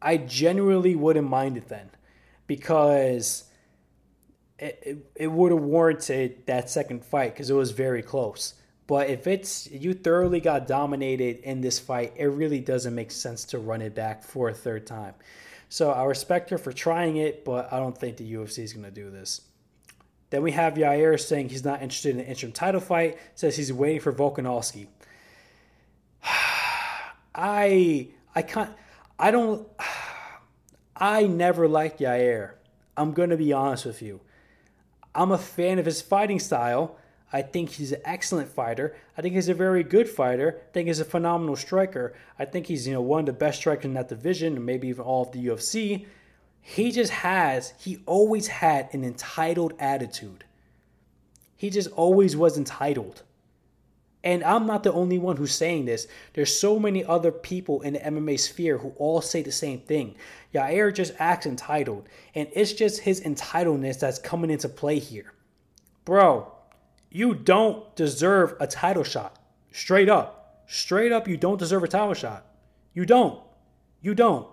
I 0.00 0.18
genuinely 0.18 0.94
wouldn't 0.94 1.28
mind 1.28 1.56
it 1.56 1.68
then 1.68 1.90
because 2.46 3.44
it, 4.58 4.78
it, 4.82 5.10
it 5.14 5.26
would 5.28 5.52
have 5.52 5.62
warranted 5.62 6.46
that 6.46 6.70
second 6.70 7.04
fight 7.04 7.34
because 7.34 7.50
it 7.50 7.54
was 7.54 7.70
very 7.72 8.02
close. 8.02 8.54
But 8.86 9.10
if 9.10 9.26
it's 9.26 9.68
you 9.70 9.94
thoroughly 9.94 10.40
got 10.40 10.66
dominated 10.66 11.40
in 11.40 11.60
this 11.60 11.78
fight, 11.78 12.12
it 12.16 12.26
really 12.26 12.60
doesn't 12.60 12.94
make 12.94 13.10
sense 13.10 13.44
to 13.46 13.58
run 13.58 13.82
it 13.82 13.94
back 13.94 14.22
for 14.22 14.48
a 14.48 14.54
third 14.54 14.86
time. 14.86 15.14
So 15.68 15.90
I 15.90 16.04
respect 16.04 16.50
her 16.50 16.58
for 16.58 16.72
trying 16.72 17.16
it, 17.16 17.44
but 17.44 17.72
I 17.72 17.80
don't 17.80 17.96
think 17.96 18.16
the 18.16 18.34
UFC 18.34 18.60
is 18.60 18.72
going 18.72 18.84
to 18.84 18.90
do 18.92 19.10
this. 19.10 19.40
Then 20.30 20.42
we 20.42 20.52
have 20.52 20.74
Yair 20.74 21.18
saying 21.18 21.48
he's 21.48 21.64
not 21.64 21.82
interested 21.82 22.14
in 22.14 22.20
an 22.20 22.26
interim 22.26 22.52
title 22.52 22.80
fight, 22.80 23.18
says 23.34 23.56
he's 23.56 23.72
waiting 23.72 24.00
for 24.00 24.12
Volkanovski. 24.12 24.86
I 27.36 28.08
I 28.34 28.42
can't 28.42 28.70
I 29.18 29.30
don't 29.30 29.68
I 30.96 31.26
never 31.26 31.68
liked 31.68 32.00
Yair. 32.00 32.52
I'm 32.96 33.12
going 33.12 33.28
to 33.28 33.36
be 33.36 33.52
honest 33.52 33.84
with 33.84 34.00
you. 34.00 34.20
I'm 35.14 35.30
a 35.30 35.38
fan 35.38 35.78
of 35.78 35.84
his 35.84 36.00
fighting 36.00 36.38
style. 36.40 36.96
I 37.32 37.42
think 37.42 37.70
he's 37.70 37.92
an 37.92 38.00
excellent 38.04 38.48
fighter. 38.48 38.96
I 39.18 39.20
think 39.20 39.34
he's 39.34 39.48
a 39.48 39.54
very 39.54 39.82
good 39.82 40.08
fighter. 40.08 40.60
I 40.68 40.72
think 40.72 40.86
he's 40.86 41.00
a 41.00 41.04
phenomenal 41.04 41.56
striker. 41.56 42.14
I 42.38 42.46
think 42.46 42.66
he's, 42.66 42.86
you 42.86 42.94
know, 42.94 43.02
one 43.02 43.20
of 43.20 43.26
the 43.26 43.32
best 43.32 43.58
strikers 43.58 43.84
in 43.84 43.94
that 43.94 44.08
division, 44.08 44.56
and 44.56 44.64
maybe 44.64 44.88
even 44.88 45.04
all 45.04 45.22
of 45.22 45.32
the 45.32 45.44
UFC. 45.44 46.06
He 46.60 46.90
just 46.92 47.12
has, 47.12 47.74
he 47.78 47.98
always 48.06 48.46
had 48.46 48.88
an 48.92 49.04
entitled 49.04 49.74
attitude. 49.78 50.44
He 51.56 51.70
just 51.70 51.90
always 51.92 52.36
was 52.36 52.56
entitled. 52.56 53.22
And 54.26 54.42
I'm 54.42 54.66
not 54.66 54.82
the 54.82 54.92
only 54.92 55.18
one 55.18 55.36
who's 55.36 55.54
saying 55.54 55.84
this. 55.84 56.08
There's 56.32 56.58
so 56.58 56.80
many 56.80 57.04
other 57.04 57.30
people 57.30 57.82
in 57.82 57.92
the 57.92 58.00
MMA 58.00 58.40
sphere 58.40 58.78
who 58.78 58.92
all 58.96 59.20
say 59.20 59.40
the 59.40 59.52
same 59.52 59.78
thing. 59.78 60.16
Yair 60.52 60.92
just 60.92 61.12
acts 61.20 61.46
entitled, 61.46 62.08
and 62.34 62.48
it's 62.52 62.72
just 62.72 63.02
his 63.02 63.20
entitledness 63.20 64.00
that's 64.00 64.18
coming 64.18 64.50
into 64.50 64.68
play 64.68 64.98
here. 64.98 65.32
Bro, 66.04 66.52
you 67.08 67.36
don't 67.36 67.94
deserve 67.94 68.56
a 68.58 68.66
title 68.66 69.04
shot. 69.04 69.38
Straight 69.70 70.08
up. 70.08 70.64
Straight 70.66 71.12
up, 71.12 71.28
you 71.28 71.36
don't 71.36 71.60
deserve 71.60 71.84
a 71.84 71.88
title 71.88 72.14
shot. 72.14 72.46
You 72.94 73.06
don't. 73.06 73.40
You 74.00 74.16
don't. 74.16 74.48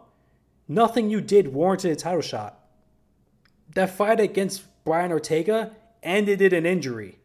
Nothing 0.67 1.09
you 1.09 1.19
did 1.19 1.51
warranted 1.51 1.89
a 1.89 1.95
title 1.95 2.21
shot. 2.21 2.59
That 3.73 3.89
fight 3.89 4.19
against 4.19 4.65
Brian 4.85 5.11
Ortega 5.11 5.71
ended 6.03 6.43
in 6.43 6.53
an 6.53 6.67
injury. 6.67 7.17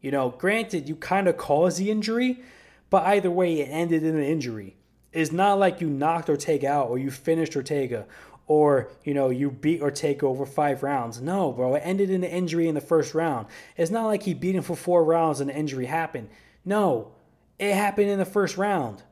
You 0.00 0.10
know, 0.10 0.30
granted, 0.30 0.88
you 0.88 0.96
kind 0.96 1.28
of 1.28 1.36
caused 1.36 1.78
the 1.78 1.90
injury, 1.90 2.40
but 2.88 3.04
either 3.04 3.30
way, 3.30 3.60
it 3.60 3.68
ended 3.70 4.02
in 4.02 4.16
an 4.16 4.22
injury. 4.22 4.76
It's 5.12 5.32
not 5.32 5.58
like 5.58 5.80
you 5.80 5.90
knocked 5.90 6.28
Ortega 6.28 6.68
out 6.68 6.88
or 6.88 6.98
you 6.98 7.10
finished 7.10 7.56
Ortega 7.56 8.06
or, 8.46 8.90
you 9.04 9.12
know, 9.14 9.30
you 9.30 9.50
beat 9.50 9.82
Ortega 9.82 10.26
over 10.26 10.46
five 10.46 10.82
rounds. 10.82 11.20
No, 11.20 11.52
bro, 11.52 11.74
it 11.74 11.82
ended 11.84 12.10
in 12.10 12.24
an 12.24 12.30
injury 12.30 12.68
in 12.68 12.74
the 12.74 12.80
first 12.80 13.14
round. 13.14 13.46
It's 13.76 13.90
not 13.90 14.06
like 14.06 14.22
he 14.22 14.34
beat 14.34 14.54
him 14.54 14.62
for 14.62 14.76
four 14.76 15.04
rounds 15.04 15.40
and 15.40 15.50
the 15.50 15.56
injury 15.56 15.86
happened. 15.86 16.30
No, 16.64 17.12
it 17.58 17.74
happened 17.74 18.08
in 18.08 18.18
the 18.18 18.24
first 18.24 18.56
round. 18.56 19.02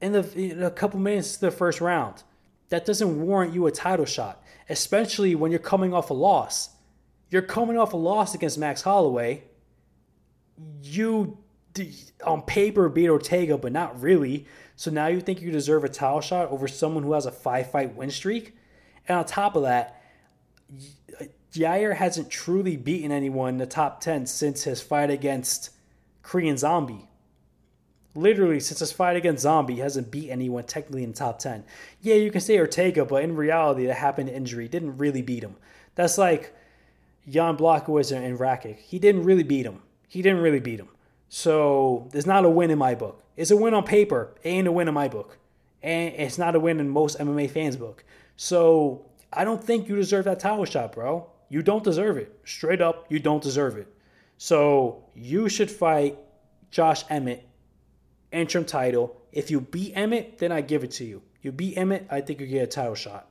In 0.00 0.12
the 0.12 0.32
in 0.34 0.62
a 0.62 0.70
couple 0.70 0.98
minutes 1.00 1.34
to 1.34 1.40
the 1.40 1.50
first 1.50 1.80
round. 1.80 2.22
That 2.70 2.86
doesn't 2.86 3.20
warrant 3.20 3.52
you 3.52 3.66
a 3.66 3.72
title 3.72 4.06
shot, 4.06 4.42
especially 4.68 5.34
when 5.34 5.50
you're 5.50 5.58
coming 5.58 5.92
off 5.92 6.10
a 6.10 6.14
loss. 6.14 6.70
You're 7.28 7.42
coming 7.42 7.76
off 7.76 7.92
a 7.92 7.96
loss 7.96 8.34
against 8.34 8.58
Max 8.58 8.82
Holloway 8.82 9.42
you 10.82 11.38
on 12.24 12.42
paper 12.42 12.88
beat 12.88 13.08
Ortega, 13.08 13.56
but 13.56 13.72
not 13.72 14.00
really. 14.00 14.46
So 14.76 14.90
now 14.90 15.06
you 15.06 15.20
think 15.20 15.40
you 15.40 15.50
deserve 15.50 15.84
a 15.84 15.88
title 15.88 16.20
shot 16.20 16.50
over 16.50 16.68
someone 16.68 17.02
who 17.02 17.12
has 17.12 17.26
a 17.26 17.32
five 17.32 17.70
fight 17.70 17.94
win 17.94 18.10
streak? 18.10 18.56
And 19.08 19.18
on 19.18 19.24
top 19.24 19.56
of 19.56 19.62
that, 19.62 20.02
uh, 21.20 21.24
Yair 21.52 21.96
hasn't 21.96 22.30
truly 22.30 22.76
beaten 22.76 23.10
anyone 23.10 23.50
in 23.50 23.58
the 23.58 23.66
top 23.66 24.00
10 24.00 24.26
since 24.26 24.64
his 24.64 24.80
fight 24.80 25.10
against 25.10 25.70
Korean 26.22 26.56
Zombie. 26.56 27.08
Literally, 28.14 28.60
since 28.60 28.80
his 28.80 28.92
fight 28.92 29.16
against 29.16 29.42
Zombie, 29.42 29.74
he 29.74 29.80
hasn't 29.80 30.10
beat 30.10 30.30
anyone 30.30 30.64
technically 30.64 31.04
in 31.04 31.12
the 31.12 31.16
top 31.16 31.38
10. 31.38 31.64
Yeah, 32.00 32.16
you 32.16 32.30
can 32.30 32.40
say 32.40 32.58
Ortega, 32.58 33.04
but 33.04 33.22
in 33.22 33.36
reality, 33.36 33.86
that 33.86 33.94
happened 33.94 34.28
injury. 34.28 34.68
Didn't 34.68 34.98
really 34.98 35.22
beat 35.22 35.44
him. 35.44 35.56
That's 35.94 36.18
like 36.18 36.52
Jan 37.28 37.56
Blachowicz 37.56 38.14
and 38.16 38.38
Rakic. 38.38 38.78
He 38.78 38.98
didn't 38.98 39.24
really 39.24 39.44
beat 39.44 39.66
him 39.66 39.82
he 40.10 40.22
didn't 40.22 40.40
really 40.40 40.58
beat 40.58 40.80
him. 40.80 40.88
So 41.28 42.08
there's 42.10 42.26
not 42.26 42.44
a 42.44 42.50
win 42.50 42.72
in 42.72 42.78
my 42.78 42.96
book. 42.96 43.22
It's 43.36 43.52
a 43.52 43.56
win 43.56 43.74
on 43.74 43.84
paper, 43.84 44.34
it 44.42 44.48
ain't 44.48 44.66
a 44.66 44.72
win 44.72 44.88
in 44.88 44.94
my 44.94 45.06
book. 45.06 45.38
And 45.82 46.12
it's 46.16 46.36
not 46.36 46.56
a 46.56 46.60
win 46.60 46.80
in 46.80 46.90
most 46.90 47.16
MMA 47.18 47.48
fans' 47.48 47.76
book. 47.76 48.04
So 48.36 49.06
I 49.32 49.44
don't 49.44 49.62
think 49.62 49.88
you 49.88 49.94
deserve 49.94 50.24
that 50.24 50.40
title 50.40 50.64
shot, 50.64 50.92
bro. 50.92 51.30
You 51.48 51.62
don't 51.62 51.84
deserve 51.84 52.16
it. 52.16 52.38
Straight 52.44 52.80
up, 52.80 53.06
you 53.08 53.20
don't 53.20 53.40
deserve 53.40 53.76
it. 53.76 53.86
So 54.36 55.04
you 55.14 55.48
should 55.48 55.70
fight 55.70 56.18
Josh 56.72 57.04
Emmett, 57.08 57.48
interim 58.32 58.64
title. 58.64 59.16
If 59.30 59.48
you 59.48 59.60
beat 59.60 59.92
Emmett, 59.94 60.38
then 60.38 60.50
I 60.50 60.60
give 60.60 60.82
it 60.82 60.90
to 60.92 61.04
you. 61.04 61.22
You 61.40 61.52
beat 61.52 61.78
Emmett, 61.78 62.08
I 62.10 62.20
think 62.20 62.40
you 62.40 62.48
get 62.48 62.64
a 62.64 62.66
title 62.66 62.96
shot. 62.96 63.28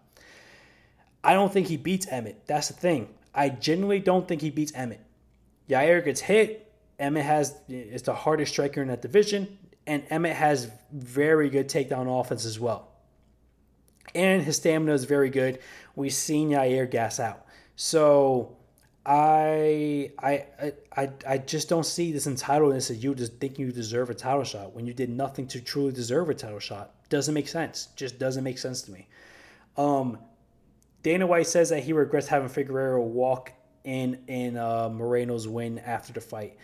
I 1.26 1.34
don't 1.34 1.52
think 1.52 1.68
he 1.68 1.76
beats 1.76 2.08
Emmett. 2.08 2.48
That's 2.48 2.70
the 2.70 2.74
thing. 2.74 3.10
I 3.36 3.50
genuinely 3.50 4.00
don't 4.00 4.30
think 4.30 4.42
he 4.42 4.50
beats 4.50 4.72
Emmett. 4.74 5.02
Yair 5.70 6.04
gets 6.04 6.22
hit, 6.22 6.69
Emmett 7.00 7.26
has 7.26 7.56
is 7.70 8.04
the 8.04 8.14
hardest 8.14 8.52
striker 8.52 8.82
in 8.82 8.90
that 8.90 9.02
division, 9.02 9.58
and 9.88 10.04
Emmett 10.10 10.36
has 10.36 10.70
very 10.92 11.50
good 11.50 11.70
takedown 11.70 12.20
offense 12.20 12.46
as 12.46 12.60
well. 12.60 12.90
And 14.14 14.44
his 14.44 14.58
stamina 14.58 14.94
is 14.94 15.06
very 15.06 15.30
good. 15.30 15.60
We've 15.96 16.14
seen 16.14 16.50
Yair 16.50 16.90
gas 16.90 17.20
out. 17.20 17.46
So 17.76 18.58
I 19.06 20.12
I 20.20 20.46
I 20.96 21.10
I 21.28 21.38
just 21.38 21.70
don't 21.70 21.86
see 21.86 22.12
this 22.12 22.28
entitledness 22.28 22.90
that 22.90 22.96
you 22.96 23.16
just 23.16 23.38
think 23.38 23.58
you 23.58 23.72
deserve 23.72 24.10
a 24.10 24.14
title 24.14 24.44
shot 24.44 24.76
when 24.76 24.86
you 24.86 24.94
did 24.94 25.10
nothing 25.10 25.48
to 25.48 25.62
truly 25.62 25.94
deserve 25.94 26.30
a 26.30 26.34
title 26.34 26.60
shot. 26.60 26.92
Doesn't 27.10 27.34
make 27.34 27.48
sense. 27.48 27.88
Just 27.96 28.20
doesn't 28.20 28.44
make 28.44 28.58
sense 28.58 28.82
to 28.84 28.92
me. 28.92 29.08
Um, 29.78 30.20
Dana 31.02 31.26
White 31.26 31.48
says 31.48 31.70
that 31.70 31.84
he 31.84 31.94
regrets 31.94 32.28
having 32.28 32.50
Figueiredo 32.50 33.02
walk 33.02 33.54
in 33.86 34.20
in 34.28 34.58
uh, 34.58 34.90
Moreno's 34.90 35.48
win 35.48 35.80
after 35.80 36.12
the 36.12 36.22
fight 36.22 36.58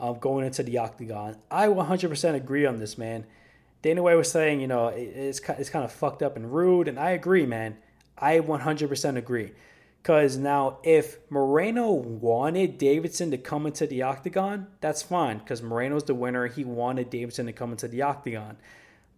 um, 0.00 0.18
going 0.18 0.46
into 0.46 0.62
the 0.62 0.78
octagon. 0.78 1.36
I 1.50 1.66
100% 1.66 2.34
agree 2.34 2.66
on 2.66 2.78
this, 2.78 2.98
man. 2.98 3.26
Dana 3.82 4.02
White 4.02 4.16
was 4.16 4.30
saying, 4.30 4.60
you 4.60 4.66
know, 4.66 4.88
it's 4.88 5.40
it's 5.40 5.70
kind 5.70 5.84
of 5.84 5.92
fucked 5.92 6.22
up 6.22 6.36
and 6.36 6.52
rude, 6.52 6.88
and 6.88 6.98
I 6.98 7.10
agree, 7.10 7.46
man. 7.46 7.76
I 8.18 8.38
100% 8.40 9.16
agree. 9.16 9.52
Because 10.02 10.38
now, 10.38 10.78
if 10.82 11.18
Moreno 11.30 11.92
wanted 11.92 12.78
Deiveson 12.78 13.30
to 13.30 13.38
come 13.38 13.66
into 13.66 13.86
the 13.86 14.02
octagon, 14.02 14.66
that's 14.80 15.02
fine. 15.02 15.38
Because 15.38 15.62
Moreno's 15.62 16.04
the 16.04 16.14
winner, 16.14 16.46
he 16.46 16.64
wanted 16.64 17.10
Deiveson 17.10 17.44
to 17.46 17.52
come 17.52 17.70
into 17.72 17.86
the 17.86 18.02
octagon. 18.02 18.56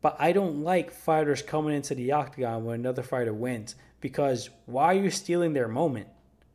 But 0.01 0.17
I 0.19 0.33
don't 0.33 0.65
like 0.65 0.91
fighters 0.91 1.41
coming 1.41 1.75
into 1.75 1.95
the 1.95 2.11
octagon 2.11 2.65
when 2.65 2.81
another 2.81 3.05
fighter 3.05 3.33
wins. 3.33 3.77
Because 4.01 4.51
why 4.67 4.97
are 4.97 5.03
you 5.03 5.11
stealing 5.11 5.53
their 5.53 5.69
moment? 5.69 6.09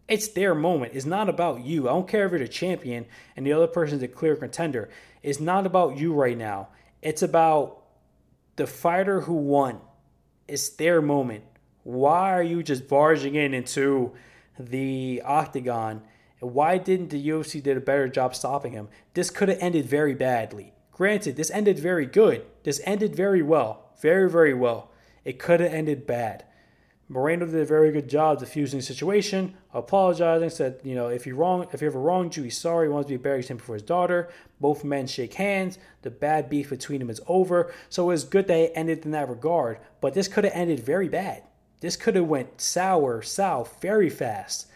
It's 0.07 0.29
their 0.29 0.55
moment. 0.55 0.93
It's 0.95 1.05
not 1.05 1.27
about 1.27 1.65
you. 1.65 1.87
I 1.87 1.91
don't 1.91 2.07
care 2.07 2.25
if 2.25 2.31
you're 2.31 2.39
the 2.39 2.47
champion 2.47 3.05
and 3.35 3.45
the 3.45 3.53
other 3.53 3.67
person's 3.67 4.03
a 4.03 4.07
clear 4.07 4.35
contender. 4.35 4.89
It's 5.21 5.39
not 5.39 5.65
about 5.65 5.97
you 5.97 6.13
right 6.13 6.37
now. 6.37 6.69
It's 7.01 7.21
about 7.21 7.83
the 8.55 8.67
fighter 8.67 9.21
who 9.21 9.33
won. 9.33 9.81
It's 10.47 10.69
their 10.69 11.01
moment. 11.01 11.43
Why 11.83 12.33
are 12.33 12.43
you 12.43 12.63
just 12.63 12.87
barging 12.87 13.35
in 13.35 13.53
into 13.53 14.13
the 14.57 15.21
octagon? 15.25 16.01
And 16.41 16.53
why 16.53 16.77
didn't 16.77 17.09
the 17.09 17.29
UFC 17.29 17.61
did 17.61 17.77
a 17.77 17.81
better 17.81 18.07
job 18.07 18.35
stopping 18.35 18.71
him? 18.71 18.87
This 19.13 19.29
could 19.29 19.49
have 19.49 19.59
ended 19.59 19.85
very 19.85 20.13
badly. 20.13 20.73
Granted, 20.91 21.35
this 21.35 21.51
ended 21.51 21.79
very 21.79 22.05
good. 22.05 22.45
This 22.63 22.81
ended 22.85 23.15
very 23.15 23.41
well. 23.41 23.91
Very, 24.01 24.29
very 24.29 24.53
well. 24.53 24.91
It 25.25 25.39
could 25.39 25.59
have 25.59 25.73
ended 25.73 26.07
bad. 26.07 26.45
Moreno 27.09 27.45
did 27.45 27.55
a 27.55 27.65
very 27.65 27.91
good 27.91 28.09
job 28.09 28.39
diffusing 28.39 28.79
the 28.79 28.85
situation, 28.85 29.53
apologizing, 29.73 30.49
said, 30.49 30.79
you 30.83 30.93
know, 30.93 31.07
if 31.07 31.25
you 31.25 31.35
wrong, 31.35 31.65
if 31.71 31.79
he 31.79 31.85
ever 31.85 31.99
wronged 31.99 32.35
you, 32.35 32.43
he's 32.43 32.57
sorry. 32.57 32.87
He 32.87 32.93
wants 32.93 33.07
to 33.07 33.11
be 33.11 33.15
a 33.15 33.19
better 33.19 33.37
example 33.37 33.65
for 33.65 33.73
his 33.73 33.81
daughter. 33.81 34.29
Both 34.59 34.83
men 34.83 35.07
shake 35.07 35.35
hands. 35.35 35.77
The 36.01 36.11
bad 36.11 36.49
beef 36.49 36.69
between 36.69 36.99
them 36.99 37.09
is 37.09 37.21
over. 37.27 37.73
So 37.87 38.03
it 38.03 38.07
was 38.07 38.25
good 38.25 38.47
that 38.47 38.57
it 38.57 38.71
ended 38.75 39.05
in 39.05 39.11
that 39.11 39.29
regard. 39.29 39.79
But 40.01 40.15
this 40.15 40.27
could 40.27 40.43
have 40.43 40.53
ended 40.53 40.81
very 40.81 41.07
bad. 41.07 41.43
This 41.79 41.95
could 41.95 42.15
have 42.15 42.27
went 42.27 42.59
sour, 42.59 43.21
south 43.21 43.79
very 43.81 44.09
fast, 44.09 44.67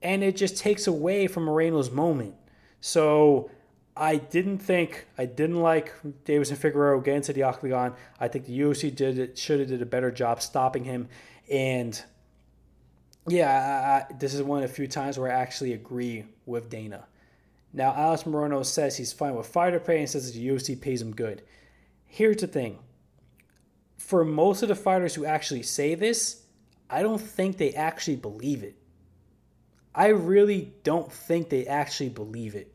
and 0.00 0.24
it 0.24 0.36
just 0.36 0.56
takes 0.56 0.86
away 0.86 1.26
from 1.26 1.44
Moreno's 1.44 1.90
moment. 1.90 2.34
So 2.80 3.50
I 3.96 4.16
didn't 4.16 4.58
think 4.58 5.06
I 5.18 5.26
didn't 5.26 5.60
like 5.60 5.92
Deiveson 6.24 6.56
Figueiredo 6.56 7.04
getting 7.04 7.22
to 7.22 7.32
the 7.34 7.42
octagon. 7.42 7.94
I 8.18 8.28
think 8.28 8.46
the 8.46 8.58
UFC 8.58 8.94
did 8.94 9.38
should 9.38 9.60
have 9.60 9.68
did 9.68 9.82
a 9.82 9.86
better 9.86 10.10
job 10.10 10.40
stopping 10.40 10.84
him 10.84 11.08
and 11.52 12.02
yeah, 13.28 14.06
I, 14.10 14.12
this 14.14 14.34
is 14.34 14.42
one 14.42 14.62
of 14.62 14.68
the 14.68 14.74
few 14.74 14.88
times 14.88 15.18
where 15.18 15.30
I 15.30 15.34
actually 15.34 15.74
agree 15.74 16.24
with 16.46 16.70
Dana. 16.70 17.04
Now, 17.72 17.94
Alex 17.94 18.26
Moreno 18.26 18.62
says 18.62 18.96
he's 18.96 19.12
fine 19.12 19.34
with 19.34 19.46
fighter 19.46 19.78
pay 19.78 19.98
and 19.98 20.08
says 20.08 20.32
the 20.32 20.48
UFC 20.48 20.80
pays 20.80 21.00
him 21.00 21.14
good. 21.14 21.42
Here's 22.06 22.38
the 22.38 22.46
thing 22.46 22.78
for 23.96 24.24
most 24.24 24.62
of 24.62 24.68
the 24.68 24.74
fighters 24.74 25.14
who 25.14 25.24
actually 25.24 25.62
say 25.62 25.94
this, 25.94 26.42
I 26.90 27.02
don't 27.02 27.20
think 27.20 27.56
they 27.56 27.72
actually 27.72 28.16
believe 28.16 28.62
it. 28.62 28.76
I 29.94 30.08
really 30.08 30.72
don't 30.82 31.12
think 31.12 31.48
they 31.48 31.66
actually 31.66 32.08
believe 32.08 32.54
it. 32.54 32.74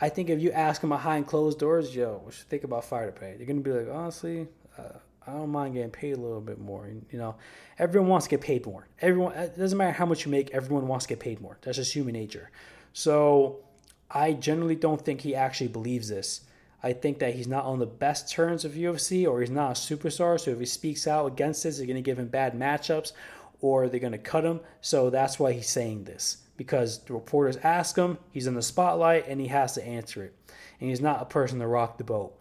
I 0.00 0.08
think 0.08 0.28
if 0.28 0.40
you 0.40 0.50
ask 0.50 0.80
them 0.80 0.90
behind 0.90 1.26
closed 1.26 1.58
doors, 1.58 1.94
yo, 1.94 2.20
what 2.22 2.34
you 2.36 2.44
think 2.48 2.64
about 2.64 2.84
fighter 2.84 3.12
pay? 3.12 3.34
They're 3.36 3.46
gonna 3.46 3.60
be 3.60 3.70
like, 3.70 3.88
honestly, 3.90 4.46
uh, 4.76 4.98
I 5.26 5.32
don't 5.32 5.50
mind 5.50 5.74
getting 5.74 5.90
paid 5.90 6.16
a 6.16 6.20
little 6.20 6.40
bit 6.40 6.60
more. 6.60 6.88
You 7.10 7.18
know, 7.18 7.34
everyone 7.78 8.08
wants 8.08 8.26
to 8.26 8.30
get 8.30 8.40
paid 8.40 8.64
more. 8.64 8.86
Everyone, 9.00 9.32
it 9.34 9.58
doesn't 9.58 9.76
matter 9.76 9.92
how 9.92 10.06
much 10.06 10.24
you 10.24 10.30
make, 10.30 10.50
everyone 10.50 10.86
wants 10.86 11.06
to 11.06 11.08
get 11.08 11.20
paid 11.20 11.40
more. 11.40 11.58
That's 11.62 11.78
just 11.78 11.92
human 11.92 12.12
nature. 12.12 12.50
So 12.92 13.64
I 14.10 14.32
generally 14.32 14.76
don't 14.76 15.04
think 15.04 15.22
he 15.22 15.34
actually 15.34 15.68
believes 15.68 16.08
this. 16.08 16.42
I 16.82 16.92
think 16.92 17.18
that 17.18 17.34
he's 17.34 17.48
not 17.48 17.64
on 17.64 17.80
the 17.80 17.86
best 17.86 18.30
terms 18.30 18.64
of 18.64 18.72
UFC 18.72 19.28
or 19.28 19.40
he's 19.40 19.50
not 19.50 19.76
a 19.76 19.80
superstar. 19.80 20.38
So 20.38 20.52
if 20.52 20.60
he 20.60 20.66
speaks 20.66 21.06
out 21.06 21.26
against 21.26 21.64
this, 21.64 21.78
they're 21.78 21.86
going 21.86 21.96
to 21.96 22.02
give 22.02 22.18
him 22.18 22.28
bad 22.28 22.54
matchups 22.54 23.12
or 23.60 23.88
they're 23.88 23.98
going 23.98 24.12
to 24.12 24.18
cut 24.18 24.44
him. 24.44 24.60
So 24.80 25.10
that's 25.10 25.38
why 25.40 25.52
he's 25.52 25.68
saying 25.68 26.04
this 26.04 26.38
because 26.56 27.00
the 27.04 27.12
reporters 27.12 27.56
ask 27.58 27.96
him, 27.96 28.18
he's 28.30 28.46
in 28.46 28.54
the 28.54 28.62
spotlight, 28.62 29.26
and 29.28 29.40
he 29.40 29.48
has 29.48 29.74
to 29.74 29.84
answer 29.84 30.24
it. 30.24 30.34
And 30.80 30.88
he's 30.88 31.00
not 31.00 31.22
a 31.22 31.26
person 31.26 31.58
to 31.58 31.66
rock 31.66 31.98
the 31.98 32.04
boat. 32.04 32.34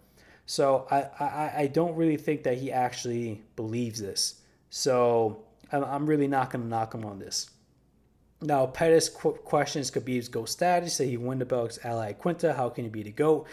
So 0.46 0.88
I, 0.92 1.02
I, 1.20 1.54
I 1.62 1.68
don't 1.68 1.96
really 1.96 2.18
think 2.18 2.44
that 2.44 2.58
he 2.58 2.72
actually 2.72 3.42
believes 3.56 4.00
this. 4.00 4.42
So 4.70 5.44
I'm 5.72 6.06
really 6.06 6.28
not 6.28 6.52
going 6.52 6.64
to 6.64 6.68
knock 6.68 6.94
him 6.94 7.06
on 7.06 7.20
this. 7.20 7.50
Now, 8.42 8.68
Pettis 8.68 9.10
questions 9.10 9.90
Khabib's 9.90 10.30
GOAT 10.30 10.50
status. 10.50 10.96
Say 10.96 11.08
he 11.08 11.18
won 11.18 11.40
the 11.40 11.46
belt 11.46 11.78
against 11.78 11.86
Al 11.86 11.98
Iaquinta. 11.98 12.56
How 12.56 12.70
can 12.70 12.84
he 12.84 12.90
be 12.90 13.04
the 13.04 13.12
GOAT? 13.12 13.48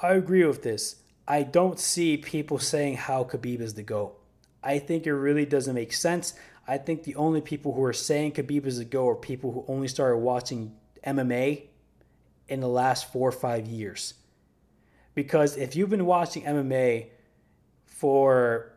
I 0.00 0.14
agree 0.14 0.44
with 0.46 0.62
this. 0.62 0.96
I 1.26 1.42
don't 1.42 1.78
see 1.78 2.16
people 2.16 2.58
saying 2.58 2.96
how 2.96 3.24
Khabib 3.24 3.60
is 3.60 3.74
the 3.74 3.82
GOAT. 3.82 4.18
I 4.62 4.78
think 4.78 5.06
it 5.06 5.14
really 5.14 5.44
doesn't 5.44 5.74
make 5.74 5.92
sense. 5.92 6.34
I 6.66 6.78
think 6.78 7.02
the 7.02 7.16
only 7.16 7.40
people 7.40 7.74
who 7.74 7.84
are 7.84 7.92
saying 7.92 8.32
Khabib 8.32 8.66
is 8.66 8.78
the 8.78 8.84
GOAT 8.84 9.08
are 9.08 9.14
people 9.16 9.52
who 9.52 9.64
only 9.68 9.88
started 9.88 10.18
watching 10.18 10.74
MMA 11.06 11.64
in 12.48 12.60
the 12.60 12.68
last 12.68 13.12
four 13.12 13.28
or 13.28 13.32
five 13.32 13.66
years. 13.66 14.14
Because 15.14 15.56
if 15.56 15.76
you've 15.76 15.90
been 15.90 16.06
watching 16.06 16.42
MMA 16.42 17.06
for 17.84 18.72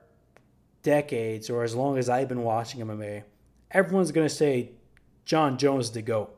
decades 0.83 1.49
or 1.49 1.63
as 1.63 1.75
long 1.75 1.97
as 1.97 2.09
I've 2.09 2.29
been 2.29 2.43
watching 2.43 2.81
MMA, 2.81 3.23
everyone's 3.71 4.11
going 4.11 4.27
to 4.27 4.33
say 4.33 4.71
Jon 5.25 5.57
Jones 5.57 5.85
is 5.85 5.91
the 5.91 6.01
GOAT. 6.01 6.33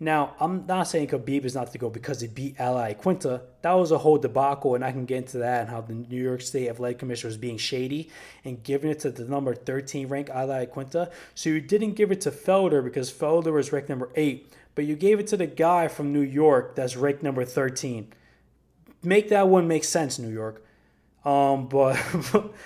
Now, 0.00 0.34
I'm 0.40 0.66
not 0.66 0.88
saying 0.88 1.08
Khabib 1.08 1.44
is 1.44 1.54
not 1.54 1.72
the 1.72 1.78
GOAT 1.78 1.92
because 1.92 2.20
he 2.20 2.26
beat 2.26 2.58
Al 2.58 2.74
Iaquinta. 2.74 3.42
That 3.62 3.72
was 3.72 3.92
a 3.92 3.98
whole 3.98 4.18
debacle, 4.18 4.74
and 4.74 4.84
I 4.84 4.90
can 4.90 5.04
get 5.04 5.18
into 5.18 5.38
that 5.38 5.62
and 5.62 5.70
how 5.70 5.82
the 5.82 5.94
New 5.94 6.20
York 6.20 6.42
State 6.42 6.68
Athletic 6.68 6.98
Commissioner 6.98 7.28
was 7.28 7.36
being 7.36 7.58
shady 7.58 8.10
and 8.44 8.62
giving 8.62 8.90
it 8.90 8.98
to 9.00 9.10
the 9.10 9.24
number 9.24 9.54
13 9.54 10.08
ranked 10.08 10.30
Al 10.30 10.48
Iaquinta. 10.48 11.12
So 11.34 11.48
you 11.48 11.60
didn't 11.60 11.92
give 11.92 12.10
it 12.10 12.20
to 12.22 12.32
Felder 12.32 12.82
because 12.82 13.12
Felder 13.12 13.52
was 13.52 13.72
ranked 13.72 13.88
number 13.88 14.10
8, 14.16 14.52
but 14.74 14.84
you 14.84 14.96
gave 14.96 15.20
it 15.20 15.28
to 15.28 15.36
the 15.36 15.46
guy 15.46 15.86
from 15.86 16.12
New 16.12 16.20
York 16.20 16.74
that's 16.74 16.96
ranked 16.96 17.22
number 17.22 17.44
13 17.44 18.12
make 19.04 19.28
that 19.28 19.48
one 19.48 19.68
make 19.68 19.84
sense, 19.84 20.18
New 20.18 20.32
York. 20.32 20.64
Um, 21.24 21.68
but 21.68 22.00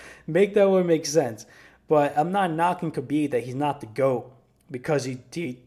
make 0.27 0.55
that 0.55 0.69
one 0.69 0.87
make 0.87 1.07
sense. 1.07 1.47
But 1.87 2.17
I'm 2.17 2.33
not 2.33 2.51
knocking 2.53 2.93
Khabib 2.93 3.31
that 3.31 3.45
he's 3.45 3.55
not 3.55 3.81
the 3.81 3.87
GOAT 3.87 4.31
because 4.71 5.05
he, 5.05 5.19
he 5.33 5.59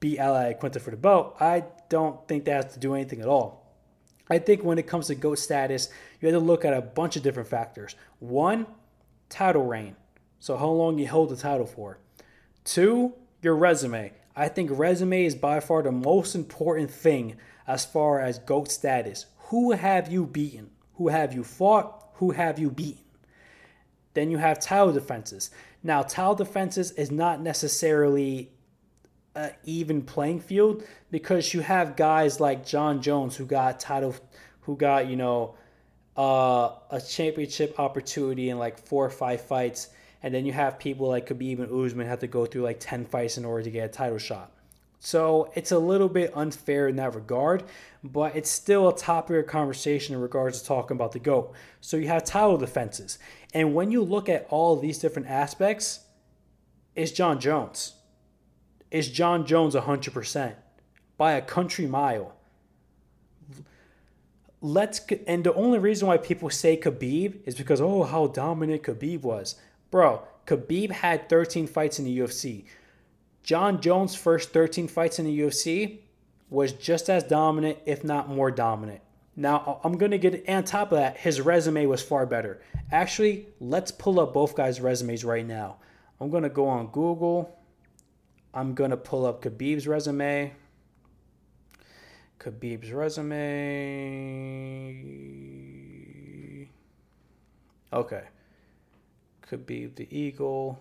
beat 0.00 0.18
Al 0.18 0.34
Iaquinta 0.34 0.80
for 0.80 0.90
the 0.90 0.96
belt. 0.96 1.36
I 1.40 1.64
don't 1.88 2.26
think 2.26 2.44
that 2.44 2.64
has 2.64 2.74
to 2.74 2.80
do 2.80 2.94
anything 2.94 3.20
at 3.20 3.28
all. 3.28 3.66
I 4.28 4.38
think 4.38 4.64
when 4.64 4.78
it 4.78 4.86
comes 4.86 5.06
to 5.08 5.14
GOAT 5.14 5.38
status, 5.38 5.88
you 6.20 6.28
have 6.28 6.40
to 6.40 6.44
look 6.44 6.64
at 6.64 6.72
a 6.72 6.80
bunch 6.80 7.16
of 7.16 7.22
different 7.22 7.48
factors. 7.48 7.94
One, 8.18 8.66
title 9.28 9.64
reign. 9.64 9.96
So 10.40 10.56
how 10.56 10.68
long 10.68 10.98
you 10.98 11.08
hold 11.08 11.30
the 11.30 11.36
title 11.36 11.66
for. 11.66 11.98
Two, 12.64 13.14
your 13.42 13.54
resume. 13.54 14.12
I 14.34 14.48
think 14.48 14.70
resume 14.72 15.24
is 15.24 15.34
by 15.34 15.60
far 15.60 15.82
the 15.82 15.92
most 15.92 16.34
important 16.34 16.90
thing 16.90 17.36
as 17.66 17.84
far 17.84 18.20
as 18.20 18.38
GOAT 18.38 18.70
status. 18.70 19.26
Who 19.50 19.72
have 19.72 20.10
you 20.10 20.26
beaten? 20.26 20.70
Who 20.94 21.08
have 21.08 21.32
you 21.34 21.44
fought? 21.44 22.08
Who 22.14 22.32
have 22.32 22.58
you 22.58 22.70
beaten? 22.70 23.04
Then 24.14 24.30
you 24.30 24.38
have 24.38 24.58
title 24.58 24.92
defenses. 24.92 25.50
Now, 25.82 26.02
title 26.02 26.34
defenses 26.34 26.90
is 26.92 27.10
not 27.10 27.40
necessarily 27.40 28.50
an 29.36 29.52
even 29.64 30.02
playing 30.02 30.40
field 30.40 30.82
because 31.10 31.52
you 31.52 31.60
have 31.60 31.94
guys 31.94 32.40
like 32.40 32.66
Jon 32.66 33.02
Jones 33.02 33.36
who 33.36 33.44
got 33.44 33.78
title, 33.78 34.16
who 34.62 34.76
got 34.76 35.06
you 35.06 35.16
know 35.16 35.54
uh, 36.16 36.70
a 36.90 37.00
championship 37.00 37.78
opportunity 37.78 38.50
in 38.50 38.58
like 38.58 38.78
four 38.78 39.04
or 39.04 39.10
five 39.10 39.42
fights, 39.42 39.90
and 40.22 40.34
then 40.34 40.46
you 40.46 40.52
have 40.52 40.78
people 40.78 41.08
like 41.08 41.28
Khabib 41.28 41.60
and 41.60 41.70
Usman 41.70 42.06
have 42.06 42.20
to 42.20 42.26
go 42.26 42.46
through 42.46 42.62
like 42.62 42.80
ten 42.80 43.04
fights 43.04 43.36
in 43.36 43.44
order 43.44 43.62
to 43.62 43.70
get 43.70 43.84
a 43.84 43.92
title 43.92 44.18
shot. 44.18 44.50
So 44.98 45.52
it's 45.54 45.72
a 45.72 45.78
little 45.78 46.08
bit 46.08 46.32
unfair 46.34 46.88
in 46.88 46.96
that 46.96 47.14
regard, 47.14 47.64
but 48.02 48.34
it's 48.34 48.50
still 48.50 48.88
a 48.88 48.96
topic 48.96 49.36
of 49.36 49.46
conversation 49.46 50.14
in 50.14 50.20
regards 50.20 50.60
to 50.60 50.66
talking 50.66 50.96
about 50.96 51.12
the 51.12 51.18
GOAT. 51.18 51.52
So 51.80 51.96
you 51.96 52.08
have 52.08 52.24
title 52.24 52.56
defenses. 52.56 53.18
And 53.52 53.74
when 53.74 53.90
you 53.90 54.02
look 54.02 54.28
at 54.28 54.46
all 54.50 54.76
these 54.76 54.98
different 54.98 55.28
aspects, 55.28 56.00
it's 56.94 57.12
Jon 57.12 57.38
Jones. 57.40 57.94
It's 58.90 59.08
Jon 59.08 59.46
Jones 59.46 59.74
100% 59.74 60.54
by 61.16 61.32
a 61.32 61.42
country 61.42 61.86
mile. 61.86 62.34
Let's 64.62 65.00
and 65.26 65.44
the 65.44 65.54
only 65.54 65.78
reason 65.78 66.08
why 66.08 66.16
people 66.16 66.48
say 66.50 66.76
Khabib 66.76 67.40
is 67.44 67.54
because 67.54 67.80
oh 67.80 68.04
how 68.04 68.26
dominant 68.28 68.82
Khabib 68.82 69.22
was. 69.22 69.56
Bro, 69.90 70.22
Khabib 70.46 70.90
had 70.90 71.28
13 71.28 71.66
fights 71.66 71.98
in 71.98 72.06
the 72.06 72.18
UFC. 72.18 72.64
Jon 73.46 73.80
Jones' 73.80 74.14
first 74.16 74.50
13 74.50 74.88
fights 74.88 75.18
in 75.20 75.24
the 75.24 75.38
UFC 75.38 76.00
was 76.50 76.72
just 76.72 77.08
as 77.08 77.22
dominant, 77.22 77.78
if 77.86 78.02
not 78.02 78.28
more 78.28 78.50
dominant. 78.50 79.00
Now, 79.36 79.80
I'm 79.84 79.96
going 79.96 80.10
to 80.10 80.18
get 80.18 80.48
on 80.48 80.64
top 80.64 80.90
of 80.90 80.98
that, 80.98 81.16
his 81.16 81.40
resume 81.40 81.86
was 81.86 82.02
far 82.02 82.26
better. 82.26 82.60
Actually, 82.90 83.46
let's 83.60 83.92
pull 83.92 84.18
up 84.18 84.34
both 84.34 84.56
guys' 84.56 84.80
resumes 84.80 85.24
right 85.24 85.46
now. 85.46 85.76
I'm 86.20 86.28
going 86.28 86.42
to 86.42 86.48
go 86.48 86.66
on 86.66 86.88
Google. 86.88 87.56
I'm 88.52 88.74
going 88.74 88.90
to 88.90 88.96
pull 88.96 89.24
up 89.24 89.42
Khabib's 89.42 89.86
resume. 89.86 90.52
Khabib's 92.40 92.90
resume. 92.90 93.36
Okay. 97.92 98.24
Khabib 99.48 99.94
the 99.94 100.08
Eagle. 100.10 100.80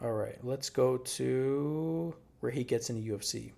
All 0.00 0.12
right, 0.12 0.38
let's 0.44 0.70
go 0.70 0.96
to 0.96 2.14
where 2.40 2.52
he 2.52 2.62
gets 2.62 2.88
in 2.88 3.02
the 3.02 3.10
UFC. 3.10 3.50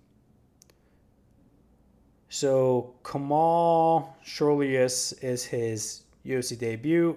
So 2.29 2.95
Kamal 3.03 4.17
Shalorus 4.25 5.13
is 5.21 5.43
his 5.43 6.03
UFC 6.25 6.57
debut. 6.57 7.15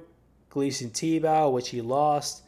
Gleison 0.51 0.91
Tibau, 0.91 1.53
which 1.53 1.70
he 1.70 1.81
lost. 1.81 2.43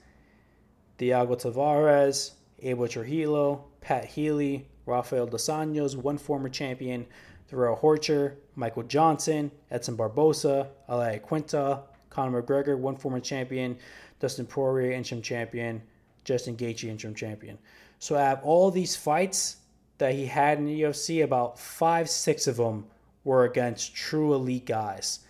Thiago 0.98 1.40
Tavares, 1.40 2.32
Abel 2.60 2.88
Trujillo, 2.88 3.64
Pat 3.80 4.04
Healy, 4.04 4.66
Rafael 4.86 5.26
Dos 5.26 5.48
Anjos, 5.48 5.96
one 5.96 6.18
former 6.18 6.48
champion, 6.48 7.06
Darrell 7.50 7.76
Horcher, 7.76 8.36
Michael 8.54 8.84
Johnson, 8.84 9.50
Edson 9.70 9.96
Barbosa, 9.96 10.68
Al 10.88 10.98
Iaquinta, 10.98 11.82
Conor 12.10 12.42
McGregor, 12.42 12.78
one 12.78 12.96
former 12.96 13.20
champion, 13.20 13.76
Dustin 14.20 14.46
Poirier, 14.46 14.92
interim 14.92 15.22
champion, 15.22 15.82
Justin 16.26 16.56
Gaethje, 16.56 16.90
interim 16.90 17.14
champion. 17.14 17.56
So 17.98 18.16
I 18.16 18.22
have 18.22 18.42
all 18.42 18.70
these 18.70 18.96
fights 18.96 19.56
that 19.98 20.12
he 20.12 20.26
had 20.26 20.58
in 20.58 20.66
the 20.66 20.82
UFC, 20.82 21.24
about 21.24 21.58
five, 21.58 22.10
six 22.10 22.46
of 22.46 22.56
them 22.56 22.86
were 23.24 23.44
against 23.44 23.94
true 23.94 24.34
elite 24.34 24.66
guys. 24.66 25.20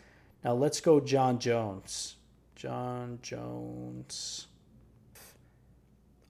Now 0.42 0.54
let's 0.54 0.80
go 0.80 0.98
Jon 0.98 1.38
Jones. 1.38 2.16
Jon 2.56 3.18
Jones. 3.22 4.46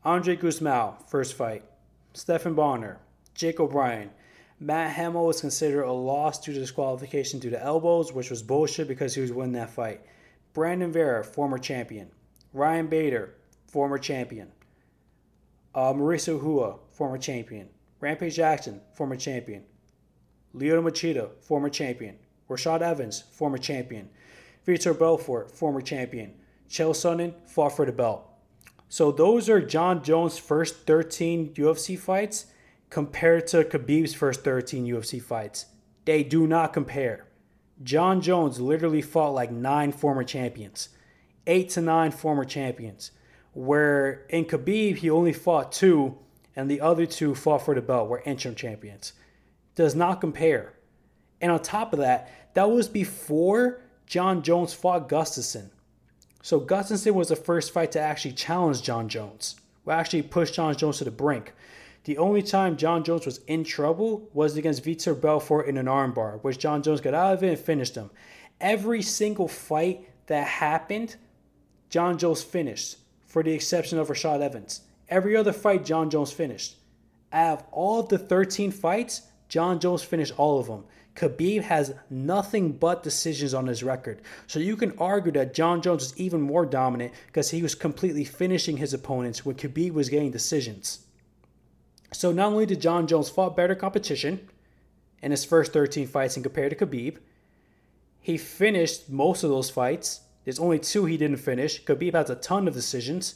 Andre 0.05 0.37
Gusmão, 0.37 0.95
first 1.09 1.35
fight. 1.35 1.65
Stephen 2.13 2.55
Bonnar. 2.55 2.99
Jake 3.35 3.61
O'Brien. 3.61 4.11
Matt 4.59 4.93
Hamill 4.93 5.27
was 5.27 5.41
considered 5.41 5.85
a 5.85 5.93
loss 5.93 6.41
due 6.41 6.55
to 6.55 6.59
disqualification 6.59 7.39
due 7.39 7.51
to 7.51 7.63
elbows, 7.63 8.13
which 8.13 8.31
was 8.31 8.43
bullshit 8.43 8.89
because 8.89 9.15
he 9.15 9.21
was 9.21 9.33
winning 9.33 9.53
that 9.53 9.71
fight. 9.71 10.01
Brandon 10.55 10.91
Vera, 10.91 11.23
former 11.23 11.59
champion. 11.59 12.11
Ryan 12.55 12.87
Bader, 12.87 13.35
former 13.69 13.99
champion. 13.99 14.51
Uh, 15.77 15.93
Mauricio 15.93 16.43
Rua, 16.43 16.77
former 16.91 17.19
champion. 17.19 17.69
Rampage 18.01 18.35
Jackson, 18.35 18.81
former 18.95 19.15
champion. 19.15 19.63
Lyoto 20.55 20.83
Machida, 20.83 21.29
former 21.43 21.69
champion. 21.69 22.17
Rashad 22.49 22.81
Evans, 22.81 23.25
former 23.31 23.59
champion. 23.59 24.09
Vitor 24.67 24.99
Belfort, 24.99 25.51
former 25.51 25.83
champion. 25.83 26.33
Chael 26.67 26.93
Sonnen 26.93 27.35
fought 27.47 27.77
for 27.77 27.85
the 27.85 27.93
belt. 27.93 28.27
So 28.89 29.13
those 29.13 29.51
are 29.51 29.61
Jon 29.61 30.03
Jones' 30.03 30.39
first 30.39 30.87
13 30.87 31.53
UFC 31.53 31.99
fights 31.99 32.47
compared 32.89 33.47
to 33.49 33.63
Khabib's 33.63 34.15
first 34.15 34.45
13 34.45 34.87
UFC 34.87 35.21
fights. 35.21 35.67
They 36.07 36.23
do 36.23 36.47
not 36.47 36.73
compare. 36.73 37.27
Jon 37.83 38.23
Jones 38.23 38.61
literally 38.61 39.03
fought 39.03 39.35
like 39.35 39.51
nine 39.51 39.93
former 39.93 40.25
champions, 40.25 40.89
eight 41.47 41.69
to 41.71 41.83
nine 41.83 42.13
former 42.13 42.47
champions. 42.47 43.11
Where 43.57 44.27
in 44.29 44.45
Khabib, 44.45 44.99
he 44.99 45.09
only 45.09 45.33
fought 45.33 45.73
two, 45.73 46.19
and 46.55 46.71
the 46.71 46.83
other 46.83 47.07
two 47.07 47.35
fought 47.35 47.63
for 47.63 47.75
the 47.75 47.81
belt, 47.81 48.07
were 48.07 48.21
interim 48.27 48.55
champions. 48.55 49.15
Does 49.75 49.95
not 49.95 50.21
compare. 50.21 50.75
And 51.41 51.51
on 51.51 51.63
top 51.63 51.95
of 51.95 52.01
that, 52.01 52.53
that 52.53 52.71
was 52.71 52.87
before 52.87 53.81
Jon 54.05 54.43
Jones 54.43 54.75
fought 54.75 55.09
Gustafsson. 55.09 55.71
So 56.43 56.61
Gustafsson 56.61 57.15
was 57.15 57.29
the 57.29 57.37
first 57.37 57.73
fight 57.73 57.93
to 57.93 57.99
actually 58.01 58.33
challenge 58.33 58.83
Jon 58.83 59.09
Jones, 59.09 59.57
who 59.87 59.91
actually 59.91 60.23
pushed 60.23 60.53
Jon 60.53 60.77
Jones 60.77 60.99
to 60.99 61.05
the 61.05 61.11
brink. 61.11 61.55
The 62.05 62.19
only 62.19 62.43
time 62.43 62.77
Jon 62.77 63.05
Jones 63.05 63.25
was 63.25 63.39
in 63.47 63.65
trouble 63.65 64.29
was 64.35 64.59
against 64.59 64.85
Vitor 64.85 65.19
Belfort 65.19 65.67
in 65.67 65.79
an 65.79 65.87
armbar, 65.87 66.45
which 66.45 66.59
Jon 66.59 66.83
Jones 66.83 67.01
got 67.01 67.15
out 67.15 67.33
of 67.33 67.43
it 67.43 67.49
and 67.49 67.59
finished 67.59 67.95
him. 67.95 68.11
Every 68.61 69.01
single 69.01 69.49
fight 69.49 70.11
that 70.27 70.47
happened, 70.47 71.17
Jon 71.89 72.19
Jones 72.19 72.43
finished, 72.43 72.99
for 73.37 73.43
the 73.43 73.53
exception 73.53 73.99
of 73.99 74.09
Rashad 74.09 74.41
Evans. 74.41 74.81
Every 75.11 75.37
other 75.37 75.53
fight, 75.53 75.85
Jon 75.85 76.09
Jones 76.09 76.33
finished. 76.33 76.77
Out 77.31 77.59
of 77.59 77.67
all 77.71 78.01
of 78.01 78.09
the 78.09 78.17
13 78.17 78.71
fights, 78.71 79.29
Jon 79.51 79.79
Jones 79.79 80.03
finished 80.03 80.33
all 80.39 80.59
of 80.59 80.69
them. 80.69 80.85
Khabib 81.17 81.61
has 81.61 81.93
nothing 82.09 82.73
but 82.73 83.03
decisions 83.03 83.53
on 83.53 83.67
his 83.67 83.83
record. 83.83 84.23
So 84.47 84.59
you 84.59 84.75
can 84.75 84.97
argue 84.97 85.33
that 85.33 85.53
Jon 85.53 85.83
Jones 85.83 86.05
is 86.05 86.19
even 86.19 86.41
more 86.41 86.65
dominant 86.65 87.13
because 87.27 87.51
he 87.51 87.63
was 87.63 87.75
completely 87.75 88.25
finishing 88.25 88.79
his 88.79 88.95
opponents 88.95 89.45
when 89.45 89.57
Khabib 89.57 89.93
was 89.93 90.09
getting 90.09 90.31
decisions. 90.31 91.05
So 92.15 92.33
not 92.33 92.53
only 92.53 92.65
did 92.65 92.81
Jon 92.81 93.07
Jones 93.07 93.29
fought 93.29 93.55
better 93.55 93.75
competition 93.75 94.49
in 95.23 95.31
his 95.31 95.45
first 95.45 95.75
13 95.75 96.07
fights 96.07 96.37
and 96.37 96.43
compared 96.43 96.71
to 96.71 96.87
Khabib, 96.87 97.19
he 98.19 98.39
finished 98.39 99.11
most 99.11 99.45
of 99.45 99.51
those 99.51 99.69
fights. 99.69 100.23
There's 100.47 100.61
only 100.61 100.79
two 100.79 101.07
he 101.07 101.17
didn't 101.17 101.39
finish. 101.39 101.85
Khabib 101.85 102.15
has 102.15 102.31
a 102.31 102.37
ton 102.37 102.69
of 102.69 102.75
decisions. 102.75 103.35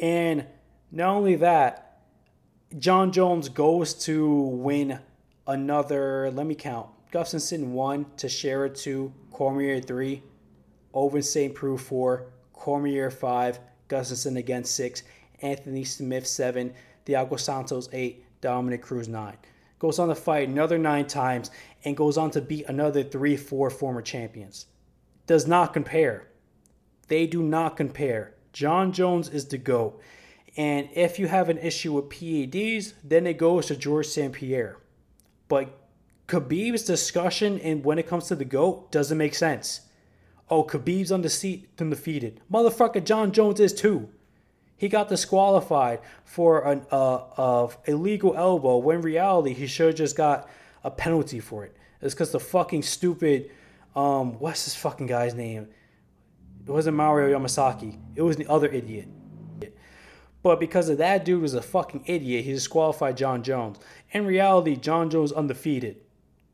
And 0.00 0.46
not 0.92 1.08
only 1.08 1.34
that, 1.34 1.98
Jon 2.78 3.10
Jones 3.10 3.48
goes 3.48 3.92
to 4.04 4.30
win 4.32 5.00
another, 5.48 6.30
let 6.30 6.46
me 6.46 6.54
count, 6.54 6.88
Gustafsson 7.12 7.70
1, 7.70 8.06
Teixeira 8.16 8.70
2, 8.70 9.12
Cormier 9.32 9.80
3, 9.80 10.22
Ovince 10.94 11.28
St. 11.28 11.52
Preux 11.52 11.78
4, 11.78 12.26
Cormier 12.52 13.10
5, 13.10 13.58
Gustafsson 13.88 14.36
again 14.36 14.62
6, 14.62 15.02
Anthony 15.42 15.82
Smith 15.82 16.28
7, 16.28 16.72
Thiago 17.06 17.40
Santos 17.40 17.88
8, 17.92 18.24
Dominick 18.40 18.82
Cruz 18.82 19.08
9. 19.08 19.36
Goes 19.80 19.98
on 19.98 20.08
to 20.08 20.14
fight 20.14 20.48
another 20.48 20.78
nine 20.78 21.08
times 21.08 21.50
and 21.84 21.96
goes 21.96 22.16
on 22.16 22.30
to 22.30 22.40
beat 22.40 22.66
another 22.68 23.02
three, 23.02 23.36
four 23.36 23.68
former 23.68 24.00
champions. 24.00 24.66
Does 25.26 25.48
not 25.48 25.72
compare. 25.72 26.28
They 27.08 27.26
do 27.26 27.42
not 27.42 27.76
compare. 27.76 28.34
Jon 28.52 28.92
Jones 28.92 29.28
is 29.28 29.46
the 29.46 29.58
GOAT. 29.58 30.00
And 30.56 30.88
if 30.94 31.18
you 31.18 31.28
have 31.28 31.48
an 31.48 31.58
issue 31.58 31.92
with 31.92 32.08
PEDs, 32.08 32.94
then 33.04 33.26
it 33.26 33.36
goes 33.36 33.66
to 33.66 33.76
George 33.76 34.06
St. 34.06 34.32
Pierre. 34.32 34.78
But 35.48 35.78
Khabib's 36.26 36.82
discussion 36.82 37.60
and 37.60 37.84
when 37.84 37.98
it 37.98 38.08
comes 38.08 38.26
to 38.28 38.34
the 38.34 38.44
GOAT 38.44 38.90
doesn't 38.90 39.18
make 39.18 39.34
sense. 39.34 39.82
Oh, 40.48 40.64
Khabib's 40.64 41.12
undefeated. 41.12 42.40
Motherfucker, 42.50 43.04
Jon 43.04 43.32
Jones 43.32 43.60
is 43.60 43.72
too. 43.74 44.08
He 44.76 44.88
got 44.88 45.08
disqualified 45.08 46.00
for 46.24 46.66
an 46.66 46.86
uh, 46.90 47.20
of 47.36 47.78
illegal 47.86 48.36
elbow 48.36 48.76
when 48.76 48.96
in 48.96 49.02
reality 49.02 49.54
he 49.54 49.66
should 49.66 49.86
have 49.88 49.96
just 49.96 50.16
got 50.16 50.48
a 50.84 50.90
penalty 50.90 51.40
for 51.40 51.64
it. 51.64 51.74
It's 52.02 52.14
because 52.14 52.30
the 52.30 52.40
fucking 52.40 52.82
stupid, 52.82 53.50
um, 53.94 54.38
what's 54.38 54.66
this 54.66 54.74
fucking 54.74 55.06
guy's 55.06 55.34
name? 55.34 55.68
It 56.66 56.70
wasn't 56.70 56.96
Mario 56.96 57.38
Yamasaki. 57.38 57.98
It 58.14 58.22
was 58.22 58.36
the 58.36 58.46
other 58.48 58.68
idiot. 58.68 59.08
But 60.42 60.60
because 60.60 60.88
of 60.88 60.98
that 60.98 61.24
dude 61.24 61.42
was 61.42 61.54
a 61.54 61.62
fucking 61.62 62.04
idiot, 62.06 62.44
he 62.44 62.52
disqualified 62.52 63.16
Jon 63.16 63.42
Jones. 63.42 63.78
In 64.12 64.26
reality, 64.26 64.76
Jon 64.76 65.10
Jones 65.10 65.32
undefeated. 65.32 65.96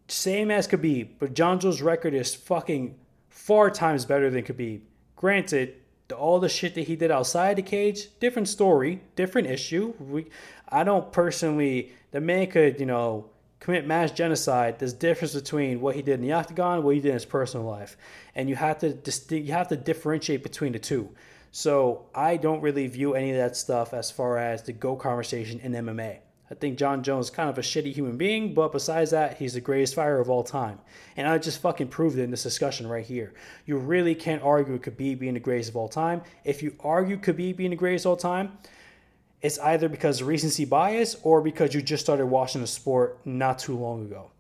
Same 0.09 0.51
as 0.51 0.69
Khabib, 0.69 1.11
but 1.19 1.35
Jon 1.35 1.61
Jones' 1.61 1.83
record 1.83 2.15
is 2.15 2.35
fucking 2.35 2.99
four 3.29 3.71
times 3.71 4.05
better 4.05 4.31
than 4.31 4.45
Khabib. 4.45 4.83
Granted, 5.17 5.75
all 6.13 6.39
the 6.39 6.49
shit 6.49 6.75
that 6.75 6.83
he 6.83 6.97
did 6.97 7.11
outside 7.11 7.57
the 7.57 7.63
cage, 7.63 8.09
different 8.21 8.49
story, 8.49 9.01
different 9.17 9.49
issue. 9.49 9.95
We, 9.99 10.27
I 10.69 10.85
don't 10.85 11.13
personally, 11.13 11.93
the 12.11 12.21
man 12.21 12.49
could, 12.49 12.81
you 12.81 12.87
know, 12.87 13.31
commit 13.63 13.87
mass 13.87 14.11
genocide. 14.11 14.81
There's 14.81 14.93
difference 14.93 15.35
between 15.35 15.81
what 15.81 15.95
he 15.95 16.03
did 16.03 16.15
in 16.15 16.23
the 16.23 16.33
octagon, 16.33 16.83
what 16.83 16.97
he 16.97 17.01
did 17.01 17.11
in 17.11 17.15
his 17.15 17.25
personal 17.25 17.65
life, 17.65 17.97
and 18.35 18.49
you 18.49 18.57
have 18.57 18.79
to 18.79 18.93
distinct, 18.93 19.47
you 19.47 19.53
have 19.53 19.69
to 19.69 19.77
differentiate 19.77 20.43
between 20.43 20.73
the 20.73 20.81
two. 20.81 21.09
So 21.53 22.07
I 22.13 22.39
don't 22.39 22.61
really 22.61 22.89
view 22.89 23.15
any 23.15 23.31
of 23.31 23.37
that 23.37 23.57
stuff 23.57 23.95
as 23.95 24.11
far 24.11 24.37
as 24.37 24.65
the 24.65 24.73
go 24.73 24.97
conversation 24.97 25.61
in 25.61 25.73
MMA. 25.73 26.19
I 26.51 26.55
think 26.55 26.77
Jon 26.77 27.05
Jones 27.05 27.27
is 27.27 27.31
kind 27.31 27.49
of 27.49 27.57
a 27.57 27.61
shitty 27.61 27.93
human 27.93 28.17
being, 28.17 28.53
but 28.53 28.73
besides 28.73 29.13
that, 29.13 29.39
he's 29.39 29.55
the 29.55 29.61
greatest 29.61 29.95
fighter 29.95 30.19
of 30.19 30.29
all 30.29 30.43
time. 30.43 30.81
And 31.17 31.29
I 31.29 31.39
just 31.39 31.63
fucking 31.63 31.89
proved 31.89 32.19
it 32.19 32.25
in 32.25 32.33
this 32.33 32.43
discussion 32.43 32.89
right 32.89 33.07
here. 33.07 33.33
You 33.65 33.77
really 33.77 34.17
can't 34.17 34.43
argue 34.43 34.79
Khabib 34.79 35.21
being 35.21 35.35
the 35.35 35.41
greatest 35.41 35.71
of 35.71 35.77
all 35.77 35.89
time. 35.89 36.23
If 36.45 36.65
you 36.65 36.75
argue 36.81 37.17
Khabib 37.17 37.57
being 37.57 37.71
the 37.71 37.77
greatest 37.77 38.07
of 38.07 38.11
all 38.11 38.17
time, 38.17 38.59
it's 39.43 39.59
either 39.59 39.89
because 39.89 40.23
recency 40.23 40.65
bias 40.65 41.17
or 41.23 41.43
because 41.43 41.75
you 41.75 41.83
just 41.83 42.03
started 42.03 42.27
watching 42.27 42.61
the 42.61 42.67
sport 42.67 43.19
not 43.25 43.59
too 43.59 43.77
long 43.77 44.07
ago. 44.07 44.31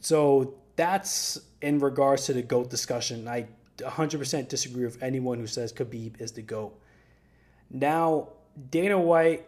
So 0.00 0.54
that's 0.76 1.40
in 1.60 1.78
regards 1.78 2.26
to 2.26 2.32
the 2.32 2.42
GOAT 2.42 2.68
discussion. 2.68 3.28
I 3.28 3.46
100% 3.78 4.48
disagree 4.48 4.84
with 4.84 5.02
anyone 5.02 5.38
who 5.38 5.46
says 5.46 5.72
Khabib 5.72 6.20
is 6.20 6.32
the 6.32 6.42
GOAT. 6.42 6.78
Now, 7.70 8.28
Dana 8.70 8.98
White 8.98 9.46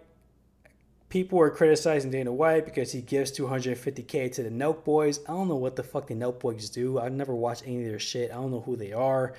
people 1.15 1.41
are 1.41 1.49
criticizing 1.49 2.11
Dana 2.11 2.33
White 2.33 2.65
because 2.65 2.91
he 2.91 3.01
gives 3.01 3.31
250k 3.31 4.33
to 4.33 4.43
the 4.43 4.51
Nelk 4.51 4.83
Boys. 4.83 5.21
I 5.29 5.31
don't 5.31 5.47
know 5.47 5.55
what 5.55 5.77
the 5.77 5.85
fuck 5.85 6.09
the 6.09 6.15
Nelk 6.15 6.41
Boys 6.41 6.69
do. 6.71 6.99
I've 6.99 7.13
never 7.13 7.33
watched 7.33 7.63
any 7.67 7.85
of 7.85 7.89
their 7.89 8.01
shit. 8.01 8.33
I 8.33 8.35
don't 8.35 8.51
know 8.51 8.63
who 8.63 8.75
they 8.75 8.93
are. 8.93 9.33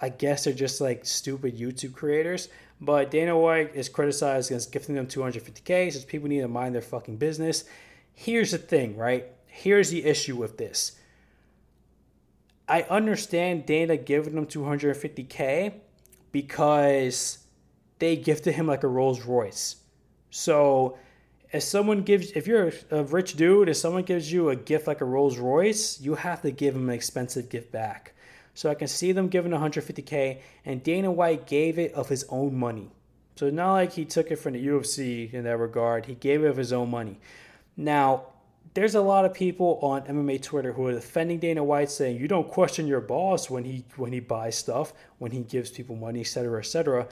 I, 0.00 0.08
guess 0.10 0.44
they're 0.44 0.52
just 0.52 0.80
like 0.80 1.04
stupid 1.04 1.58
YouTube 1.58 1.92
creators. 1.92 2.48
But 2.80 3.10
Dana 3.10 3.36
White 3.36 3.74
is 3.74 3.88
criticized 3.88 4.50
against 4.50 4.72
gifting 4.72 4.94
them 4.94 5.06
250k. 5.06 5.92
Says 5.92 6.04
people 6.04 6.28
need 6.28 6.40
to 6.40 6.48
mind 6.48 6.74
their 6.74 6.82
fucking 6.82 7.16
business. 7.16 7.64
Here's 8.12 8.52
the 8.52 8.58
thing, 8.58 8.96
right? 8.96 9.26
Here's 9.46 9.90
the 9.90 10.04
issue 10.04 10.36
with 10.36 10.58
this. 10.58 10.92
I 12.68 12.82
understand 12.82 13.66
Dana 13.66 13.96
giving 13.96 14.34
them 14.34 14.46
250k 14.46 15.74
because 16.32 17.38
they 17.98 18.16
gifted 18.16 18.54
him 18.54 18.66
like 18.66 18.82
a 18.82 18.88
Rolls 18.88 19.22
Royce. 19.22 19.76
So 20.30 20.98
if 21.52 21.62
someone 21.62 22.02
gives 22.02 22.32
if 22.32 22.46
you're 22.46 22.72
a 22.90 23.04
rich 23.04 23.36
dude, 23.36 23.68
if 23.68 23.76
someone 23.76 24.02
gives 24.02 24.30
you 24.30 24.50
a 24.50 24.56
gift 24.56 24.86
like 24.86 25.00
a 25.00 25.04
Rolls 25.04 25.38
Royce, 25.38 26.00
you 26.00 26.16
have 26.16 26.42
to 26.42 26.50
give 26.50 26.74
them 26.74 26.88
an 26.88 26.94
expensive 26.94 27.48
gift 27.48 27.72
back. 27.72 28.14
So 28.56 28.70
I 28.70 28.74
can 28.74 28.88
see 28.88 29.12
them 29.12 29.28
giving 29.28 29.52
150k 29.52 30.40
and 30.64 30.82
Dana 30.82 31.12
White 31.12 31.46
gave 31.46 31.78
it 31.78 31.92
of 31.92 32.08
his 32.08 32.24
own 32.30 32.58
money. 32.58 32.90
So 33.36 33.50
not 33.50 33.74
like 33.74 33.92
he 33.92 34.06
took 34.06 34.30
it 34.30 34.36
from 34.36 34.54
the 34.54 34.66
UFC 34.66 35.30
in 35.30 35.44
that 35.44 35.58
regard. 35.58 36.06
He 36.06 36.14
gave 36.14 36.42
it 36.42 36.48
of 36.48 36.56
his 36.56 36.72
own 36.72 36.90
money. 36.90 37.20
Now, 37.76 38.28
there's 38.72 38.94
a 38.94 39.02
lot 39.02 39.26
of 39.26 39.34
people 39.34 39.78
on 39.82 40.06
MMA 40.06 40.42
Twitter 40.42 40.72
who 40.72 40.86
are 40.86 40.92
defending 40.92 41.38
Dana 41.38 41.62
White, 41.62 41.90
saying 41.90 42.18
you 42.18 42.28
don't 42.28 42.48
question 42.48 42.86
your 42.86 43.02
boss 43.02 43.50
when 43.50 43.64
he 43.64 43.84
when 43.96 44.12
he 44.12 44.20
buys 44.20 44.56
stuff, 44.56 44.94
when 45.18 45.32
he 45.32 45.40
gives 45.42 45.70
people 45.70 45.94
money, 45.94 46.20
etc., 46.20 46.58
etc. 46.58 47.08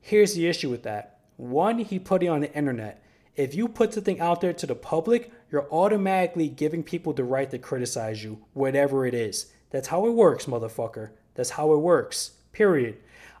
Here's 0.00 0.32
the 0.32 0.46
issue 0.46 0.70
with 0.70 0.82
that. 0.84 1.18
One, 1.36 1.78
he 1.78 1.98
put 1.98 2.22
it 2.22 2.28
on 2.28 2.40
the 2.40 2.52
internet. 2.54 3.02
If 3.34 3.54
you 3.54 3.68
put 3.68 3.92
something 3.92 4.18
out 4.18 4.40
there 4.40 4.54
to 4.54 4.66
the 4.66 4.74
public, 4.74 5.30
you're 5.50 5.70
automatically 5.70 6.48
giving 6.48 6.82
people 6.82 7.12
the 7.12 7.24
right 7.24 7.50
to 7.50 7.58
criticize 7.58 8.24
you, 8.24 8.44
whatever 8.54 9.04
it 9.04 9.12
is. 9.12 9.52
That's 9.70 9.88
how 9.88 10.06
it 10.06 10.12
works, 10.12 10.46
motherfucker. 10.46 11.10
That's 11.34 11.50
how 11.50 11.72
it 11.72 11.78
works. 11.78 12.32
Period. 12.52 12.96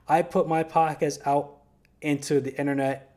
I 0.08 0.22
put 0.22 0.48
my 0.48 0.62
podcast 0.64 1.18
out 1.26 1.56
into 2.00 2.40
the 2.40 2.56
internet 2.58 3.16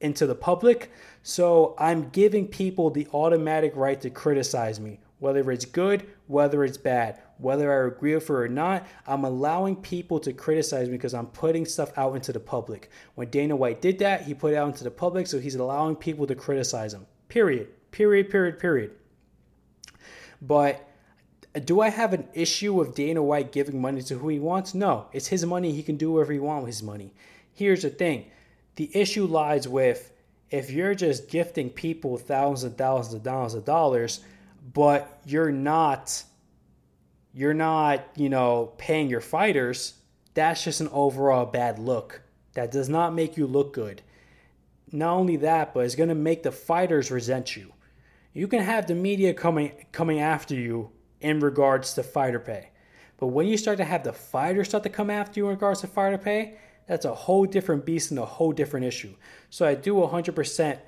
into 0.00 0.26
the 0.26 0.34
public. 0.34 0.90
So 1.22 1.74
I'm 1.78 2.08
giving 2.10 2.46
people 2.46 2.90
the 2.90 3.06
automatic 3.12 3.74
right 3.74 4.00
to 4.00 4.10
criticize 4.10 4.80
me, 4.80 5.00
whether 5.18 5.50
it's 5.50 5.64
good, 5.64 6.06
whether 6.26 6.64
it's 6.64 6.78
bad, 6.78 7.20
whether 7.38 7.72
I 7.72 7.88
agree 7.88 8.14
with 8.14 8.24
it 8.24 8.30
or 8.30 8.48
not. 8.48 8.86
I'm 9.06 9.24
allowing 9.24 9.76
people 9.76 10.20
to 10.20 10.32
criticize 10.32 10.88
me 10.88 10.96
because 10.96 11.14
I'm 11.14 11.26
putting 11.26 11.66
stuff 11.66 11.92
out 11.96 12.14
into 12.14 12.32
the 12.32 12.40
public. 12.40 12.90
When 13.14 13.28
Dana 13.30 13.56
White 13.56 13.82
did 13.82 13.98
that, 13.98 14.22
he 14.22 14.34
put 14.34 14.52
it 14.52 14.56
out 14.56 14.68
into 14.68 14.84
the 14.84 14.90
public, 14.90 15.26
so 15.26 15.38
he's 15.38 15.56
allowing 15.56 15.96
people 15.96 16.26
to 16.26 16.34
criticize 16.34 16.94
him. 16.94 17.06
Period. 17.28 17.68
Period, 17.90 18.30
period, 18.30 18.58
period. 18.58 18.92
But 20.40 20.87
do 21.64 21.80
I 21.80 21.88
have 21.90 22.12
an 22.12 22.28
issue 22.34 22.74
with 22.74 22.94
Dana 22.94 23.22
White 23.22 23.52
giving 23.52 23.80
money 23.80 24.02
to 24.02 24.18
who 24.18 24.28
he 24.28 24.38
wants? 24.38 24.74
No. 24.74 25.06
It's 25.12 25.28
his 25.28 25.46
money. 25.46 25.72
He 25.72 25.82
can 25.82 25.96
do 25.96 26.12
whatever 26.12 26.32
he 26.32 26.38
wants 26.38 26.66
with 26.66 26.74
his 26.74 26.82
money. 26.82 27.14
Here's 27.54 27.82
the 27.82 27.90
thing 27.90 28.26
the 28.76 28.90
issue 28.94 29.26
lies 29.26 29.66
with 29.66 30.12
if 30.50 30.70
you're 30.70 30.94
just 30.94 31.28
gifting 31.28 31.70
people 31.70 32.16
thousands 32.16 32.64
and 32.64 32.78
thousands 32.78 33.14
of 33.14 33.22
dollars 33.22 33.54
of 33.54 33.64
dollars, 33.64 34.20
but 34.72 35.20
you're 35.26 35.52
not 35.52 36.22
you're 37.34 37.54
not, 37.54 38.04
you 38.16 38.28
know, 38.28 38.72
paying 38.78 39.08
your 39.08 39.20
fighters, 39.20 39.94
that's 40.34 40.64
just 40.64 40.80
an 40.80 40.88
overall 40.92 41.46
bad 41.46 41.78
look. 41.78 42.22
That 42.54 42.72
does 42.72 42.88
not 42.88 43.14
make 43.14 43.36
you 43.36 43.46
look 43.46 43.72
good. 43.72 44.02
Not 44.90 45.14
only 45.14 45.36
that, 45.36 45.74
but 45.74 45.84
it's 45.84 45.94
going 45.94 46.08
to 46.08 46.14
make 46.14 46.42
the 46.42 46.50
fighters 46.50 47.10
resent 47.10 47.54
you. 47.56 47.72
You 48.32 48.48
can 48.48 48.60
have 48.60 48.86
the 48.86 48.94
media 48.94 49.34
coming 49.34 49.72
coming 49.92 50.20
after 50.20 50.54
you 50.54 50.90
in 51.20 51.40
regards 51.40 51.94
to 51.94 52.02
fighter 52.02 52.38
pay. 52.38 52.70
But 53.18 53.28
when 53.28 53.46
you 53.46 53.56
start 53.56 53.78
to 53.78 53.84
have 53.84 54.04
the 54.04 54.12
fighters 54.12 54.68
start 54.68 54.84
to 54.84 54.90
come 54.90 55.10
after 55.10 55.40
you 55.40 55.46
in 55.46 55.50
regards 55.50 55.80
to 55.80 55.86
fighter 55.86 56.18
pay, 56.18 56.58
that's 56.86 57.04
a 57.04 57.14
whole 57.14 57.44
different 57.44 57.84
beast 57.84 58.10
and 58.10 58.18
a 58.18 58.24
whole 58.24 58.52
different 58.52 58.86
issue. 58.86 59.14
So 59.50 59.66
I 59.66 59.74
do 59.74 59.94
100% 59.94 60.78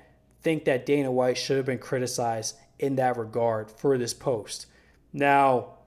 think 0.41 0.65
that 0.65 0.85
Dana 0.85 1.11
White 1.11 1.37
should 1.37 1.57
have 1.57 1.65
been 1.65 1.77
criticized 1.77 2.57
in 2.79 2.95
that 2.95 3.17
regard 3.17 3.69
for 3.69 3.97
this 3.97 4.13
post. 4.13 4.65
Now, 5.13 5.77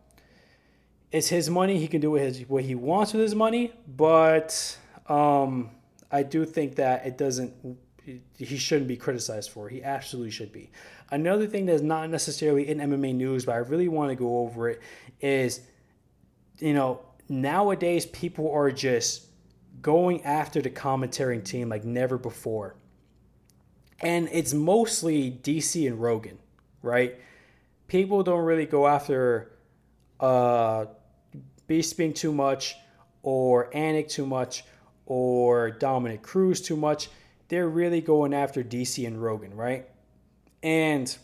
it's 1.11 1.29
his 1.29 1.51
money. 1.51 1.79
He 1.79 1.89
can 1.89 2.01
do 2.01 2.13
what, 2.49 2.65
he 2.65 2.75
wants 2.75 3.13
with 3.13 3.23
his 3.23 3.35
money, 3.35 3.73
but 3.89 4.79
um, 5.09 5.71
I 6.11 6.23
do 6.23 6.45
think 6.45 6.77
that 6.77 7.07
it 7.07 7.19
doesn't. 7.19 7.79
He 8.37 8.59
shouldn't 8.59 8.89
be 8.89 8.99
criticized 8.99 9.51
for. 9.51 9.69
He 9.69 9.83
absolutely 9.83 10.31
should 10.31 10.53
be. 10.53 10.71
Another 11.11 11.47
thing 11.47 11.67
that's 11.67 11.83
not 11.83 12.11
necessarily 12.11 12.69
in 12.69 12.79
MMA 12.79 13.15
news, 13.15 13.45
but 13.45 13.53
I 13.53 13.59
really 13.59 13.89
want 13.89 14.11
to 14.11 14.17
go 14.17 14.39
over 14.39 14.69
it, 14.69 14.81
is 15.21 15.61
you 16.59 16.75
know 16.75 17.01
nowadays 17.29 18.07
people 18.07 18.51
are 18.53 18.71
just 18.71 19.27
going 19.81 20.23
after 20.25 20.63
the 20.63 20.71
commentating 20.71 21.45
team 21.45 21.69
like 21.69 21.85
never 21.85 22.19
before. 22.19 22.77
And 24.01 24.29
it's 24.33 24.53
mostly 24.53 25.31
DC 25.31 25.87
and 25.87 26.01
Rogan, 26.01 26.39
right? 26.83 27.17
People 27.87 28.23
don't 28.23 28.45
really 28.45 28.67
go 28.67 28.87
after 28.87 29.53
uh, 30.21 30.87
Bisping 31.69 32.15
too 32.15 32.33
much 32.33 32.77
or 33.23 33.71
Anik 33.73 34.09
too 34.09 34.27
much 34.27 34.65
or 35.07 35.71
Dominick 35.71 36.23
Cruz 36.23 36.61
too 36.61 36.77
much. 36.77 37.09
They're 37.49 37.69
really 37.69 38.01
going 38.01 38.35
after 38.35 38.63
DC 38.63 39.07
and 39.07 39.23
Rogan, 39.23 39.55
right? 39.55 39.89
And 40.65 41.15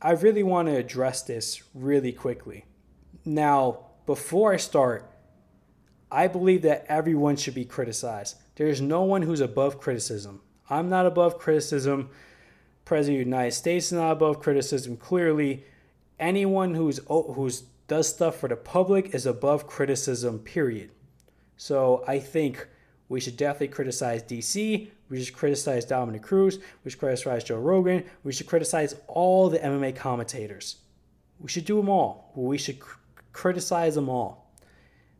I 0.00 0.12
really 0.12 0.44
want 0.44 0.68
to 0.68 0.76
address 0.76 1.22
this 1.22 1.62
really 1.74 2.12
quickly. 2.12 2.64
Now, 3.24 3.86
before 4.06 4.54
I 4.54 4.56
start, 4.56 5.10
I 6.12 6.28
believe 6.28 6.62
that 6.62 6.86
everyone 6.88 7.34
should 7.34 7.54
be 7.54 7.64
criticized. 7.64 8.36
There's 8.54 8.80
no 8.80 9.02
one 9.02 9.22
who's 9.22 9.40
above 9.40 9.80
criticism. 9.80 10.42
I'm 10.70 10.88
not 10.88 11.06
above 11.06 11.38
criticism. 11.38 12.10
President 12.84 13.20
of 13.20 13.24
the 13.24 13.30
United 13.30 13.52
States 13.52 13.86
is 13.86 13.94
not 13.94 14.12
above 14.12 14.40
criticism. 14.40 14.96
Clearly, 14.96 15.64
anyone 16.20 16.74
who's 16.74 17.00
who's 17.08 17.62
does 17.88 18.08
stuff 18.08 18.36
for 18.36 18.48
the 18.48 18.56
public 18.56 19.12
is 19.12 19.26
above 19.26 19.66
criticism. 19.66 20.38
Period. 20.38 20.90
So 21.56 22.04
I 22.06 22.20
think 22.20 22.68
we 23.08 23.20
should 23.20 23.36
definitely 23.36 23.68
criticize 23.68 24.22
DC. 24.22 24.88
We 25.08 25.22
should 25.22 25.34
criticize 25.34 25.84
Dominick 25.84 26.22
Cruz. 26.22 26.58
We 26.84 26.90
should 26.90 27.00
criticize 27.00 27.44
Joe 27.44 27.58
Rogan. 27.58 28.04
We 28.22 28.32
should 28.32 28.46
criticize 28.46 28.96
all 29.06 29.50
the 29.50 29.58
MMA 29.58 29.94
commentators. 29.94 30.76
We 31.38 31.48
should 31.48 31.64
do 31.64 31.76
them 31.76 31.88
all. 31.88 32.32
We 32.34 32.58
should 32.58 32.80
cr- 32.80 32.98
criticize 33.32 33.94
them 33.94 34.08
all. 34.08 34.52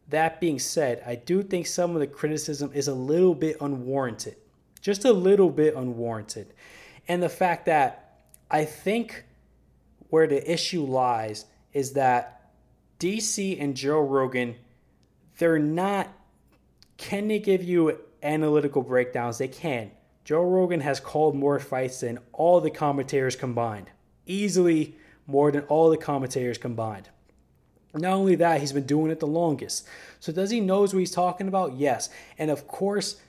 That 0.08 0.40
being 0.40 0.58
said, 0.58 1.02
I 1.06 1.14
do 1.14 1.42
think 1.42 1.66
some 1.66 1.92
of 1.92 2.00
the 2.00 2.06
criticism 2.06 2.70
is 2.74 2.88
a 2.88 2.94
little 2.94 3.34
bit 3.34 3.56
unwarranted. 3.60 4.36
Just 4.80 5.04
a 5.04 5.12
little 5.12 5.50
bit 5.50 5.74
unwarranted. 5.74 6.52
And 7.08 7.22
the 7.22 7.28
fact 7.28 7.66
that 7.66 8.20
I 8.50 8.64
think 8.64 9.24
where 10.10 10.26
the 10.26 10.50
issue 10.50 10.84
lies 10.84 11.46
is 11.72 11.92
that 11.92 12.50
DC 13.00 13.60
and 13.60 13.74
Joe 13.74 14.00
Rogan, 14.00 14.56
they're 15.38 15.58
not, 15.58 16.08
can 16.96 17.28
they 17.28 17.38
give 17.38 17.62
you 17.62 17.98
analytical 18.22 18.82
breakdowns? 18.82 19.38
They 19.38 19.48
can. 19.48 19.90
Joe 20.24 20.42
Rogan 20.42 20.80
has 20.80 21.00
called 21.00 21.34
more 21.36 21.58
fights 21.58 22.00
than 22.00 22.18
all 22.32 22.60
the 22.60 22.70
commentators 22.70 23.36
combined. 23.36 23.90
Easily 24.26 24.96
more 25.26 25.50
than 25.50 25.62
all 25.64 25.90
the 25.90 25.96
commentators 25.96 26.58
combined. 26.58 27.10
Not 27.94 28.14
only 28.14 28.34
that, 28.36 28.60
he's 28.60 28.72
been 28.72 28.86
doing 28.86 29.10
it 29.10 29.20
the 29.20 29.26
longest. 29.26 29.86
So 30.18 30.32
does 30.32 30.50
he 30.50 30.60
knows 30.60 30.92
what 30.92 31.00
he's 31.00 31.10
talking 31.10 31.46
about? 31.46 31.74
Yes. 31.74 32.08
And 32.38 32.50
of 32.50 32.66
course, 32.66 33.20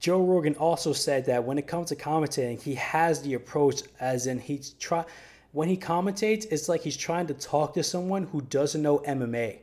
Joe 0.00 0.22
Rogan 0.22 0.56
also 0.56 0.92
said 0.92 1.26
that 1.26 1.44
when 1.44 1.58
it 1.58 1.68
comes 1.68 1.90
to 1.90 1.96
commentating, 1.96 2.60
he 2.60 2.74
has 2.74 3.22
the 3.22 3.34
approach 3.34 3.82
as 4.00 4.26
in 4.26 4.40
he's 4.40 4.70
try 4.70 5.04
when 5.52 5.68
he 5.68 5.76
commentates, 5.76 6.46
it's 6.50 6.68
like 6.68 6.80
he's 6.80 6.96
trying 6.96 7.26
to 7.26 7.34
talk 7.34 7.74
to 7.74 7.82
someone 7.82 8.24
who 8.24 8.40
doesn't 8.40 8.80
know 8.80 8.98
MMA. 9.00 9.58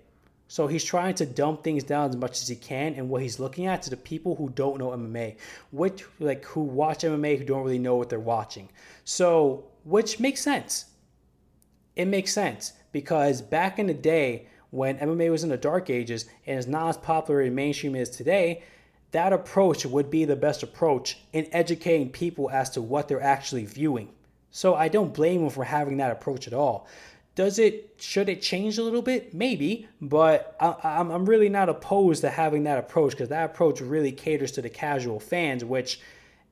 So 0.51 0.65
he's 0.65 0.83
trying 0.83 1.13
to 1.13 1.27
dump 1.27 1.63
things 1.63 1.83
down 1.83 2.09
as 2.09 2.17
much 2.17 2.41
as 2.41 2.47
he 2.47 2.55
can, 2.55 2.95
and 2.95 3.07
what 3.07 3.21
he's 3.21 3.39
looking 3.39 3.67
at 3.67 3.83
to 3.83 3.91
the 3.91 3.95
people 3.95 4.35
who 4.35 4.49
don't 4.49 4.79
know 4.79 4.89
MMA, 4.89 5.37
which 5.71 6.03
like 6.19 6.43
who 6.43 6.61
watch 6.61 7.03
MMA 7.03 7.37
who 7.37 7.45
don't 7.45 7.63
really 7.63 7.77
know 7.77 7.95
what 7.95 8.09
they're 8.09 8.19
watching. 8.19 8.67
So 9.05 9.65
which 9.85 10.19
makes 10.19 10.41
sense. 10.41 10.85
It 11.95 12.05
makes 12.05 12.33
sense 12.33 12.73
because 12.91 13.43
back 13.43 13.77
in 13.77 13.85
the 13.85 13.93
day 13.93 14.47
when 14.71 14.97
MMA 14.97 15.29
was 15.29 15.43
in 15.43 15.49
the 15.49 15.57
dark 15.57 15.91
ages 15.91 16.25
and 16.47 16.57
is 16.57 16.65
not 16.65 16.89
as 16.89 16.97
popular 16.97 17.41
in 17.41 17.53
mainstream 17.53 17.95
as 17.95 18.09
today, 18.09 18.63
that 19.11 19.33
approach 19.33 19.85
would 19.85 20.09
be 20.09 20.25
the 20.25 20.35
best 20.35 20.63
approach 20.63 21.19
in 21.31 21.47
educating 21.51 22.09
people 22.09 22.49
as 22.49 22.71
to 22.71 22.81
what 22.81 23.07
they're 23.07 23.21
actually 23.21 23.65
viewing. 23.65 24.09
So 24.49 24.73
I 24.73 24.87
don't 24.87 25.13
blame 25.13 25.43
him 25.43 25.51
for 25.51 25.63
having 25.63 25.97
that 25.97 26.11
approach 26.11 26.47
at 26.47 26.53
all. 26.53 26.87
Does 27.39 27.57
it 27.57 27.95
should 27.99 28.27
it 28.27 28.41
change 28.41 28.77
a 28.77 28.83
little 28.83 29.01
bit? 29.01 29.33
Maybe, 29.33 29.87
but 30.01 30.57
I, 30.59 30.99
am 30.99 31.25
really 31.25 31.47
not 31.47 31.69
opposed 31.69 32.19
to 32.23 32.29
having 32.29 32.63
that 32.63 32.77
approach 32.77 33.11
because 33.11 33.29
that 33.29 33.45
approach 33.45 33.79
really 33.79 34.11
caters 34.11 34.51
to 34.51 34.61
the 34.61 34.69
casual 34.69 35.21
fans, 35.21 35.63
which 35.63 36.01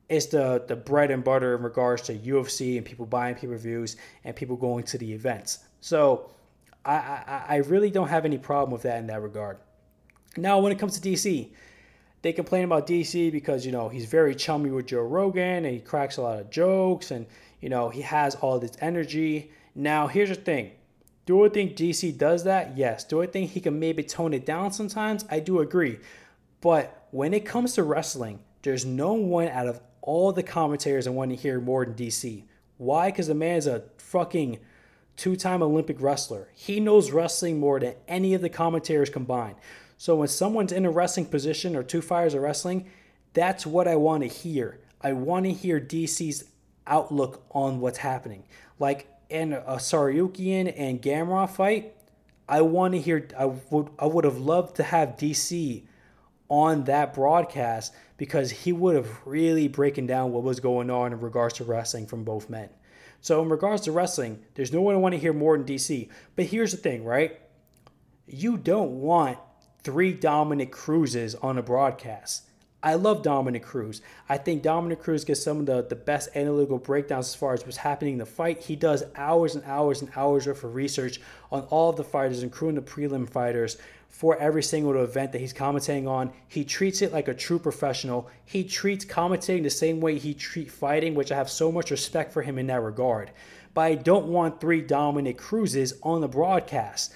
is 0.08 0.28
the 0.28 0.64
the 0.66 0.76
bread 0.76 1.10
and 1.10 1.22
butter 1.22 1.54
in 1.54 1.62
regards 1.62 2.00
to 2.04 2.14
UFC 2.14 2.78
and 2.78 2.86
people 2.86 3.04
buying 3.04 3.34
pay 3.34 3.46
per 3.46 3.58
views 3.58 3.96
and 4.24 4.34
people 4.34 4.56
going 4.56 4.82
to 4.84 4.96
the 4.96 5.12
events. 5.12 5.58
So 5.82 6.30
I, 6.86 6.94
I, 6.94 7.44
I 7.48 7.56
really 7.56 7.90
don't 7.90 8.08
have 8.08 8.24
any 8.24 8.38
problem 8.38 8.70
with 8.70 8.80
that 8.84 8.98
in 8.98 9.08
that 9.08 9.20
regard. 9.20 9.58
Now, 10.38 10.58
when 10.58 10.72
it 10.72 10.78
comes 10.78 10.98
to 10.98 11.06
DC, 11.06 11.50
they 12.22 12.32
complain 12.32 12.64
about 12.64 12.86
DC 12.86 13.30
because 13.30 13.66
you 13.66 13.72
know 13.72 13.90
he's 13.90 14.06
very 14.06 14.34
chummy 14.34 14.70
with 14.70 14.86
Joe 14.86 15.02
Rogan 15.02 15.66
and 15.66 15.74
he 15.74 15.80
cracks 15.80 16.16
a 16.16 16.22
lot 16.22 16.38
of 16.38 16.48
jokes 16.48 17.10
and 17.10 17.26
you 17.60 17.68
know 17.68 17.90
he 17.90 18.00
has 18.00 18.36
all 18.36 18.58
this 18.58 18.72
energy. 18.80 19.52
Now, 19.74 20.06
here's 20.06 20.30
the 20.30 20.34
thing: 20.34 20.72
Do 21.28 21.44
I 21.44 21.50
think 21.50 21.76
DC 21.76 22.16
does 22.16 22.44
that? 22.44 22.74
Yes. 22.78 23.04
Do 23.04 23.20
I 23.20 23.26
think 23.26 23.50
he 23.50 23.60
can 23.60 23.78
maybe 23.78 24.02
tone 24.02 24.32
it 24.32 24.46
down 24.46 24.72
sometimes? 24.72 25.26
I 25.30 25.40
do 25.40 25.60
agree. 25.60 25.98
But 26.62 27.06
when 27.10 27.34
it 27.34 27.44
comes 27.44 27.74
to 27.74 27.82
wrestling, 27.82 28.38
there's 28.62 28.86
no 28.86 29.12
one 29.12 29.48
out 29.48 29.66
of 29.66 29.82
all 30.00 30.32
the 30.32 30.42
commentators 30.42 31.06
I 31.06 31.10
want 31.10 31.30
to 31.32 31.36
hear 31.36 31.60
more 31.60 31.84
than 31.84 31.96
DC. 31.96 32.44
Why? 32.78 33.10
Because 33.10 33.26
the 33.26 33.34
man 33.34 33.58
is 33.58 33.66
a 33.66 33.82
fucking 33.98 34.58
two 35.18 35.36
time 35.36 35.62
Olympic 35.62 36.00
wrestler. 36.00 36.48
He 36.54 36.80
knows 36.80 37.10
wrestling 37.10 37.60
more 37.60 37.78
than 37.78 37.96
any 38.08 38.32
of 38.32 38.40
the 38.40 38.48
commentators 38.48 39.10
combined. 39.10 39.56
So 39.98 40.16
when 40.16 40.28
someone's 40.28 40.72
in 40.72 40.86
a 40.86 40.90
wrestling 40.90 41.26
position 41.26 41.76
or 41.76 41.82
two 41.82 42.00
fires 42.00 42.32
of 42.32 42.40
wrestling, 42.40 42.88
that's 43.34 43.66
what 43.66 43.86
I 43.86 43.96
want 43.96 44.22
to 44.22 44.30
hear. 44.30 44.80
I 45.02 45.12
want 45.12 45.44
to 45.44 45.52
hear 45.52 45.78
DC's 45.78 46.44
outlook 46.86 47.44
on 47.50 47.80
what's 47.80 47.98
happening. 47.98 48.44
Like 48.78 49.08
in 49.28 49.52
a 49.52 49.76
Tsarukyan 49.76 50.72
and 50.76 51.02
Gamrot 51.02 51.50
fight, 51.50 51.94
I 52.48 52.62
want 52.62 52.94
to 52.94 53.00
hear. 53.00 53.28
I 53.38 53.46
would. 53.46 53.90
I 53.98 54.06
would 54.06 54.24
have 54.24 54.38
loved 54.38 54.76
to 54.76 54.82
have 54.82 55.16
DC 55.16 55.84
on 56.48 56.84
that 56.84 57.12
broadcast 57.12 57.94
because 58.16 58.50
he 58.50 58.72
would 58.72 58.96
have 58.96 59.20
really 59.26 59.68
broken 59.68 60.06
down 60.06 60.32
what 60.32 60.42
was 60.42 60.60
going 60.60 60.90
on 60.90 61.12
in 61.12 61.20
regards 61.20 61.54
to 61.54 61.64
wrestling 61.64 62.06
from 62.06 62.24
both 62.24 62.48
men. 62.48 62.70
So 63.20 63.42
in 63.42 63.48
regards 63.48 63.82
to 63.82 63.92
wrestling, 63.92 64.42
there's 64.54 64.72
no 64.72 64.80
one 64.80 64.94
I 64.94 64.98
want 64.98 65.12
to 65.14 65.20
hear 65.20 65.32
more 65.32 65.56
than 65.56 65.66
DC. 65.66 66.08
But 66.36 66.46
here's 66.46 66.70
the 66.70 66.78
thing, 66.78 67.04
right? 67.04 67.38
You 68.26 68.56
don't 68.56 69.00
want 69.00 69.38
three 69.82 70.12
Dominick 70.12 70.72
Cruzes 70.72 71.34
on 71.42 71.58
a 71.58 71.62
broadcast. 71.62 72.47
I 72.80 72.94
love 72.94 73.22
Dominick 73.24 73.64
Cruz. 73.64 74.02
I 74.28 74.38
think 74.38 74.62
Dominick 74.62 75.00
Cruz 75.02 75.24
gets 75.24 75.42
some 75.42 75.58
of 75.58 75.66
the, 75.66 75.82
the 75.82 75.96
best 75.96 76.28
analytical 76.36 76.78
breakdowns 76.78 77.26
as 77.26 77.34
far 77.34 77.52
as 77.52 77.64
what's 77.64 77.78
happening 77.78 78.12
in 78.14 78.18
the 78.18 78.26
fight. 78.26 78.62
He 78.62 78.76
does 78.76 79.02
hours 79.16 79.56
and 79.56 79.64
hours 79.64 80.00
and 80.00 80.10
hours 80.14 80.46
worth 80.46 80.62
of 80.62 80.76
research 80.76 81.20
on 81.50 81.62
all 81.70 81.90
of 81.90 81.96
the 81.96 82.04
fighters, 82.04 82.44
including 82.44 82.76
the 82.76 82.88
prelim 82.88 83.28
fighters, 83.28 83.78
for 84.08 84.38
every 84.38 84.62
single 84.62 85.02
event 85.02 85.32
that 85.32 85.40
he's 85.40 85.52
commentating 85.52 86.08
on. 86.08 86.32
He 86.46 86.64
treats 86.64 87.02
it 87.02 87.12
like 87.12 87.26
a 87.26 87.34
true 87.34 87.58
professional. 87.58 88.30
He 88.44 88.62
treats 88.62 89.04
commentating 89.04 89.64
the 89.64 89.70
same 89.70 90.00
way 90.00 90.16
he 90.16 90.32
treats 90.32 90.72
fighting, 90.72 91.16
which 91.16 91.32
I 91.32 91.36
have 91.36 91.50
so 91.50 91.72
much 91.72 91.90
respect 91.90 92.32
for 92.32 92.42
him 92.42 92.58
in 92.58 92.68
that 92.68 92.80
regard. 92.80 93.32
But 93.74 93.82
I 93.82 93.94
don't 93.96 94.26
want 94.26 94.60
three 94.60 94.82
Dominick 94.82 95.38
Cruzes 95.38 95.94
on 96.04 96.20
the 96.20 96.28
broadcast. 96.28 97.12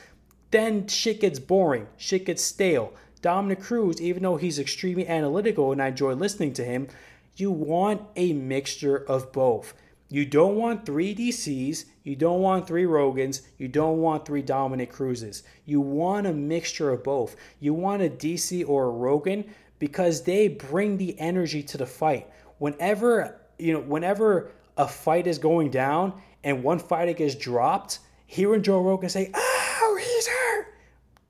Then 0.51 0.89
shit 0.89 1.21
gets 1.21 1.39
boring, 1.39 1.87
shit 1.97 2.27
gets 2.27 2.45
stale. 2.45 2.93
Dominick 3.23 3.61
Cruz, 3.61 4.01
even 4.01 4.25
though 4.25 4.37
he's 4.37 4.59
extremely 4.59 5.09
analytical 5.09 5.73
and 5.73 5.81
I 5.81 5.89
enjoy 5.89 6.13
listening 6.13 6.53
to 6.55 6.65
him, 6.65 6.89
you 7.37 7.51
want 7.51 8.03
a 8.17 8.33
mixture 8.33 8.97
of 8.97 9.33
both. 9.33 9.73
You 10.09 10.27
don't 10.27 10.57
want 10.57 10.85
three 10.85 11.15
DCs, 11.15 11.87
you 12.03 12.17
don't 12.17 12.43
want 12.43 12.67
three 12.67 12.85
Rogans, 12.85 13.41
you 13.57 13.69
don't 13.69 13.99
want 13.99 14.27
three 14.27 14.43
Dominick 14.43 14.93
Cruzes. 14.93 15.43
You 15.65 15.81
want 15.81 16.27
a 16.27 16.35
mixture 16.35 16.91
of 16.91 17.03
both. 17.03 17.35
You 17.61 17.73
want 17.73 18.03
a 18.03 18.11
DC 18.11 18.69
or 18.69 18.85
a 18.85 18.91
Rogan 18.91 19.47
because 19.79 20.25
they 20.25 20.49
bring 20.49 20.99
the 20.99 21.19
energy 21.19 21.63
to 21.63 21.79
the 21.79 21.87
fight. 21.87 22.29
Whenever, 22.59 23.41
you 23.59 23.73
know, 23.73 23.81
whenever 23.81 24.51
a 24.77 24.87
fight 24.87 25.27
is 25.27 25.39
going 25.39 25.71
down 25.71 26.21
and 26.45 26.63
one 26.63 26.79
fighter 26.79 27.15
gets 27.15 27.35
dropped, 27.35 28.01
hearing 28.27 28.63
Joe 28.63 28.83
Rogan 28.83 29.09
say, 29.09 29.31
"Oh, 29.35 29.99
he's 29.99 30.27
hurt," 30.27 30.42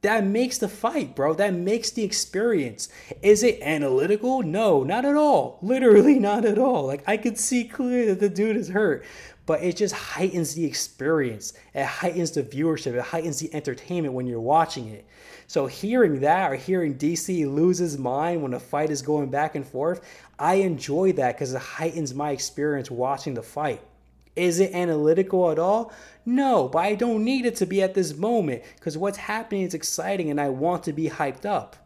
That 0.03 0.27
makes 0.27 0.59
the 0.59 0.69
fight, 0.69 1.15
bro. 1.15 1.33
That 1.35 1.55
makes 1.55 1.93
the 1.93 2.03
experience. 2.03 2.89
Is 3.23 3.45
it 3.45 3.63
analytical? 3.63 4.43
No, 4.43 4.83
not 4.83 5.05
at 5.05 5.15
all. 5.15 5.59
Literally, 5.63 6.19
not 6.19 6.45
at 6.45 6.59
all. 6.59 6.87
Like, 6.87 7.05
I 7.07 7.17
could 7.17 7.39
see 7.39 7.65
clearly 7.65 8.07
that 8.07 8.19
the 8.19 8.29
dude 8.29 8.57
is 8.57 8.69
hurt, 8.69 9.05
but 9.47 9.63
it 9.63 9.77
just 9.77 9.95
heightens 9.95 10.55
the 10.55 10.65
experience. 10.65 11.53
It 11.73 11.85
heightens 11.85 12.33
the 12.33 12.43
viewership. 12.43 12.95
It 12.95 13.01
heightens 13.01 13.39
the 13.39 13.55
entertainment 13.55 14.13
when 14.13 14.27
you're 14.27 14.41
watching 14.41 14.89
it. 14.89 15.07
So, 15.47 15.67
hearing 15.67 16.19
that 16.21 16.51
or 16.51 16.57
hearing 16.57 16.97
DC 16.97 17.47
lose 17.47 17.79
his 17.79 17.97
mind 17.97 18.43
when 18.43 18.55
a 18.55 18.61
fight 18.61 18.91
is 18.91 19.03
going 19.03 19.31
back 19.31 19.55
and 19.55 19.65
forth, 19.65 20.01
I 20.37 20.55
enjoy 20.55 21.13
that 21.13 21.37
because 21.37 21.55
it 21.55 21.61
heightens 21.61 22.13
my 22.13 22.33
experience 22.33 22.91
watching 22.91 23.35
the 23.35 23.43
fight. 23.43 23.81
Is 24.35 24.61
it 24.61 24.73
analytical 24.73 25.51
at 25.51 25.59
all? 25.59 25.93
No, 26.25 26.69
but 26.69 26.79
I 26.81 26.95
don't 26.95 27.25
need 27.25 27.45
it 27.45 27.57
to 27.57 27.67
be 27.67 27.83
at 27.83 27.95
this 27.95 28.17
moment 28.17 28.63
because 28.77 28.97
what's 28.97 29.19
happening 29.19 29.63
is 29.63 29.75
exciting 29.75 30.31
and 30.31 30.41
I 30.41 30.49
want 30.49 30.85
to 30.85 30.93
be 30.93 31.11
hyped 31.11 31.45
up. 31.45 31.77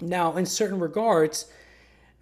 Now, 0.00 0.36
in 0.36 0.46
certain 0.46 0.78
regards, 0.78 1.46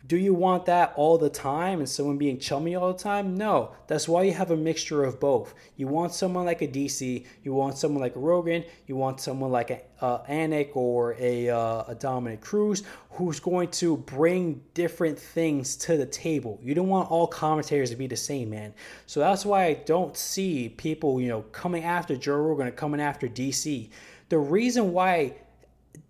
do 0.06 0.16
you 0.16 0.34
want 0.34 0.66
that 0.66 0.92
all 0.96 1.18
the 1.18 1.30
time 1.30 1.78
and 1.78 1.88
someone 1.88 2.18
being 2.18 2.38
chummy 2.38 2.74
all 2.74 2.92
the 2.92 2.98
time? 2.98 3.36
No. 3.36 3.72
That's 3.86 4.08
why 4.08 4.24
you 4.24 4.32
have 4.32 4.50
a 4.50 4.56
mixture 4.56 5.04
of 5.04 5.18
both. 5.18 5.54
You 5.76 5.88
want 5.88 6.12
someone 6.12 6.44
like 6.44 6.62
a 6.62 6.68
DC, 6.68 7.24
you 7.42 7.54
want 7.54 7.78
someone 7.78 8.02
like 8.02 8.14
a 8.14 8.18
Rogan, 8.18 8.64
you 8.86 8.96
want 8.96 9.20
someone 9.20 9.50
like 9.50 9.70
a 9.70 9.80
uh, 10.00 10.22
Anik 10.24 10.76
or 10.76 11.16
a, 11.18 11.48
uh, 11.48 11.84
a 11.88 11.96
Dominick 11.98 12.40
Cruz 12.40 12.82
who's 13.10 13.40
going 13.40 13.68
to 13.70 13.96
bring 13.96 14.62
different 14.74 15.18
things 15.18 15.76
to 15.76 15.96
the 15.96 16.06
table. 16.06 16.60
You 16.62 16.74
don't 16.74 16.88
want 16.88 17.10
all 17.10 17.26
commentators 17.26 17.90
to 17.90 17.96
be 17.96 18.06
the 18.06 18.16
same, 18.16 18.50
man. 18.50 18.74
So 19.06 19.20
that's 19.20 19.46
why 19.46 19.64
I 19.64 19.74
don't 19.74 20.16
see 20.16 20.68
people, 20.68 21.20
you 21.20 21.28
know, 21.28 21.42
coming 21.42 21.84
after 21.84 22.16
Joe 22.16 22.36
Rogan 22.36 22.66
and 22.66 22.76
coming 22.76 23.00
after 23.00 23.26
DC. 23.26 23.88
The 24.28 24.38
reason 24.38 24.92
why 24.92 25.36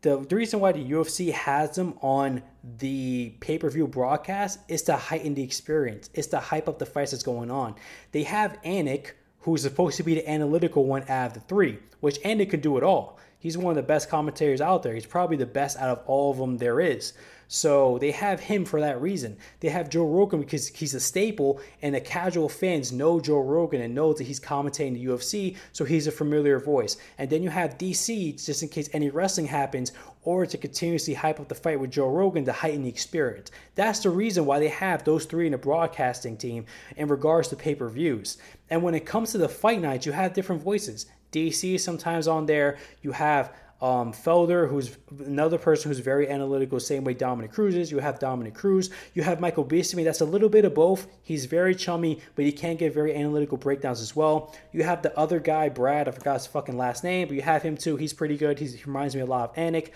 the, 0.03 0.19
the 0.19 0.37
reason 0.37 0.61
why 0.61 0.73
the 0.73 0.85
UFC 0.85 1.33
has 1.33 1.77
them 1.77 1.95
on 2.01 2.43
the 2.79 3.33
pay 3.41 3.59
per 3.59 3.71
view 3.71 3.87
broadcast 3.87 4.59
is 4.69 4.83
to 4.83 4.97
heighten 4.97 5.35
the 5.35 5.43
experience. 5.43 6.11
It's 6.15 6.29
to 6.29 6.41
hype 6.41 6.69
up 6.69 6.79
the 6.79 6.87
fights 6.87 7.13
that's 7.13 7.23
going 7.23 7.51
on. 7.51 7.75
They 8.13 8.25
have 8.25 8.61
Anik, 8.65 9.13
who's 9.41 9.63
supposed 9.63 9.97
to 9.99 10.03
be 10.03 10.15
the 10.15 10.29
analytical 10.29 10.85
one 10.85 11.03
out 11.09 11.29
of 11.29 11.35
the 11.35 11.41
three, 11.41 11.79
which 12.01 12.21
Anik 12.23 12.51
can 12.51 12.61
do 12.61 12.77
it 12.77 12.83
all. 12.83 13.19
He's 13.39 13.57
one 13.57 13.71
of 13.71 13.77
the 13.77 13.83
best 13.83 14.09
commentators 14.09 14.61
out 14.61 14.83
there. 14.83 14.95
He's 14.95 15.07
probably 15.07 15.37
the 15.37 15.47
best 15.47 15.79
out 15.79 15.91
of 15.91 16.03
all 16.07 16.33
of 16.33 16.39
them 16.39 16.57
there 16.57 16.81
is. 16.81 17.13
So 17.49 17.99
they 17.99 18.11
have 18.11 18.41
him 18.41 18.65
for 18.65 18.81
that 18.81 19.01
reason. 19.01 19.37
They 19.61 19.69
have 19.69 19.89
Joe 19.89 20.05
Rogan 20.05 20.41
because 20.41 20.67
he's 20.69 20.95
a 20.95 21.01
staple, 21.01 21.61
and 21.81 21.95
the 21.95 22.01
casual 22.01 22.49
fans 22.49 22.91
know 22.91 23.21
Joe 23.21 23.41
Rogan 23.41 23.83
and 23.83 23.95
know 23.95 24.13
that 24.13 24.25
he's 24.25 24.41
commentating 24.41 24.95
the 24.95 25.05
UFC, 25.07 25.57
so 25.73 25.85
he's 25.85 26.09
a 26.09 26.13
familiar 26.13 26.59
voice. 26.59 26.97
And 27.19 27.31
then 27.31 27.43
you 27.43 27.51
have 27.51 27.79
DC 27.79 28.45
just 28.45 28.63
in 28.63 28.69
case 28.69 28.89
any 28.93 29.11
wrestling 29.11 29.47
happens, 29.47 29.93
or 30.27 30.45
to 30.45 30.59
continuously 30.59 31.15
hype 31.15 31.39
up 31.41 31.49
the 31.49 31.55
fight 31.55 31.79
with 31.81 31.93
Joe 31.93 32.11
Rogan 32.11 32.45
to 32.45 32.53
heighten 32.53 32.83
the 32.83 32.89
experience. 32.89 33.51
That's 33.77 34.01
the 34.01 34.11
reason 34.11 34.45
why 34.45 34.59
they 34.59 34.69
have 34.69 35.05
those 35.05 35.25
three 35.25 35.47
in 35.47 35.53
the 35.53 35.59
broadcasting 35.59 36.37
team 36.37 36.67
in 36.97 37.09
regards 37.09 37.49
to 37.49 37.57
pay 37.57 37.77
per 37.77 37.89
views. 37.89 38.37
And 38.69 38.83
when 38.83 38.95
it 38.95 39.07
comes 39.07 39.31
to 39.33 39.39
the 39.39 39.49
fight 39.49 39.81
nights, 39.81 40.05
you 40.05 40.13
have 40.13 40.35
different 40.35 40.63
voices. 40.63 41.07
DC 41.33 41.77
is 41.77 41.85
sometimes 41.85 42.27
on 42.27 42.47
there. 42.47 42.77
You 43.03 43.13
have 43.13 43.55
um, 43.83 44.13
Felder, 44.13 44.69
who's 44.69 44.97
another 45.19 45.59
person 45.59 45.91
who's 45.91 45.99
very 45.99 46.31
analytical, 46.31 46.81
same 46.81 47.05
way 47.05 47.13
Dominick 47.13 47.53
Cruz 47.53 47.75
is. 47.75 47.91
You 47.91 47.99
have 47.99 48.19
Dominick 48.19 48.55
Cruz. 48.55 48.89
You 49.13 49.23
have 49.23 49.39
Michael 49.39 49.67
Bisping. 49.67 50.05
That's 50.05 50.23
a 50.23 50.25
little 50.25 50.49
bit 50.49 50.65
of 50.65 50.75
both. 50.75 51.07
He's 51.23 51.45
very 51.45 51.75
chummy, 51.75 52.21
but 52.37 52.47
he 52.47 52.53
can 52.53 52.77
get 52.77 52.95
very 52.95 53.15
analytical 53.15 53.59
breakdowns 53.59 54.01
as 54.01 54.17
well. 54.17 54.55
You 54.73 54.83
have 54.85 55.03
the 55.03 55.17
other 55.19 55.41
guy, 55.41 55.69
Brad. 55.69 56.09
I 56.09 56.13
forgot 56.13 56.35
his 56.35 56.47
fucking 56.47 56.79
last 56.79 57.05
name, 57.05 57.29
but 57.29 57.35
you 57.35 57.43
have 57.43 57.63
him 57.63 57.77
too. 57.77 57.97
He's 57.97 58.15
pretty 58.15 58.39
good. 58.39 58.59
He's, 58.59 58.75
he 58.75 58.83
reminds 58.85 59.15
me 59.15 59.21
a 59.21 59.27
lot 59.27 59.51
of 59.51 59.57
Anik. 59.57 59.91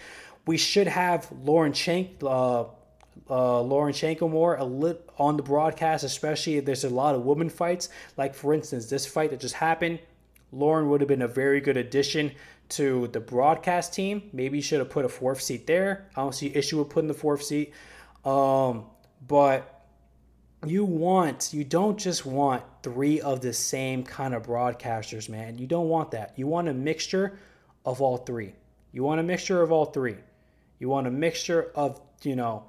We 0.47 0.59
should 0.59 0.87
have 0.87 1.31
Lauren 1.43 1.72
Shank. 1.72 2.22
Uh, 2.22 2.64
uh, 3.28 3.61
Lauren 3.61 3.93
Shanklemore 3.93 4.59
a 4.59 4.64
lit 4.64 5.09
on 5.18 5.37
the 5.37 5.43
broadcast, 5.43 6.05
especially 6.05 6.57
if 6.57 6.64
there's 6.64 6.85
a 6.85 6.91
lot 6.91 7.14
of 7.14 7.24
women 7.24 7.49
fights. 7.49 7.89
Like 8.16 8.35
for 8.35 8.53
instance, 8.53 8.87
this 8.87 9.07
fight 9.07 9.31
that 9.31 9.41
just 9.41 9.55
happened, 9.55 10.01
Lauren 10.53 10.89
would 10.89 11.01
have 11.01 11.09
been 11.09 11.22
a 11.22 11.28
very 11.28 11.61
good 11.61 11.76
addition 11.76 12.33
to 12.71 13.09
the 13.09 13.21
broadcast 13.21 13.95
team. 13.95 14.31
Maybe 14.33 14.59
you 14.59 14.62
should 14.62 14.79
have 14.79 14.91
put 14.91 15.05
a 15.05 15.09
fourth 15.09 15.41
seat 15.41 15.66
there. 15.66 16.09
I 16.16 16.23
don't 16.23 16.35
see 16.35 16.55
issue 16.55 16.79
with 16.79 16.89
putting 16.89 17.09
the 17.09 17.14
fourth 17.14 17.43
seat. 17.43 17.73
Um, 18.25 18.85
but 19.27 19.85
you 20.66 20.85
want, 20.85 21.53
you 21.53 21.64
don't 21.64 21.99
just 21.99 22.27
want 22.27 22.62
three 22.83 23.21
of 23.21 23.41
the 23.41 23.53
same 23.53 24.03
kind 24.03 24.35
of 24.35 24.43
broadcasters, 24.45 25.29
man. 25.29 25.59
You 25.59 25.66
don't 25.66 25.89
want 25.89 26.11
that. 26.12 26.35
You 26.37 26.47
want 26.47 26.68
a 26.68 26.75
mixture 26.75 27.39
of 27.85 28.01
all 28.01 28.18
three. 28.18 28.55
You 28.93 29.03
want 29.03 29.21
a 29.21 29.23
mixture 29.23 29.62
of 29.62 29.73
all 29.73 29.87
three. 29.87 30.16
You 30.79 30.89
want 30.89 31.07
a 31.07 31.11
mixture 31.11 31.71
of, 31.75 32.01
you 32.23 32.37
know, 32.37 32.64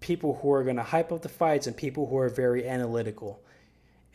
people 0.00 0.38
who 0.40 0.52
are 0.52 0.62
going 0.62 0.76
to 0.76 0.82
hype 0.82 1.10
up 1.12 1.22
the 1.22 1.28
fights 1.28 1.66
and 1.66 1.76
people 1.76 2.06
who 2.06 2.18
are 2.18 2.28
very 2.28 2.68
analytical 2.68 3.42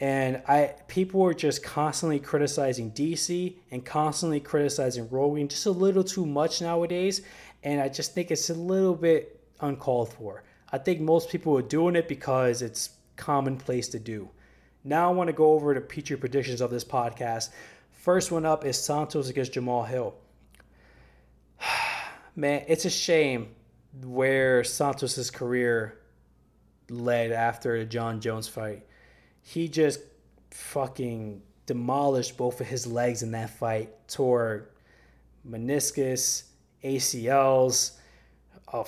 and 0.04 0.42
I 0.50 0.74
people 0.90 1.24
are 1.24 1.34
just 1.34 1.64
constantly 1.64 2.20
criticizing 2.20 2.92
DC 2.92 3.56
and 3.72 3.86
constantly 3.86 4.42
criticizing 4.42 5.08
Rogan 5.10 5.48
just 5.48 5.66
a 5.66 5.72
little 5.72 6.04
too 6.04 6.26
much 6.26 6.62
nowadays, 6.62 7.22
and 7.64 7.80
I 7.80 7.88
just 7.88 8.14
think 8.14 8.30
it's 8.30 8.50
a 8.50 8.54
little 8.54 8.96
bit 8.96 9.40
uncalled 9.62 10.12
for. 10.12 10.44
I 10.74 10.78
think 10.78 11.00
most 11.00 11.30
people 11.30 11.58
are 11.58 11.62
doing 11.62 11.96
it 11.96 12.10
because 12.10 12.62
it's 12.62 12.90
commonplace 13.16 13.88
to 13.90 14.00
do. 14.00 14.30
Now 14.84 15.10
I 15.10 15.14
want 15.14 15.30
to 15.30 15.34
go 15.34 15.54
over 15.54 15.74
the 15.74 15.80
future 15.80 16.18
predictions 16.18 16.60
of 16.60 16.70
this 16.70 16.84
podcast. 16.84 17.52
First 17.94 18.30
one 18.30 18.46
up 18.46 18.66
is 18.66 18.78
Santos 18.78 19.30
against 19.30 19.54
Jamal 19.54 19.84
Hill. 19.84 20.16
Man, 22.36 22.66
it's 22.68 22.84
a 22.84 22.90
shame 22.90 23.56
where 24.04 24.66
Santos's 24.66 25.32
career 25.32 25.98
led 26.90 27.32
after 27.32 27.80
the 27.80 27.86
Jon 27.86 28.20
Jones 28.20 28.50
fight 28.50 28.86
he 29.44 29.68
just 29.68 30.00
fucking 30.52 31.42
demolished 31.66 32.38
both 32.38 32.60
of 32.60 32.68
his 32.68 32.88
legs 32.88 33.24
in 33.24 33.32
that 33.32 33.50
fight, 33.50 33.90
tore 34.08 34.70
meniscus, 35.48 36.44
ACLs, 36.84 37.98
uh, 38.72 38.84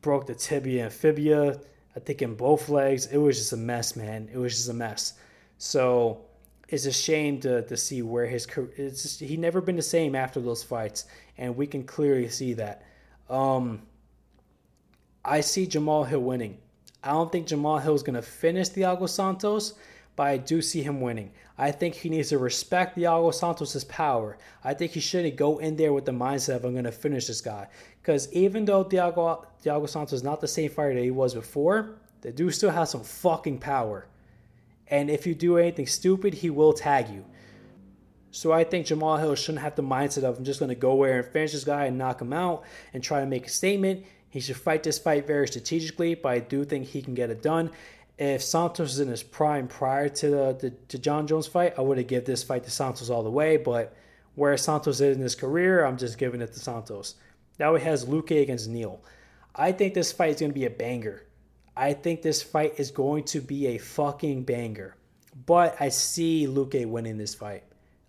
broke 0.00 0.26
the 0.26 0.34
tibia 0.34 0.84
and 0.84 0.92
fibia. 0.92 1.60
I 1.94 2.00
think 2.00 2.22
in 2.22 2.34
both 2.34 2.68
legs, 2.68 3.06
it 3.06 3.18
was 3.18 3.38
just 3.38 3.52
a 3.52 3.56
mess, 3.56 3.96
man. 3.96 4.28
It 4.32 4.38
was 4.38 4.54
just 4.54 4.68
a 4.68 4.74
mess. 4.74 5.14
So 5.58 6.20
it's 6.68 6.86
a 6.86 6.92
shame 6.92 7.40
to, 7.40 7.62
to 7.62 7.76
see 7.76 8.02
where 8.02 8.26
his 8.26 8.46
career. 8.46 8.70
It's 8.76 9.02
just, 9.02 9.20
he 9.20 9.36
never 9.36 9.60
been 9.60 9.76
the 9.76 9.82
same 9.82 10.14
after 10.14 10.40
those 10.40 10.62
fights, 10.62 11.06
and 11.38 11.56
we 11.56 11.66
can 11.66 11.84
clearly 11.84 12.28
see 12.28 12.54
that. 12.54 12.84
Um, 13.28 13.82
I 15.24 15.40
see 15.40 15.66
Jamal 15.66 16.04
Hill 16.04 16.20
winning. 16.20 16.58
I 17.02 17.10
don't 17.10 17.30
think 17.30 17.46
Jamal 17.46 17.78
Hill 17.78 17.94
is 17.94 18.02
going 18.02 18.16
to 18.16 18.22
finish 18.22 18.68
Thiago 18.70 19.08
Santos, 19.08 19.74
but 20.16 20.24
I 20.24 20.38
do 20.38 20.62
see 20.62 20.82
him 20.82 21.00
winning. 21.00 21.30
I 21.58 21.70
think 21.70 21.94
he 21.94 22.08
needs 22.08 22.30
to 22.30 22.38
respect 22.38 22.96
Thiago 22.96 23.32
Santos' 23.32 23.84
power. 23.84 24.38
I 24.64 24.74
think 24.74 24.92
he 24.92 25.00
shouldn't 25.00 25.36
go 25.36 25.58
in 25.58 25.76
there 25.76 25.92
with 25.92 26.06
the 26.06 26.12
mindset 26.12 26.56
of 26.56 26.64
I'm 26.64 26.72
going 26.72 26.84
to 26.84 26.92
finish 26.92 27.26
this 27.26 27.42
guy. 27.42 27.68
Because 28.02 28.32
even 28.32 28.64
though 28.64 28.84
Thiago, 28.84 29.44
Thiago 29.64 29.88
Santos 29.88 30.14
is 30.14 30.22
not 30.22 30.40
the 30.40 30.48
same 30.48 30.70
fighter 30.70 30.94
that 30.94 31.02
he 31.02 31.10
was 31.10 31.34
before, 31.34 31.96
the 32.22 32.32
dude 32.32 32.54
still 32.54 32.70
has 32.70 32.90
some 32.90 33.04
fucking 33.04 33.58
power. 33.58 34.06
And 34.88 35.10
if 35.10 35.26
you 35.26 35.34
do 35.34 35.58
anything 35.58 35.86
stupid, 35.86 36.34
he 36.34 36.50
will 36.50 36.72
tag 36.72 37.08
you. 37.08 37.24
So 38.30 38.52
I 38.52 38.64
think 38.64 38.86
Jamal 38.86 39.16
Hill 39.16 39.34
shouldn't 39.34 39.62
have 39.62 39.76
the 39.76 39.82
mindset 39.82 40.24
of 40.24 40.38
I'm 40.38 40.44
just 40.44 40.60
going 40.60 40.68
to 40.68 40.74
go 40.74 41.02
there 41.02 41.20
and 41.20 41.26
finish 41.26 41.52
this 41.52 41.64
guy 41.64 41.86
and 41.86 41.96
knock 41.96 42.20
him 42.20 42.32
out 42.32 42.64
and 42.92 43.02
try 43.02 43.20
to 43.20 43.26
make 43.26 43.46
a 43.46 43.50
statement. 43.50 44.04
He 44.28 44.40
should 44.40 44.56
fight 44.58 44.82
this 44.82 44.98
fight 44.98 45.26
very 45.26 45.48
strategically, 45.48 46.14
but 46.14 46.28
I 46.28 46.38
do 46.40 46.64
think 46.64 46.86
he 46.86 47.00
can 47.00 47.14
get 47.14 47.30
it 47.30 47.42
done. 47.42 47.70
If 48.18 48.42
Santos 48.42 48.94
is 48.94 49.00
in 49.00 49.08
his 49.08 49.22
prime 49.22 49.68
prior 49.68 50.08
to 50.08 50.30
the, 50.30 50.56
the 50.58 50.70
to 50.88 50.98
Jon 50.98 51.26
Jones 51.26 51.46
fight, 51.46 51.74
I 51.76 51.82
would 51.82 51.98
have 51.98 52.06
give 52.06 52.24
this 52.24 52.42
fight 52.42 52.64
to 52.64 52.70
Santos 52.70 53.10
all 53.10 53.22
the 53.22 53.30
way. 53.30 53.56
But 53.56 53.94
where 54.34 54.56
Santos 54.56 55.00
is 55.00 55.16
in 55.16 55.22
his 55.22 55.34
career, 55.34 55.84
I'm 55.84 55.98
just 55.98 56.18
giving 56.18 56.40
it 56.40 56.52
to 56.52 56.58
Santos. 56.58 57.16
Now 57.58 57.74
he 57.74 57.84
has 57.84 58.04
Luque 58.04 58.40
against 58.40 58.68
Neal. 58.68 59.02
I 59.54 59.72
think 59.72 59.94
this 59.94 60.12
fight 60.12 60.30
is 60.30 60.40
going 60.40 60.50
to 60.50 60.54
be 60.54 60.66
a 60.66 60.70
banger. 60.70 61.24
I 61.76 61.92
think 61.92 62.22
this 62.22 62.42
fight 62.42 62.74
is 62.78 62.90
going 62.90 63.24
to 63.24 63.40
be 63.40 63.66
a 63.68 63.78
fucking 63.78 64.44
banger. 64.44 64.96
But 65.44 65.76
I 65.80 65.90
see 65.90 66.46
Luque 66.46 66.86
winning 66.86 67.18
this 67.18 67.34
fight. 67.34 67.64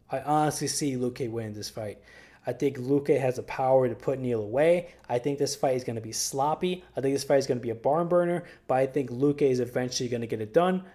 I 0.09 0.19
honestly 0.21 0.67
see 0.67 0.95
Luque 0.95 1.29
winning 1.29 1.53
this 1.53 1.69
fight. 1.69 1.99
I 2.47 2.53
think 2.53 2.77
Luque 2.79 3.19
has 3.19 3.35
the 3.35 3.43
power 3.43 3.89
to 3.89 3.93
put 3.93 4.19
Neal 4.19 4.41
away. 4.41 4.87
I 5.09 5.19
think 5.19 5.37
this 5.37 5.53
fight 5.53 5.75
is 5.75 5.83
going 5.83 5.97
to 5.97 6.01
be 6.01 6.13
sloppy. 6.13 6.83
I 6.95 7.01
think 7.01 7.13
this 7.13 7.25
fight 7.25 7.39
is 7.39 7.45
going 7.45 7.59
to 7.59 7.63
be 7.63 7.71
a 7.71 7.75
barn 7.75 8.07
burner, 8.07 8.45
but 8.67 8.75
I 8.75 8.87
think 8.87 9.11
Luque 9.11 9.41
is 9.41 9.59
eventually 9.59 10.07
going 10.07 10.21
to 10.21 10.27
get 10.27 10.39
it 10.39 10.53
done. 10.53 10.85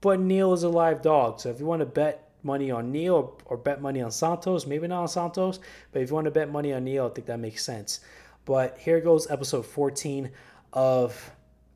But 0.00 0.20
Neal 0.20 0.52
is 0.52 0.62
a 0.62 0.68
live 0.68 1.02
dog. 1.02 1.40
So 1.40 1.50
if 1.50 1.58
you 1.58 1.66
want 1.66 1.80
to 1.80 1.86
bet 1.86 2.30
money 2.44 2.70
on 2.70 2.92
Neal 2.92 3.14
or, 3.14 3.32
or 3.46 3.56
bet 3.56 3.82
money 3.82 4.00
on 4.00 4.12
Santos, 4.12 4.64
maybe 4.64 4.86
not 4.86 5.02
on 5.02 5.08
Santos, 5.08 5.58
but 5.90 6.02
if 6.02 6.08
you 6.08 6.14
want 6.14 6.26
to 6.26 6.30
bet 6.30 6.50
money 6.50 6.72
on 6.72 6.84
Neal, 6.84 7.06
I 7.06 7.08
think 7.10 7.26
that 7.26 7.40
makes 7.40 7.64
sense. 7.64 8.00
But 8.44 8.78
here 8.78 9.00
goes 9.00 9.28
episode 9.28 9.66
14 9.66 10.30
of 10.72 11.32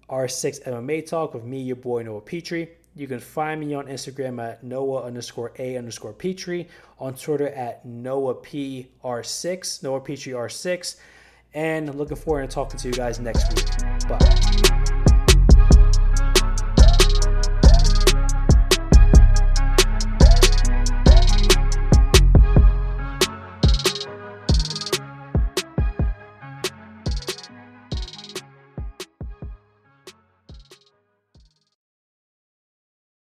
R6 0.09 0.66
MMA 0.68 1.05
Talk 1.09 1.35
with 1.35 1.45
me, 1.45 1.62
your 1.62 1.77
boy 1.77 2.03
Noah 2.03 2.20
Petrie. 2.20 2.70
You 2.97 3.07
can 3.07 3.21
find 3.21 3.61
me 3.61 3.75
on 3.75 3.87
Instagram 3.87 4.43
at 4.43 4.65
Noah 4.65 5.03
underscore 5.03 5.53
A 5.59 5.77
underscore 5.77 6.15
Petrie, 6.15 6.67
on 6.99 7.15
Twitter 7.15 7.49
at 7.49 7.85
Noah 7.85 8.37
PR6, 8.37 9.83
Noah 9.83 10.01
Petrie 10.01 10.33
R6. 10.33 10.97
And 11.53 11.95
looking 11.95 12.17
forward 12.17 12.49
to 12.49 12.55
talking 12.55 12.79
to 12.79 12.89
you 12.89 12.95
guys 12.95 13.21
next 13.21 13.49
week. 13.55 14.09
Bye. 14.09 14.76